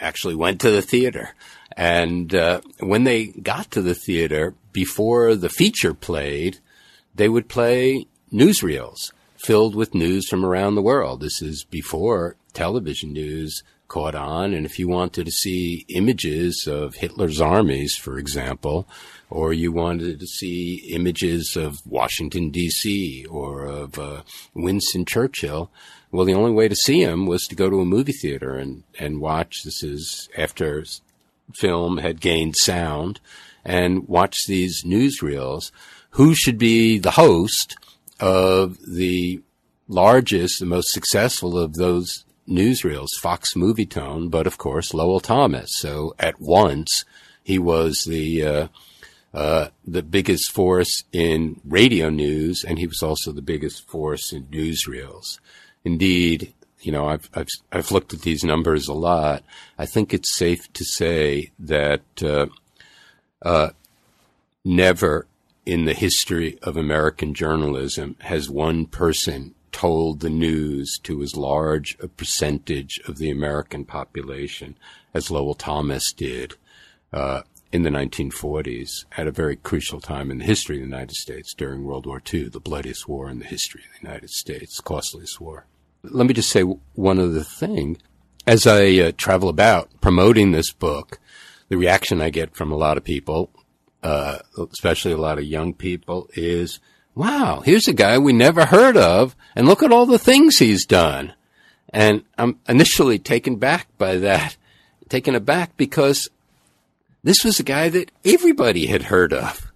actually 0.00 0.34
went 0.34 0.60
to 0.62 0.72
the 0.72 0.82
theater, 0.82 1.36
and 1.76 2.34
uh, 2.34 2.60
when 2.80 3.04
they 3.04 3.26
got 3.26 3.70
to 3.70 3.82
the 3.82 3.94
theater 3.94 4.56
before 4.72 5.36
the 5.36 5.48
feature 5.48 5.94
played, 5.94 6.58
they 7.14 7.28
would 7.28 7.48
play 7.48 8.08
newsreels 8.32 9.12
filled 9.36 9.76
with 9.76 9.94
news 9.94 10.26
from 10.28 10.44
around 10.44 10.74
the 10.74 10.82
world. 10.82 11.20
This 11.20 11.40
is 11.40 11.62
before 11.70 12.34
television 12.52 13.12
news 13.12 13.62
caught 13.86 14.16
on, 14.16 14.52
and 14.54 14.66
if 14.66 14.80
you 14.80 14.88
wanted 14.88 15.26
to 15.26 15.30
see 15.30 15.86
images 15.90 16.66
of 16.66 16.96
Hitler's 16.96 17.40
armies, 17.40 17.94
for 17.94 18.18
example 18.18 18.88
or 19.28 19.52
you 19.52 19.72
wanted 19.72 20.20
to 20.20 20.26
see 20.26 20.88
images 20.92 21.56
of 21.56 21.76
Washington, 21.86 22.50
D.C., 22.50 23.26
or 23.28 23.64
of 23.64 23.98
uh, 23.98 24.22
Winston 24.54 25.04
Churchill, 25.04 25.70
well, 26.12 26.24
the 26.24 26.34
only 26.34 26.52
way 26.52 26.68
to 26.68 26.76
see 26.76 27.02
him 27.02 27.26
was 27.26 27.42
to 27.44 27.56
go 27.56 27.68
to 27.68 27.80
a 27.80 27.84
movie 27.84 28.12
theater 28.12 28.54
and, 28.54 28.84
and 28.98 29.20
watch. 29.20 29.62
This 29.64 29.82
is 29.82 30.28
after 30.38 30.84
film 31.54 31.98
had 31.98 32.20
gained 32.20 32.54
sound, 32.56 33.20
and 33.64 34.08
watch 34.08 34.36
these 34.46 34.84
newsreels. 34.84 35.70
Who 36.10 36.34
should 36.34 36.58
be 36.58 36.98
the 36.98 37.12
host 37.12 37.76
of 38.20 38.78
the 38.86 39.42
largest, 39.88 40.60
the 40.60 40.66
most 40.66 40.90
successful 40.90 41.58
of 41.58 41.74
those 41.74 42.24
newsreels? 42.48 43.08
Fox 43.20 43.54
Movietone, 43.54 44.30
but 44.30 44.46
of 44.46 44.58
course 44.58 44.94
Lowell 44.94 45.20
Thomas. 45.20 45.70
So 45.74 46.14
at 46.18 46.40
once 46.40 47.04
he 47.42 47.58
was 47.58 48.04
the 48.06 48.44
uh, 48.44 48.68
uh, 49.36 49.68
the 49.86 50.02
biggest 50.02 50.50
force 50.50 51.04
in 51.12 51.60
radio 51.62 52.08
news, 52.08 52.64
and 52.66 52.78
he 52.78 52.86
was 52.86 53.02
also 53.02 53.32
the 53.32 53.42
biggest 53.42 53.86
force 53.86 54.32
in 54.32 54.44
newsreels. 54.44 55.38
Indeed, 55.84 56.54
you 56.80 56.90
know, 56.90 57.06
I've, 57.06 57.28
I've, 57.34 57.48
I've 57.70 57.90
looked 57.90 58.14
at 58.14 58.22
these 58.22 58.42
numbers 58.42 58.88
a 58.88 58.94
lot. 58.94 59.44
I 59.78 59.84
think 59.84 60.14
it's 60.14 60.34
safe 60.34 60.72
to 60.72 60.84
say 60.86 61.52
that 61.58 62.00
uh, 62.22 62.46
uh, 63.42 63.70
never 64.64 65.26
in 65.66 65.84
the 65.84 65.92
history 65.92 66.58
of 66.62 66.78
American 66.78 67.34
journalism 67.34 68.16
has 68.20 68.48
one 68.48 68.86
person 68.86 69.54
told 69.70 70.20
the 70.20 70.30
news 70.30 70.98
to 71.02 71.22
as 71.22 71.36
large 71.36 71.98
a 72.00 72.08
percentage 72.08 72.98
of 73.06 73.18
the 73.18 73.30
American 73.30 73.84
population 73.84 74.78
as 75.12 75.30
Lowell 75.30 75.54
Thomas 75.54 76.10
did. 76.12 76.54
Uh, 77.12 77.42
in 77.72 77.82
the 77.82 77.90
1940s 77.90 79.04
at 79.16 79.26
a 79.26 79.32
very 79.32 79.56
crucial 79.56 80.00
time 80.00 80.30
in 80.30 80.38
the 80.38 80.44
history 80.44 80.76
of 80.76 80.82
the 80.82 80.88
United 80.88 81.14
States 81.14 81.52
during 81.54 81.84
World 81.84 82.06
War 82.06 82.22
II, 82.32 82.48
the 82.48 82.60
bloodiest 82.60 83.08
war 83.08 83.28
in 83.28 83.38
the 83.38 83.44
history 83.44 83.82
of 83.84 84.00
the 84.00 84.08
United 84.08 84.30
States, 84.30 84.80
costliest 84.80 85.40
war. 85.40 85.66
Let 86.02 86.26
me 86.26 86.34
just 86.34 86.50
say 86.50 86.62
one 86.62 87.18
other 87.18 87.42
thing. 87.42 87.98
As 88.46 88.66
I 88.66 88.96
uh, 88.98 89.12
travel 89.16 89.48
about 89.48 89.90
promoting 90.00 90.52
this 90.52 90.72
book, 90.72 91.18
the 91.68 91.76
reaction 91.76 92.20
I 92.20 92.30
get 92.30 92.54
from 92.54 92.70
a 92.70 92.76
lot 92.76 92.96
of 92.96 93.04
people, 93.04 93.50
uh, 94.02 94.38
especially 94.56 95.12
a 95.12 95.16
lot 95.16 95.38
of 95.38 95.44
young 95.44 95.74
people, 95.74 96.28
is, 96.34 96.78
wow, 97.14 97.62
here's 97.64 97.88
a 97.88 97.92
guy 97.92 98.18
we 98.18 98.32
never 98.32 98.66
heard 98.66 98.96
of, 98.96 99.34
and 99.56 99.66
look 99.66 99.82
at 99.82 99.90
all 99.90 100.06
the 100.06 100.18
things 100.18 100.58
he's 100.58 100.86
done. 100.86 101.32
And 101.88 102.22
I'm 102.38 102.60
initially 102.68 103.18
taken 103.18 103.56
back 103.56 103.88
by 103.98 104.16
that, 104.18 104.56
taken 105.08 105.34
aback 105.34 105.76
because 105.76 106.28
this 107.26 107.42
was 107.44 107.58
a 107.58 107.64
guy 107.64 107.88
that 107.88 108.12
everybody 108.24 108.86
had 108.86 109.02
heard 109.02 109.32
of. 109.32 109.72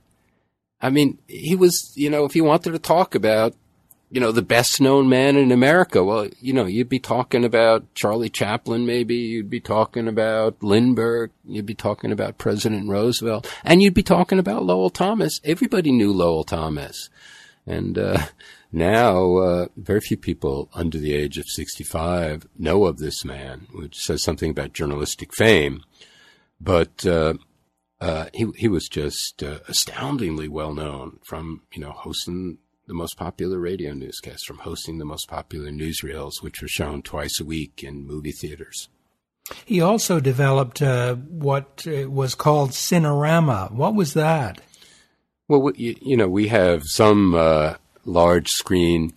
I 0.80 0.88
mean, 0.88 1.18
he 1.26 1.56
was, 1.56 1.92
you 1.96 2.08
know, 2.08 2.24
if 2.24 2.36
you 2.36 2.44
wanted 2.44 2.70
to 2.70 2.78
talk 2.78 3.16
about, 3.16 3.54
you 4.08 4.20
know, 4.20 4.30
the 4.30 4.40
best 4.40 4.80
known 4.80 5.08
man 5.08 5.34
in 5.36 5.50
America, 5.50 6.04
well, 6.04 6.28
you 6.40 6.52
know, 6.52 6.66
you'd 6.66 6.88
be 6.88 7.00
talking 7.00 7.44
about 7.44 7.92
Charlie 7.96 8.28
Chaplin, 8.28 8.86
maybe. 8.86 9.16
You'd 9.16 9.50
be 9.50 9.58
talking 9.58 10.06
about 10.06 10.62
Lindbergh. 10.62 11.32
You'd 11.44 11.66
be 11.66 11.74
talking 11.74 12.12
about 12.12 12.38
President 12.38 12.88
Roosevelt. 12.88 13.52
And 13.64 13.82
you'd 13.82 13.94
be 13.94 14.04
talking 14.04 14.38
about 14.38 14.64
Lowell 14.64 14.88
Thomas. 14.88 15.40
Everybody 15.42 15.90
knew 15.90 16.12
Lowell 16.12 16.44
Thomas. 16.44 17.10
And, 17.66 17.98
uh, 17.98 18.26
now, 18.72 19.36
uh, 19.38 19.66
very 19.76 20.00
few 20.00 20.16
people 20.16 20.68
under 20.72 20.98
the 20.98 21.14
age 21.14 21.36
of 21.36 21.48
65 21.48 22.46
know 22.56 22.84
of 22.84 22.98
this 22.98 23.24
man, 23.24 23.66
which 23.72 23.96
says 23.96 24.22
something 24.22 24.52
about 24.52 24.72
journalistic 24.72 25.34
fame. 25.34 25.82
But 26.60 27.06
uh, 27.06 27.34
uh, 28.00 28.26
he 28.34 28.46
he 28.56 28.68
was 28.68 28.88
just 28.88 29.42
uh, 29.42 29.60
astoundingly 29.68 30.48
well 30.48 30.74
known 30.74 31.18
from 31.24 31.62
you 31.72 31.80
know 31.80 31.92
hosting 31.92 32.58
the 32.86 32.94
most 32.94 33.16
popular 33.16 33.58
radio 33.58 33.92
newscasts, 33.92 34.44
from 34.44 34.58
hosting 34.58 34.98
the 34.98 35.04
most 35.04 35.28
popular 35.28 35.70
newsreels, 35.70 36.42
which 36.42 36.60
were 36.60 36.68
shown 36.68 37.02
twice 37.02 37.40
a 37.40 37.44
week 37.44 37.84
in 37.84 38.06
movie 38.06 38.32
theaters. 38.32 38.88
He 39.64 39.80
also 39.80 40.20
developed 40.20 40.82
uh, 40.82 41.14
what 41.14 41.86
uh, 41.86 42.10
was 42.10 42.34
called 42.34 42.70
Cinerama. 42.70 43.72
What 43.72 43.94
was 43.94 44.14
that? 44.14 44.60
Well, 45.48 45.72
you, 45.74 45.96
you 46.00 46.16
know, 46.16 46.28
we 46.28 46.48
have 46.48 46.82
some 46.84 47.34
uh, 47.34 47.74
large 48.04 48.48
screen 48.48 49.12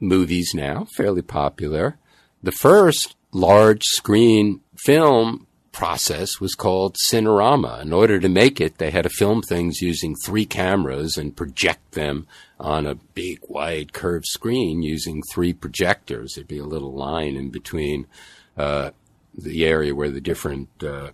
movies 0.00 0.52
now, 0.54 0.86
fairly 0.96 1.22
popular. 1.22 1.98
The 2.42 2.52
first 2.52 3.16
large 3.32 3.82
screen 3.82 4.60
film 4.76 5.45
process 5.76 6.40
was 6.40 6.54
called 6.54 6.96
Cinerama. 7.06 7.82
In 7.82 7.92
order 7.92 8.18
to 8.18 8.30
make 8.30 8.62
it, 8.62 8.78
they 8.78 8.90
had 8.90 9.02
to 9.02 9.10
film 9.10 9.42
things 9.42 9.82
using 9.82 10.16
three 10.16 10.46
cameras 10.46 11.18
and 11.18 11.36
project 11.36 11.92
them 11.92 12.26
on 12.58 12.86
a 12.86 12.94
big, 12.94 13.40
wide, 13.46 13.92
curved 13.92 14.24
screen 14.24 14.82
using 14.82 15.22
three 15.30 15.52
projectors. 15.52 16.32
There'd 16.32 16.48
be 16.48 16.58
a 16.58 16.64
little 16.64 16.94
line 16.94 17.36
in 17.36 17.50
between 17.50 18.06
uh, 18.56 18.92
the 19.36 19.66
area 19.66 19.94
where 19.94 20.10
the 20.10 20.20
different 20.22 20.70
uh, 20.82 21.10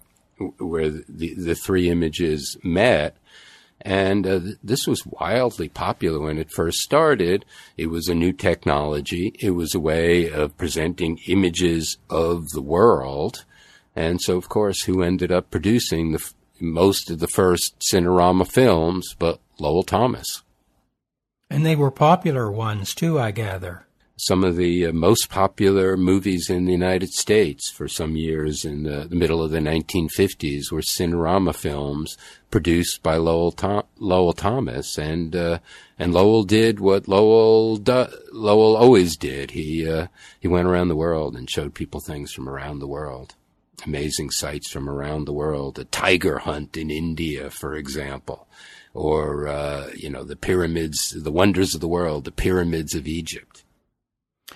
where 0.58 0.90
the 0.90 1.34
the 1.34 1.56
three 1.56 1.90
images 1.90 2.56
met. 2.62 3.16
And 3.84 4.24
uh, 4.24 4.38
th- 4.38 4.56
this 4.62 4.86
was 4.86 5.04
wildly 5.04 5.70
popular 5.70 6.20
when 6.20 6.38
it 6.38 6.52
first 6.52 6.78
started. 6.78 7.44
It 7.76 7.88
was 7.88 8.06
a 8.06 8.14
new 8.14 8.32
technology. 8.32 9.34
It 9.40 9.50
was 9.50 9.74
a 9.74 9.80
way 9.80 10.30
of 10.30 10.56
presenting 10.56 11.18
images 11.26 11.98
of 12.08 12.48
the 12.50 12.62
world 12.62 13.44
and 13.94 14.20
so, 14.20 14.36
of 14.36 14.48
course, 14.48 14.82
who 14.84 15.02
ended 15.02 15.30
up 15.30 15.50
producing 15.50 16.12
the 16.12 16.32
most 16.60 17.10
of 17.10 17.18
the 17.18 17.26
first 17.26 17.82
Cinerama 17.92 18.50
films, 18.50 19.14
but 19.18 19.40
Lowell 19.58 19.82
Thomas. 19.82 20.42
And 21.50 21.66
they 21.66 21.76
were 21.76 21.90
popular 21.90 22.50
ones 22.50 22.94
too, 22.94 23.18
I 23.18 23.30
gather. 23.30 23.86
Some 24.16 24.44
of 24.44 24.56
the 24.56 24.86
uh, 24.86 24.92
most 24.92 25.28
popular 25.28 25.96
movies 25.96 26.48
in 26.48 26.64
the 26.64 26.72
United 26.72 27.10
States 27.10 27.70
for 27.70 27.88
some 27.88 28.14
years 28.14 28.64
in 28.64 28.84
the, 28.84 29.06
the 29.08 29.16
middle 29.16 29.42
of 29.42 29.50
the 29.50 29.58
1950s 29.58 30.70
were 30.70 30.80
Cinerama 30.80 31.54
films 31.54 32.16
produced 32.50 33.02
by 33.02 33.16
Lowell, 33.16 33.50
Tom- 33.50 33.86
Lowell 33.98 34.32
Thomas, 34.32 34.96
and 34.96 35.34
uh, 35.34 35.58
and 35.98 36.14
Lowell 36.14 36.44
did 36.44 36.78
what 36.78 37.08
Lowell 37.08 37.76
do- 37.78 38.06
Lowell 38.32 38.76
always 38.76 39.16
did. 39.16 39.50
He 39.50 39.88
uh, 39.88 40.06
he 40.38 40.46
went 40.46 40.68
around 40.68 40.88
the 40.88 40.96
world 40.96 41.34
and 41.34 41.50
showed 41.50 41.74
people 41.74 42.00
things 42.00 42.32
from 42.32 42.48
around 42.48 42.78
the 42.78 42.86
world 42.86 43.34
amazing 43.86 44.30
sights 44.30 44.70
from 44.70 44.88
around 44.88 45.24
the 45.24 45.32
world, 45.32 45.78
a 45.78 45.84
tiger 45.84 46.38
hunt 46.38 46.76
in 46.76 46.90
India, 46.90 47.50
for 47.50 47.74
example, 47.74 48.46
or, 48.94 49.48
uh, 49.48 49.90
you 49.96 50.10
know, 50.10 50.24
the 50.24 50.36
pyramids, 50.36 51.10
the 51.10 51.32
wonders 51.32 51.74
of 51.74 51.80
the 51.80 51.88
world, 51.88 52.24
the 52.24 52.32
pyramids 52.32 52.94
of 52.94 53.06
Egypt. 53.06 53.64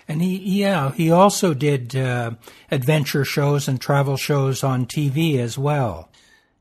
And 0.08 0.22
he, 0.22 0.36
yeah, 0.36 0.92
he 0.92 1.10
also 1.10 1.54
did 1.54 1.96
uh, 1.96 2.32
adventure 2.70 3.24
shows 3.24 3.66
and 3.66 3.80
travel 3.80 4.16
shows 4.16 4.62
on 4.62 4.86
TV 4.86 5.38
as 5.38 5.58
well. 5.58 6.10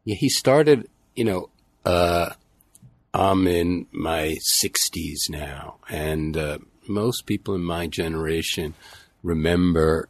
Yeah, 0.04 0.16
he 0.16 0.30
started, 0.30 0.88
you 1.16 1.26
know, 1.26 1.50
uh, 1.84 2.32
I'm 3.14 3.48
in 3.48 3.88
my 3.92 4.38
60s 4.64 5.30
now, 5.30 5.78
and 5.90 6.36
uh, 6.36 6.58
most 6.88 7.26
people 7.26 7.56
in 7.56 7.64
my 7.64 7.88
generation 7.88 8.74
remember 9.24 10.10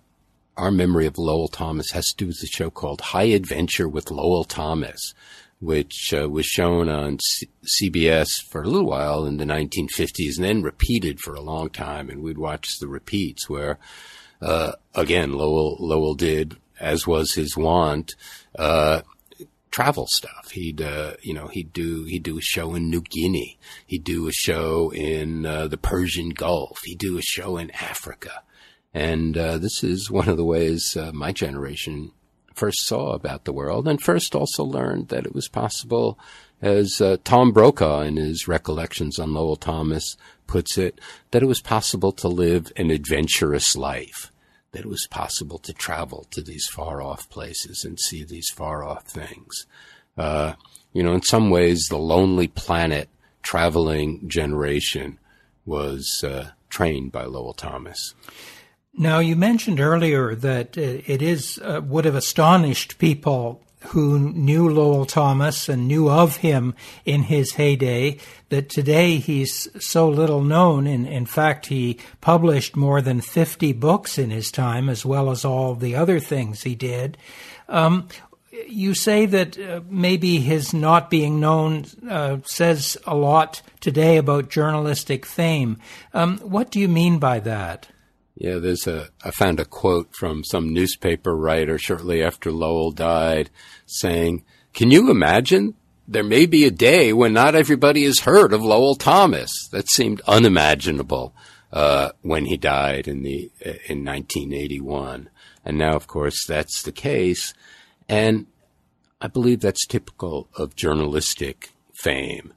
our 0.58 0.72
memory 0.72 1.06
of 1.06 1.18
Lowell 1.18 1.48
Thomas 1.48 1.92
has 1.92 2.06
to 2.06 2.16
do 2.16 2.28
with 2.28 2.42
a 2.44 2.48
show 2.48 2.70
called 2.70 3.02
High 3.02 3.24
Adventure 3.24 3.88
with 3.88 4.12
Lowell 4.12 4.44
Thomas, 4.44 5.14
which 5.60 6.14
uh, 6.14 6.30
was 6.30 6.46
shown 6.46 6.90
on 6.90 7.20
C- 7.20 7.50
CBS 7.82 8.30
for 8.50 8.62
a 8.62 8.68
little 8.68 8.88
while 8.88 9.26
in 9.26 9.38
the 9.38 9.46
1950s 9.46 10.38
and 10.38 10.46
then 10.46 10.62
repeated 10.62 11.20
for 11.20 11.34
a 11.34 11.42
long 11.42 11.70
time. 11.70 12.10
And 12.10 12.22
we'd 12.22 12.38
watch 12.38 12.80
the 12.80 12.88
repeats 12.88 13.50
where 13.50 13.80
uh, 14.42 14.74
again, 14.94 15.34
Lowell, 15.34 15.78
Lowell 15.80 16.16
did, 16.16 16.58
as 16.80 17.08
was 17.08 17.34
his 17.34 17.56
wont, 17.56 18.16
uh, 18.58 19.02
travel 19.72 20.08
stuff. 20.10 20.52
He'd, 20.52 20.82
uh, 20.82 21.14
you 21.22 21.34
know, 21.34 21.48
he'd 21.48 21.74
do, 21.74 22.04
he'd 22.04 22.24
do 22.24 22.38
a 22.38 22.42
show 22.42 22.76
in 22.76 22.90
New 22.90 23.02
Guinea. 23.02 23.58
He'd 23.86 24.04
do 24.04 24.28
a 24.28 24.32
show 24.32 24.92
in, 24.94 25.46
uh, 25.46 25.68
the 25.68 25.78
Persian 25.78 26.30
Gulf. 26.30 26.80
He'd 26.84 27.00
do 27.00 27.18
a 27.18 27.22
show 27.22 27.58
in 27.58 27.72
Africa. 27.72 28.44
And, 28.96 29.38
uh, 29.38 29.58
this 29.58 29.84
is 29.84 30.10
one 30.10 30.30
of 30.30 30.38
the 30.38 30.46
ways, 30.46 30.96
uh, 30.96 31.12
my 31.14 31.32
generation 31.32 32.12
first 32.54 32.88
saw 32.88 33.12
about 33.12 33.44
the 33.44 33.52
world 33.52 33.88
and 33.88 34.02
first 34.02 34.34
also 34.34 34.64
learned 34.64 35.10
that 35.10 35.26
it 35.26 35.36
was 35.36 35.50
possible, 35.50 36.18
as 36.62 37.02
uh, 37.02 37.18
Tom 37.26 37.52
Brokaw 37.52 38.00
in 38.02 38.16
his 38.16 38.48
recollections 38.48 39.20
on 39.20 39.34
Lowell 39.34 39.58
Thomas 39.58 40.16
puts 40.48 40.78
it, 40.78 41.02
that 41.32 41.44
it 41.44 41.48
was 41.48 41.60
possible 41.60 42.14
to 42.14 42.30
live 42.30 42.72
an 42.78 42.90
adventurous 42.90 43.76
life 43.76 44.32
that 44.72 44.82
it 44.82 44.90
was 44.90 45.08
possible 45.10 45.58
to 45.58 45.74
travel 45.74 46.26
to 46.32 46.42
these 46.42 46.68
far 46.68 47.02
off 47.02 47.30
places 47.30 47.86
and 47.86 48.00
see 48.00 48.24
these 48.24 48.50
far 48.50 48.84
off 48.84 49.06
things. 49.06 49.66
Uh, 50.18 50.54
you 50.92 51.02
know, 51.04 51.14
in 51.14 51.22
some 51.22 51.50
ways, 51.50 51.88
the 51.90 51.98
Lonely 51.98 52.48
Planet 52.48 53.10
traveling 53.42 54.28
generation 54.28 55.18
was 55.66 56.24
uh, 56.26 56.50
trained 56.70 57.12
by 57.12 57.24
Lowell 57.24 57.54
Thomas. 57.54 58.16
Now, 58.98 59.20
you 59.20 59.36
mentioned 59.36 59.80
earlier 59.82 60.36
that 60.36 60.78
it 60.78 61.22
is 61.22 61.60
uh, 61.60 61.82
would 61.84 62.06
have 62.06 62.16
astonished 62.16 62.98
people 62.98 63.62
who 63.88 64.32
knew 64.34 64.70
Lowell 64.70 65.06
Thomas 65.06 65.70
and 65.70 65.88
knew 65.88 66.10
of 66.10 66.38
him 66.38 66.74
in 67.06 67.24
his 67.24 67.54
heyday, 67.54 68.18
that 68.50 68.70
today 68.70 69.18
he's 69.18 69.68
so 69.84 70.08
little 70.10 70.42
known. 70.42 70.88
And 70.88 71.08
in 71.08 71.26
fact, 71.26 71.68
he 71.68 72.00
published 72.22 72.76
more 72.76 73.02
than 73.02 73.22
50 73.22 73.74
books 73.74 74.18
in 74.18 74.32
his 74.32 74.50
time, 74.50 74.90
as 74.90 75.06
well 75.06 75.30
as 75.30 75.46
all 75.46 75.76
the 75.76 75.96
other 75.96 76.20
things 76.20 76.64
he 76.64 76.74
did. 76.74 77.18
Um, 77.68 78.08
you 78.68 78.94
say 78.94 79.26
that 79.26 79.60
uh, 79.60 79.82
maybe 79.90 80.40
his 80.40 80.74
not 80.74 81.10
being 81.10 81.40
known 81.40 81.86
uh, 82.10 82.38
says 82.46 82.98
a 83.06 83.16
lot 83.16 83.62
today 83.82 84.18
about 84.18 84.50
journalistic 84.50 85.26
fame. 85.26 85.78
Um, 86.14 86.38
what 86.40 86.72
do 86.72 86.80
you 86.80 86.88
mean 86.88 87.20
by 87.20 87.40
that? 87.42 87.90
Yeah, 88.36 88.58
there's 88.58 88.86
a, 88.86 89.10
I 89.24 89.32
found 89.32 89.60
a 89.60 89.66
quote 89.66 90.14
from 90.14 90.44
some 90.44 90.74
newspaper 90.74 91.36
writer 91.36 91.78
shortly 91.78 92.22
after 92.22 92.52
Lowell 92.52 92.92
died 92.92 93.50
saying, 93.86 94.44
Can 94.74 94.92
you 94.92 95.10
imagine? 95.10 95.76
There 96.08 96.24
may 96.24 96.46
be 96.46 96.66
a 96.66 96.72
day 96.72 97.14
when 97.14 97.34
not 97.34 97.56
everybody 97.56 98.04
has 98.04 98.20
heard 98.20 98.54
of 98.54 98.62
Lowell 98.62 98.96
Thomas. 98.96 99.52
That 99.72 99.90
seemed 99.90 100.22
unimaginable 100.28 101.34
uh, 101.72 102.12
when 102.22 102.46
he 102.46 102.58
died 102.58 103.08
in 103.08 103.24
the 103.24 103.52
in 103.88 104.06
1981, 104.06 105.30
and 105.64 105.78
now, 105.78 105.96
of 105.96 106.06
course, 106.06 106.46
that's 106.46 106.84
the 106.84 106.92
case. 106.92 107.54
And 108.08 108.46
I 109.20 109.28
believe 109.28 109.62
that's 109.62 109.88
typical 109.88 110.48
of 110.56 110.76
journalistic 110.76 111.72
fame. 111.94 112.54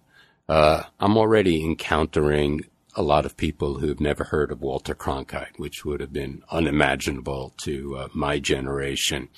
Uh, 0.48 0.82
I'm 1.00 1.16
already 1.16 1.64
encountering 1.64 2.66
a 2.98 3.02
lot 3.02 3.24
of 3.24 3.36
people 3.36 3.78
who've 3.78 4.00
never 4.00 4.24
heard 4.24 4.50
of 4.50 4.60
Walter 4.60 4.92
Cronkite, 4.92 5.56
which 5.56 5.84
would 5.84 6.00
have 6.00 6.12
been 6.12 6.42
unimaginable 6.50 7.54
to 7.62 7.96
uh, 7.96 8.08
my 8.12 8.40
generation. 8.40 9.28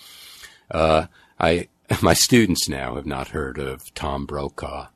Uh, 0.71 1.07
I, 1.39 1.69
my 2.03 2.15
students 2.15 2.71
now 2.71 2.95
have 2.95 3.05
not 3.05 3.29
heard 3.29 3.59
of 3.59 3.93
Tom 3.95 4.25
Brokaw. 4.25 4.87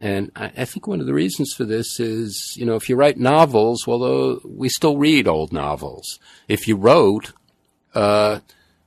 And 0.00 0.30
I, 0.36 0.52
I, 0.56 0.64
think 0.64 0.86
one 0.86 1.00
of 1.00 1.06
the 1.06 1.12
reasons 1.12 1.54
for 1.56 1.64
this 1.64 1.98
is, 1.98 2.54
you 2.56 2.64
know, 2.64 2.76
if 2.76 2.88
you 2.88 2.94
write 2.94 3.18
novels, 3.18 3.84
well, 3.84 4.04
uh, 4.04 4.38
we 4.44 4.68
still 4.68 4.96
read 4.96 5.26
old 5.26 5.52
novels. 5.52 6.20
If 6.46 6.68
you 6.68 6.76
wrote, 6.76 7.32
uh, 7.96 8.40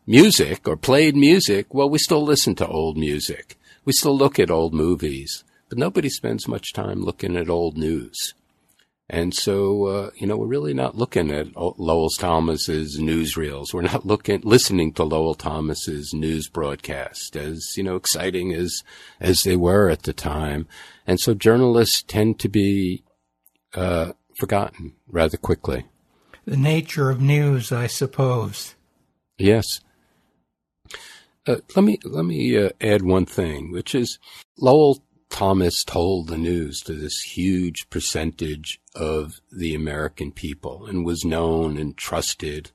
music 0.06 0.70
or 0.70 0.78
played 0.78 1.18
music, 1.18 1.74
well, 1.74 1.90
we 1.90 1.98
still 1.98 2.24
listen 2.24 2.56
to 2.56 2.68
old 2.68 2.98
music. 2.98 3.60
We 3.84 3.92
still 3.92 4.18
look 4.18 4.40
at 4.40 4.50
old 4.50 4.74
movies, 4.74 5.44
but 5.68 5.78
nobody 5.78 6.08
spends 6.08 6.48
much 6.48 6.72
time 6.72 7.02
looking 7.02 7.36
at 7.36 7.50
old 7.50 7.78
news. 7.78 8.34
And 9.10 9.34
so, 9.34 9.86
uh, 9.86 10.10
you 10.16 10.28
know, 10.28 10.36
we're 10.36 10.48
really 10.48 10.74
not 10.74 10.98
looking 10.98 11.32
at 11.32 11.56
Lowell 11.56 12.10
Thomas's 12.20 13.00
newsreels. 13.00 13.74
We're 13.74 13.84
not 13.84 14.06
looking, 14.06 14.42
listening 14.44 14.92
to 14.94 15.06
Lowell 15.06 15.34
Thomas's 15.34 16.14
news 16.14 16.50
broadcast 16.50 17.38
as, 17.38 17.74
you 17.78 17.84
know, 17.84 17.96
exciting 17.96 18.54
as, 18.54 18.84
as 19.22 19.44
they 19.44 19.56
were 19.56 19.90
at 19.90 20.04
the 20.04 20.12
time. 20.12 20.68
And 21.06 21.22
so 21.22 21.34
journalists 21.34 22.04
tend 22.04 22.40
to 22.40 22.50
be, 22.50 23.04
uh, 23.74 24.12
forgotten 24.38 24.94
rather 25.08 25.38
quickly. 25.38 25.86
The 26.44 26.58
nature 26.58 27.10
of 27.10 27.22
news, 27.22 27.72
I 27.72 27.88
suppose. 27.88 28.76
Yes. 29.38 29.66
Uh, 31.46 31.58
let 31.78 31.86
me, 31.86 31.98
let 32.04 32.26
me 32.26 32.58
uh, 32.58 32.72
add 32.82 33.04
one 33.04 33.26
thing, 33.26 33.72
which 33.72 33.96
is 33.96 34.20
Lowell 34.60 35.02
Thomas 35.30 35.84
told 35.84 36.28
the 36.28 36.38
news 36.38 36.80
to 36.82 36.94
this 36.94 37.20
huge 37.22 37.90
percentage 37.90 38.80
of 38.96 39.40
the 39.52 39.76
American 39.76 40.32
people 40.32 40.86
and 40.86 41.06
was 41.06 41.26
known 41.26 41.78
and 41.78 41.96
trusted 41.98 42.72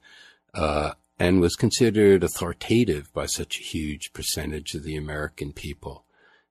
uh, 0.55 0.93
and 1.19 1.41
was 1.41 1.57
considered 1.57 2.23
authoritative 2.23 3.13
by 3.13 3.27
such 3.27 3.59
a 3.59 3.63
huge 3.63 4.13
percentage 4.13 4.75
of 4.75 4.83
the 4.83 4.97
American 4.97 5.53
people. 5.53 6.05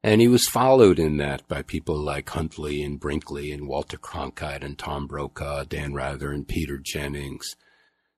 And 0.03 0.19
he 0.19 0.27
was 0.27 0.47
followed 0.47 0.97
in 0.97 1.17
that 1.17 1.47
by 1.47 1.61
people 1.61 1.97
like 1.97 2.29
Huntley 2.29 2.81
and 2.81 2.99
Brinkley 2.99 3.51
and 3.51 3.67
Walter 3.67 3.97
Cronkite 3.97 4.63
and 4.63 4.77
Tom 4.77 5.05
Brokaw, 5.05 5.65
Dan 5.65 5.93
Rather 5.93 6.31
and 6.31 6.47
Peter 6.47 6.79
Jennings. 6.83 7.55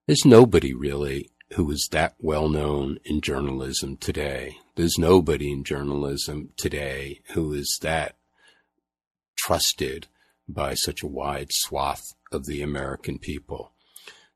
There's 0.08 0.26
nobody 0.26 0.74
really 0.74 1.30
who 1.56 1.70
is 1.72 1.88
that 1.92 2.16
well 2.20 2.50
known 2.50 3.00
in 3.06 3.22
journalism 3.22 3.98
today. 3.98 4.58
There's 4.76 4.98
nobody 4.98 5.52
in 5.52 5.64
journalism 5.64 6.50
today 6.58 7.22
who 7.34 7.54
is 7.54 7.80
that 7.82 8.16
trusted 9.36 10.08
by 10.48 10.74
such 10.74 11.04
a 11.04 11.08
wide 11.08 11.52
swath 11.52 12.04
of 12.32 12.46
the 12.46 12.62
American 12.62 13.20
people. 13.20 13.72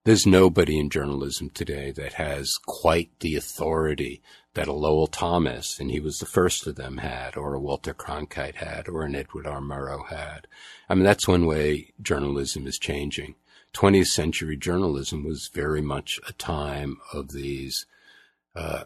There's 0.03 0.25
nobody 0.25 0.79
in 0.79 0.89
journalism 0.89 1.49
today 1.49 1.91
that 1.91 2.13
has 2.13 2.53
quite 2.65 3.09
the 3.19 3.35
authority 3.35 4.21
that 4.53 4.67
a 4.67 4.73
Lowell 4.73 5.07
Thomas, 5.07 5.79
and 5.79 5.91
he 5.91 5.99
was 5.99 6.17
the 6.17 6.25
first 6.25 6.65
of 6.65 6.75
them, 6.75 6.97
had, 6.97 7.35
or 7.35 7.53
a 7.53 7.59
Walter 7.59 7.93
Cronkite 7.93 8.55
had, 8.55 8.87
or 8.87 9.03
an 9.03 9.15
Edward 9.15 9.45
R. 9.45 9.59
Murrow 9.59 10.07
had. 10.07 10.47
I 10.87 10.95
mean, 10.95 11.03
that's 11.03 11.27
one 11.27 11.45
way 11.45 11.93
journalism 12.01 12.67
is 12.67 12.79
changing. 12.79 13.35
20th 13.73 14.07
century 14.07 14.57
journalism 14.57 15.23
was 15.23 15.49
very 15.53 15.81
much 15.81 16.19
a 16.27 16.33
time 16.33 16.97
of 17.13 17.31
these 17.31 17.85
uh, 18.55 18.85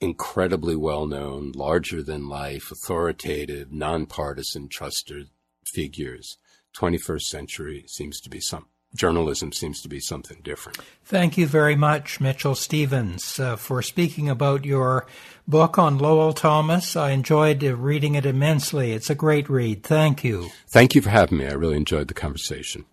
incredibly 0.00 0.76
well 0.76 1.06
known, 1.06 1.52
larger 1.52 2.02
than 2.02 2.28
life, 2.28 2.70
authoritative, 2.70 3.70
nonpartisan, 3.70 4.68
trusted 4.68 5.28
figures. 5.66 6.38
21st 6.76 7.22
century 7.22 7.84
seems 7.86 8.20
to 8.20 8.30
be 8.30 8.40
some 8.40 8.66
journalism 8.94 9.52
seems 9.52 9.80
to 9.82 9.88
be 9.88 10.00
something 10.00 10.40
different. 10.42 10.78
Thank 11.04 11.38
you 11.38 11.46
very 11.46 11.76
much, 11.76 12.20
Mitchell 12.20 12.54
Stephens, 12.54 13.38
uh, 13.38 13.56
for 13.56 13.82
speaking 13.82 14.28
about 14.28 14.64
your 14.64 15.06
book 15.46 15.78
on 15.78 15.98
Lowell 15.98 16.32
Thomas. 16.32 16.96
I 16.96 17.10
enjoyed 17.10 17.62
uh, 17.62 17.76
reading 17.76 18.14
it 18.14 18.26
immensely. 18.26 18.92
It's 18.92 19.10
a 19.10 19.14
great 19.14 19.48
read. 19.48 19.82
Thank 19.84 20.24
you. 20.24 20.50
Thank 20.72 20.94
you 20.94 21.02
for 21.02 21.10
having 21.10 21.38
me. 21.38 21.46
I 21.46 21.52
really 21.52 21.76
enjoyed 21.76 22.08
the 22.08 22.14
conversation. 22.14 22.84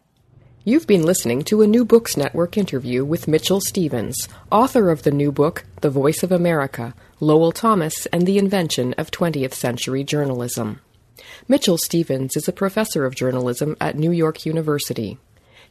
You've 0.68 0.86
been 0.86 1.04
listening 1.06 1.44
to 1.44 1.62
a 1.62 1.66
New 1.66 1.86
Books 1.86 2.18
Network 2.18 2.58
interview 2.58 3.06
with 3.06 3.26
Mitchell 3.26 3.62
Stephens, 3.62 4.28
author 4.52 4.92
of 4.92 5.04
the 5.04 5.12
new 5.12 5.32
book, 5.32 5.64
The 5.80 5.90
Voice 5.90 6.24
of 6.24 6.32
America 6.34 6.94
Lowell 7.22 7.54
Thomas 7.54 8.06
and 8.08 8.28
the 8.28 8.38
Invention 8.38 8.94
of 8.98 9.10
20th 9.10 9.54
Century 9.54 10.04
Journalism. 10.04 10.82
Mitchell 11.48 11.78
Stephens 11.78 12.36
is 12.36 12.50
a 12.50 12.52
professor 12.52 13.06
of 13.06 13.16
journalism 13.16 13.78
at 13.80 13.98
New 13.98 14.12
York 14.12 14.46
University. 14.46 15.18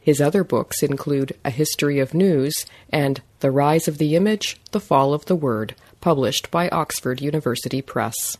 His 0.01 0.19
other 0.19 0.43
books 0.43 0.81
include 0.81 1.37
A 1.45 1.51
History 1.51 1.99
of 1.99 2.15
News 2.15 2.65
and 2.89 3.21
The 3.41 3.51
Rise 3.51 3.87
of 3.87 3.99
the 3.99 4.15
Image, 4.15 4.59
The 4.71 4.79
Fall 4.79 5.13
of 5.13 5.25
the 5.25 5.35
Word, 5.35 5.75
published 6.01 6.49
by 6.49 6.69
Oxford 6.69 7.21
University 7.21 7.83
Press. 7.83 8.39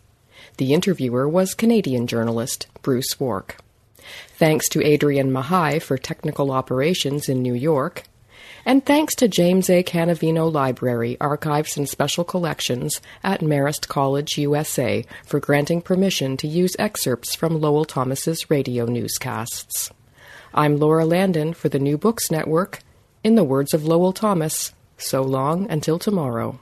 The 0.57 0.73
interviewer 0.73 1.29
was 1.29 1.53
Canadian 1.53 2.07
journalist 2.07 2.65
Bruce 2.81 3.19
Wark. 3.19 3.57
Thanks 4.29 4.67
to 4.69 4.83
Adrian 4.83 5.31
Mahai 5.31 5.81
for 5.81 5.97
technical 5.97 6.51
operations 6.51 7.29
in 7.29 7.41
New 7.41 7.53
York. 7.53 8.03
And 8.65 8.85
thanks 8.85 9.15
to 9.15 9.29
James 9.29 9.69
A. 9.69 9.81
Cannavino 9.81 10.51
Library, 10.51 11.15
Archives 11.21 11.77
and 11.77 11.87
Special 11.87 12.25
Collections 12.25 12.99
at 13.23 13.39
Marist 13.39 13.87
College, 13.87 14.37
USA, 14.37 15.05
for 15.25 15.39
granting 15.39 15.81
permission 15.81 16.35
to 16.37 16.47
use 16.47 16.75
excerpts 16.77 17.33
from 17.33 17.61
Lowell 17.61 17.85
Thomas's 17.85 18.49
radio 18.49 18.85
newscasts. 18.85 19.91
I'm 20.53 20.77
Laura 20.77 21.05
Landon 21.05 21.53
for 21.53 21.69
the 21.69 21.79
New 21.79 21.97
Books 21.97 22.29
Network. 22.29 22.79
In 23.23 23.35
the 23.35 23.43
words 23.43 23.73
of 23.73 23.85
Lowell 23.85 24.13
Thomas, 24.13 24.73
so 24.97 25.21
long 25.21 25.69
until 25.69 25.97
tomorrow. 25.97 26.59